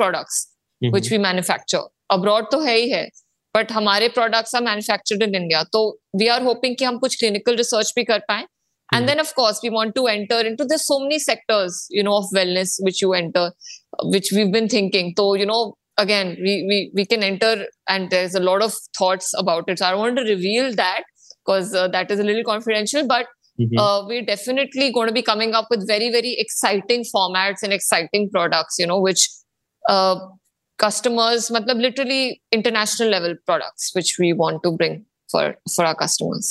which 0.83 1.11
we 1.11 1.19
manufacture 1.19 1.88
abroad 2.11 2.51
तो 2.53 2.61
है 2.61 2.77
ही 2.77 2.90
है 2.90 3.09
बट 3.57 3.73
हमारे 3.73 4.09
products 4.09 4.55
are 4.55 4.62
manufactured 4.62 5.23
in 5.23 5.35
India 5.35 5.62
तो 5.73 5.83
we 6.16 6.27
are 6.27 6.43
hoping 6.43 6.77
कि 6.77 6.85
हम 6.85 6.99
कुछ 6.99 7.19
clinical 7.19 7.57
research 7.57 7.93
भी 7.97 8.05
कर 8.05 8.19
पाए। 8.19 8.45
And 8.95 9.07
then 9.07 9.21
of 9.21 9.33
we 9.40 9.69
want 9.69 9.95
to 9.95 10.07
enter 10.09 10.47
into 10.47 10.64
the 10.64 10.77
so 10.77 10.99
many 10.99 11.19
sectors 11.19 11.87
you 11.93 12.03
know 12.05 12.12
of 12.12 12.35
wellness 12.37 12.77
which 12.83 13.03
you 13.03 13.14
enter 13.14 13.51
which 14.11 14.33
we 14.35 14.40
have 14.40 14.69
thinking 14.73 15.12
you 15.40 15.47
know 15.47 15.61
again 15.99 16.29
we 16.97 17.05
can 17.05 17.23
enter 17.23 17.69
and 17.90 18.09
there 18.11 18.25
is 18.25 18.37
a 18.37 18.40
lot 18.40 18.62
of 18.62 18.79
thoughts 19.01 19.35
about 19.38 19.71
it 19.71 19.79
so 19.79 19.85
I 19.85 19.95
want 19.95 20.16
to 20.16 20.23
reveal 20.25 20.75
that 20.75 21.03
because 21.03 21.77
that 21.97 22.11
is 22.11 22.23
a 22.23 22.43
confidential 22.47 23.07
but 23.07 23.27
Uh, 23.77 24.05
we're 24.09 24.23
definitely 24.23 24.90
going 24.93 25.09
to 25.09 25.12
be 25.12 25.23
coming 25.23 25.55
up 25.55 25.66
with 25.71 25.87
very, 25.87 26.11
very 26.11 26.35
exciting 26.38 27.03
formats 27.09 27.62
and 27.62 27.73
exciting 27.73 28.31
products, 28.31 28.79
you 28.79 28.87
know, 28.87 28.99
which 28.99 29.29
uh, 29.85 30.16
customers 30.85 31.51
matlab 31.57 31.85
literally 31.87 32.23
international 32.59 33.09
level 33.16 33.35
products 33.51 33.93
which 33.99 34.12
we 34.23 34.33
want 34.43 34.62
to 34.66 34.73
bring 34.81 34.97
for 35.33 35.45
for 35.75 35.85
our 35.90 35.99
customers 36.03 36.51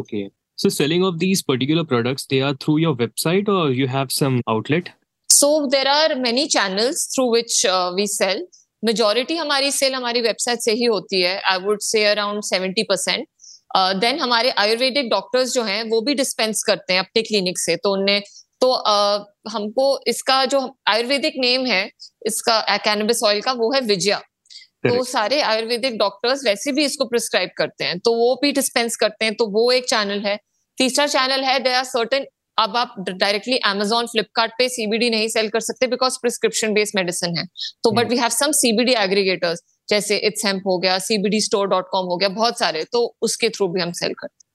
okay 0.00 0.24
so 0.58 0.70
selling 0.76 1.04
of 1.08 1.18
these 1.24 1.42
particular 1.50 1.84
products 1.92 2.26
they 2.32 2.40
are 2.48 2.54
through 2.64 2.78
your 2.84 2.94
website 3.02 3.50
or 3.56 3.64
you 3.80 3.88
have 3.96 4.14
some 4.20 4.40
outlet 4.54 4.90
so 5.30 5.50
there 5.74 5.88
are 5.88 6.14
many 6.28 6.46
channels 6.48 7.08
through 7.14 7.30
which 7.30 7.64
uh, 7.64 7.92
we 7.98 8.06
sell 8.06 8.40
majority 8.82 9.36
हमारी 9.38 9.70
sale 9.72 9.94
हमारी 9.94 10.20
website 10.22 10.60
से 10.60 10.72
ही 10.80 10.84
होती 10.84 11.22
है 11.22 11.38
I 11.52 11.58
would 11.60 11.80
say 11.82 12.04
around 12.04 12.42
seventy 12.44 12.82
percent 12.90 13.26
then 13.76 14.18
हमारे 14.20 14.50
Ayurvedic 14.64 15.08
doctors 15.10 15.52
जो 15.54 15.62
हैं 15.64 15.82
वो 15.90 16.00
भी 16.00 16.14
डिस्पेंस 16.14 16.62
करते 16.66 16.92
हैं 16.92 17.00
अपने 17.00 17.22
क्लिनिक 17.22 17.58
से 17.58 17.76
तो 17.84 17.92
उन्हें 17.92 18.20
तो 18.60 18.72
uh, 18.88 19.52
हमको 19.52 19.86
इसका 20.06 20.44
जो 20.44 20.60
आयुर्वेदिक 20.88 21.34
नेम 21.38 21.66
है 21.66 21.84
इसका 22.26 22.76
कैनबिस 22.76 23.22
ऑयल 23.22 23.40
का 23.40 23.52
वो 23.52 23.72
है 23.72 23.80
विजया। 23.82 24.18
तो 24.84 25.02
सारे 25.04 25.40
आयुर्वेदिक 25.42 25.98
डॉक्टर्स 25.98 26.44
वैसे 26.44 26.72
भी 26.72 26.84
इसको 26.84 27.04
प्रिस्क्राइब 27.04 27.50
करते 27.58 27.84
हैं। 27.84 27.98
तो 27.98 28.14
वो 28.14 28.34
भी 28.42 28.52
डिस्पेंस 28.52 28.96
करते 28.96 29.24
हैं। 29.24 29.34
तो 29.34 29.46
वो 29.50 29.70
एक 29.72 29.88
चैनल 29.88 30.20
है। 30.26 30.36
तीसरा 30.78 31.06
चैनल 31.06 31.44
है 31.44 31.58
दे 31.58 31.72
आर 31.74 31.84
सर्टन 31.84 32.26
अब 32.58 32.76
आप 32.76 32.94
डायरेक्टली 33.00 33.56
अमेजोन 33.66 34.06
फ्लिपकार्ट 34.06 34.52
पे 34.58 34.68
सीबीडी 34.68 35.10
नहीं 35.10 35.28
सेल 35.28 35.48
कर 35.48 35.60
सकते 35.60 35.86
बिकॉज़ 35.86 36.18
प्रिस्क्रिप्शन 36.22 36.72
बेस्ड 36.74 36.96
मेडिसिन 36.96 37.36
है। 37.38 37.44
तो 37.84 37.90
but 37.90 38.08
we 38.08 38.16
have 38.16 38.28
some 38.36 38.52
CBD 38.52 38.94
aggregators 39.02 39.62
जैसे 39.88 40.16
इट्स 40.26 40.46
हेम्प 40.46 40.62
हो 40.66 40.78
गया 40.78 40.98
सीबीडी 40.98 41.40
स्टोर 41.40 41.68
डॉट 41.68 41.88
कॉम 41.90 42.06
हो 42.06 42.16
गया 42.16 42.28
बहुत 42.28 42.58
सारे। 42.58 42.84
तो 42.92 43.04
उसके 43.22 43.48
थ्रू 43.48 43.68
भी 43.68 43.80
हम 43.80 43.92
सेल 43.92 44.12
करते 44.12 44.34
हैं। 44.34 44.47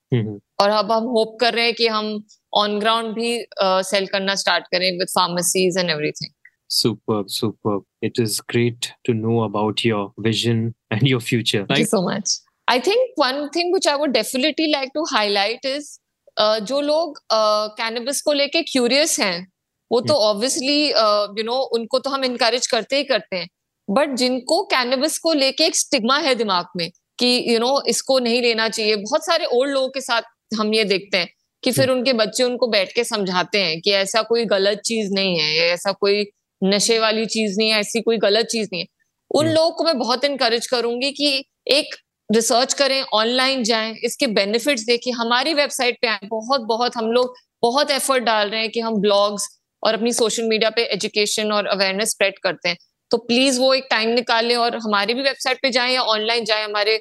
और 0.62 0.69
अब 0.69 0.91
हम 0.91 1.04
होप 1.15 1.38
कर 1.41 1.54
रहे 1.54 1.65
हैं 1.65 1.73
कि 1.73 1.88
हम 1.88 2.13
ऑन 2.54 2.80
ग्राउंड 2.80 3.13
भी 3.15 3.34
सेल 3.89 4.08
करना 4.08 4.36
स्टार्ट 4.36 4.67
करें 4.71 4.89
with 4.99 5.08
pharmacies 5.15 5.78
and 5.78 5.89
everything 5.89 6.32
Superb, 6.69 7.30
superb. 7.30 7.84
It 8.02 8.17
is 8.17 8.41
great 8.41 8.88
to 9.06 9.13
know 9.13 9.43
about 9.43 9.84
your 9.86 10.12
vision 10.17 10.73
and 10.89 11.04
your 11.04 11.19
future. 11.19 11.60
Thank 11.67 11.80
you 11.80 11.86
so 11.86 12.02
much. 12.02 12.32
I 12.67 12.80
think 12.80 13.12
one 13.15 13.49
thing 13.49 13.71
which 13.71 13.86
I 13.86 13.95
would 13.95 14.13
definitely 14.13 14.71
like 14.71 14.93
to 14.93 15.04
highlight 15.12 15.67
is 15.71 15.89
uh, 16.38 16.60
जो 16.62 16.80
लोग 16.82 17.19
cannabis 17.78 18.17
uh, 18.17 18.23
को 18.23 18.34
लेके 18.34 18.62
curious 18.62 19.19
हैं 19.19 19.47
वो 19.91 19.99
तो 20.02 20.13
obviously 20.30 20.80
you 21.39 21.43
know 21.43 21.60
उनको 21.78 21.99
तो 21.99 22.10
हम 22.10 22.23
इनकरेज 22.26 22.67
करते 22.67 22.97
ही 22.97 23.04
करते 23.04 23.36
हैं 23.36 23.47
बट 23.88 24.15
जिनको 24.17 24.62
कैनबिस 24.63 25.17
को 25.17 25.34
लेके 25.34 25.65
एक 25.65 25.76
स्टिग्मा 25.76 26.17
है 26.19 26.36
दिमाग 26.36 26.65
में 26.78 26.89
कि 27.19 27.26
यू 27.47 27.54
you 27.54 27.60
नो 27.60 27.67
know, 27.67 27.88
इसको 27.88 28.19
नहीं 28.19 28.41
लेना 28.41 28.67
चाहिए। 28.69 28.95
बहुत 28.95 29.26
सारे 29.26 29.45
ओल्ड 29.45 29.71
लोगों 29.73 29.89
के 29.89 30.02
साथ 30.02 30.21
हम 30.60 30.73
ये 30.73 30.84
देखते 30.84 31.17
हैं 31.17 31.28
कि 31.63 31.71
फिर 31.71 31.89
उनके 31.89 32.13
बच्चे 32.13 32.43
उनको 32.43 32.67
बैठ 32.67 32.93
के 32.93 33.04
समझाते 33.04 33.60
हैं 33.62 33.80
कि 33.82 33.91
ऐसा 33.91 34.21
कोई 34.21 34.45
गलत 34.45 34.82
चीज़ 34.86 35.13
नहीं 35.13 35.39
है 35.39 35.67
ऐसा 35.67 35.91
कोई 35.91 36.26
नशे 36.62 36.99
वाली 36.99 37.26
चीज़ 37.26 37.58
नहीं 37.58 37.69
है 37.69 37.80
ऐसी 37.80 38.02
कोई 38.02 38.17
गलत 38.17 38.45
चीज़ 38.45 38.69
नहीं 38.73 38.82
है। 38.82 38.88
उन 39.32 39.45
हम्म। 39.45 39.56
लोगों 39.56 39.71
को 39.71 39.84
मैं 39.84 39.97
बहुत 39.99 40.23
इनकरेज 40.23 40.67
करूँगी 40.67 41.12
कि 41.12 41.45
एक 41.67 41.95
रिसर्च 42.30 42.73
करें 42.73 43.02
ऑनलाइन 43.13 43.63
जाएँ 43.63 43.95
इसके 44.04 44.28
बेनिफिट्स 44.28 44.84
देखिए 44.84 45.13
हमारी 45.13 45.54
वेबसाइट 45.54 45.97
पे 46.02 46.08
आए 46.08 46.28
बहुत 46.30 46.62
बहुत 46.62 46.97
हम 46.97 47.12
लोग 47.12 47.34
बहुत 47.62 47.91
एफर्ट 47.91 48.23
डाल 48.23 48.49
रहे 48.49 48.62
हैं 48.62 48.69
कि 48.69 48.80
हम 48.80 48.95
ब्लॉग्स 49.02 49.47
और 49.84 49.93
अपनी 49.93 50.13
सोशल 50.13 50.43
मीडिया 50.43 50.69
पे 50.69 50.84
एजुकेशन 50.84 51.52
और 51.52 51.65
अवेयरनेस 51.67 52.10
स्प्रेड 52.10 52.39
करते 52.39 52.69
हैं। 52.69 52.78
तो 53.13 53.17
प्लीज़ 53.26 53.60
वो 53.60 53.73
एक 53.73 53.88
टाइम 53.89 54.10
निकालें 54.10 54.56
और 54.56 54.76
हमारी 54.84 55.13
भी 55.13 55.21
वेबसाइट 55.21 55.58
पे 55.62 55.69
जाएँ 55.71 55.93
या 55.93 56.02
ऑनलाइन 56.13 56.45
जाएँ 56.45 56.63
हमारे 56.63 56.97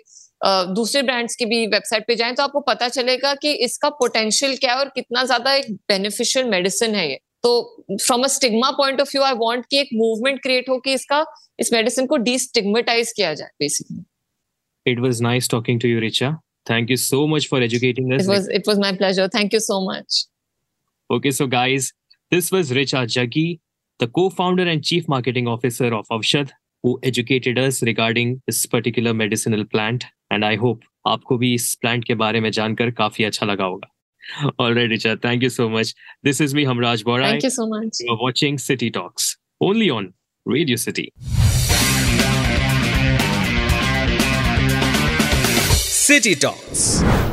दूसरे 0.77 1.03
ब्रांड्स 1.03 1.37
की 1.37 1.45
भी 1.47 1.67
वेबसाइट 1.75 2.05
पे 2.07 2.15
जाएँ 2.15 2.35
तो 2.35 2.43
आपको 2.43 2.61
पता 2.67 2.89
चलेगा 2.89 3.35
कि 3.43 3.53
इसका 3.67 3.89
पोटेंशियल 4.01 4.57
क्या 4.57 4.73
है 4.73 4.79
और 4.79 4.89
कितना 4.95 5.25
ज़्यादा 5.25 5.55
एक 5.55 5.71
बेनिफिशियल 5.89 6.49
मेडिसिन 6.51 6.95
है 6.95 7.09
ये। 7.11 7.19
तो 7.43 7.53
from 7.93 8.25
a 8.25 8.29
stigma 8.35 8.71
point 8.81 9.01
of 9.01 9.11
view 9.15 9.23
I 9.23 9.33
want 9.39 9.65
कि 9.71 9.81
एक 9.81 9.89
मूवमेंट 9.95 10.43
क्रिएट 10.43 10.69
हो 10.69 10.79
कि 10.85 10.93
इसका 10.95 11.25
इस 11.61 11.73
मेडिसिन 11.73 12.07
को 12.07 12.17
डिस्टिग्मेटाइज 12.29 13.13
किया 13.17 13.33
जाए 13.35 13.51
basically 13.61 14.93
it 14.93 15.01
was 15.01 15.23
nice 15.23 15.49
talking 15.51 15.81
to 15.81 15.89
you 15.89 16.01
Richa 16.01 16.37
thank 16.67 16.91
you 16.91 16.97
so 16.97 17.19
much 17.31 17.47
for 17.51 17.59
educating 17.63 18.13
us. 18.15 18.21
It 18.23 18.29
was 18.31 18.45
it 18.57 18.69
was 18.71 18.81
my 18.83 18.91
pleasure. 18.99 19.25
Thank 19.29 19.55
you 19.57 19.61
so 19.63 19.79
much. 19.87 20.19
Okay 21.11 21.33
so 21.39 21.47
guys 21.55 21.89
this 22.33 22.51
was 22.57 22.71
richa 22.79 23.01
jaggi. 23.15 23.49
The 24.03 24.09
co-founder 24.09 24.67
and 24.67 24.83
chief 24.83 25.09
marketing 25.09 25.47
officer 25.47 25.95
of 25.95 26.09
Avshad, 26.09 26.51
who 26.83 26.99
educated 27.05 27.59
us 27.59 27.83
regarding 27.83 28.43
this 28.49 28.67
particular 28.67 29.15
medicinal 29.15 29.65
plant. 29.65 30.07
And 30.31 30.45
I 30.45 30.57
hope 30.57 30.89
आपको 31.09 31.37
भी 31.39 31.53
इस 31.55 31.75
plant 31.83 32.05
के 32.05 32.15
बारे 32.15 32.41
में 32.41 32.51
जानकर 32.59 32.91
काफ़ी 33.01 33.25
अच्छा 33.25 33.47
लगा 33.47 33.65
होगा 33.65 33.89
All 34.59 34.75
right, 34.75 34.91
Richa. 34.91 35.15
Thank 35.23 35.43
you 35.43 35.51
so 35.51 35.69
much. 35.69 35.95
This 36.29 36.41
is 36.41 36.55
me, 36.55 36.65
Hamraj 36.65 37.03
Borai. 37.09 37.31
Thank 37.31 37.47
you 37.49 37.51
so 37.51 37.67
much. 37.67 38.01
You 38.01 38.13
are 38.15 38.21
watching 38.23 38.59
City 38.67 38.91
Talks, 38.99 39.31
only 39.61 39.91
on 39.91 40.13
Radio 40.57 40.77
City. 40.77 41.09
City 46.07 46.35
Talks. 46.47 47.32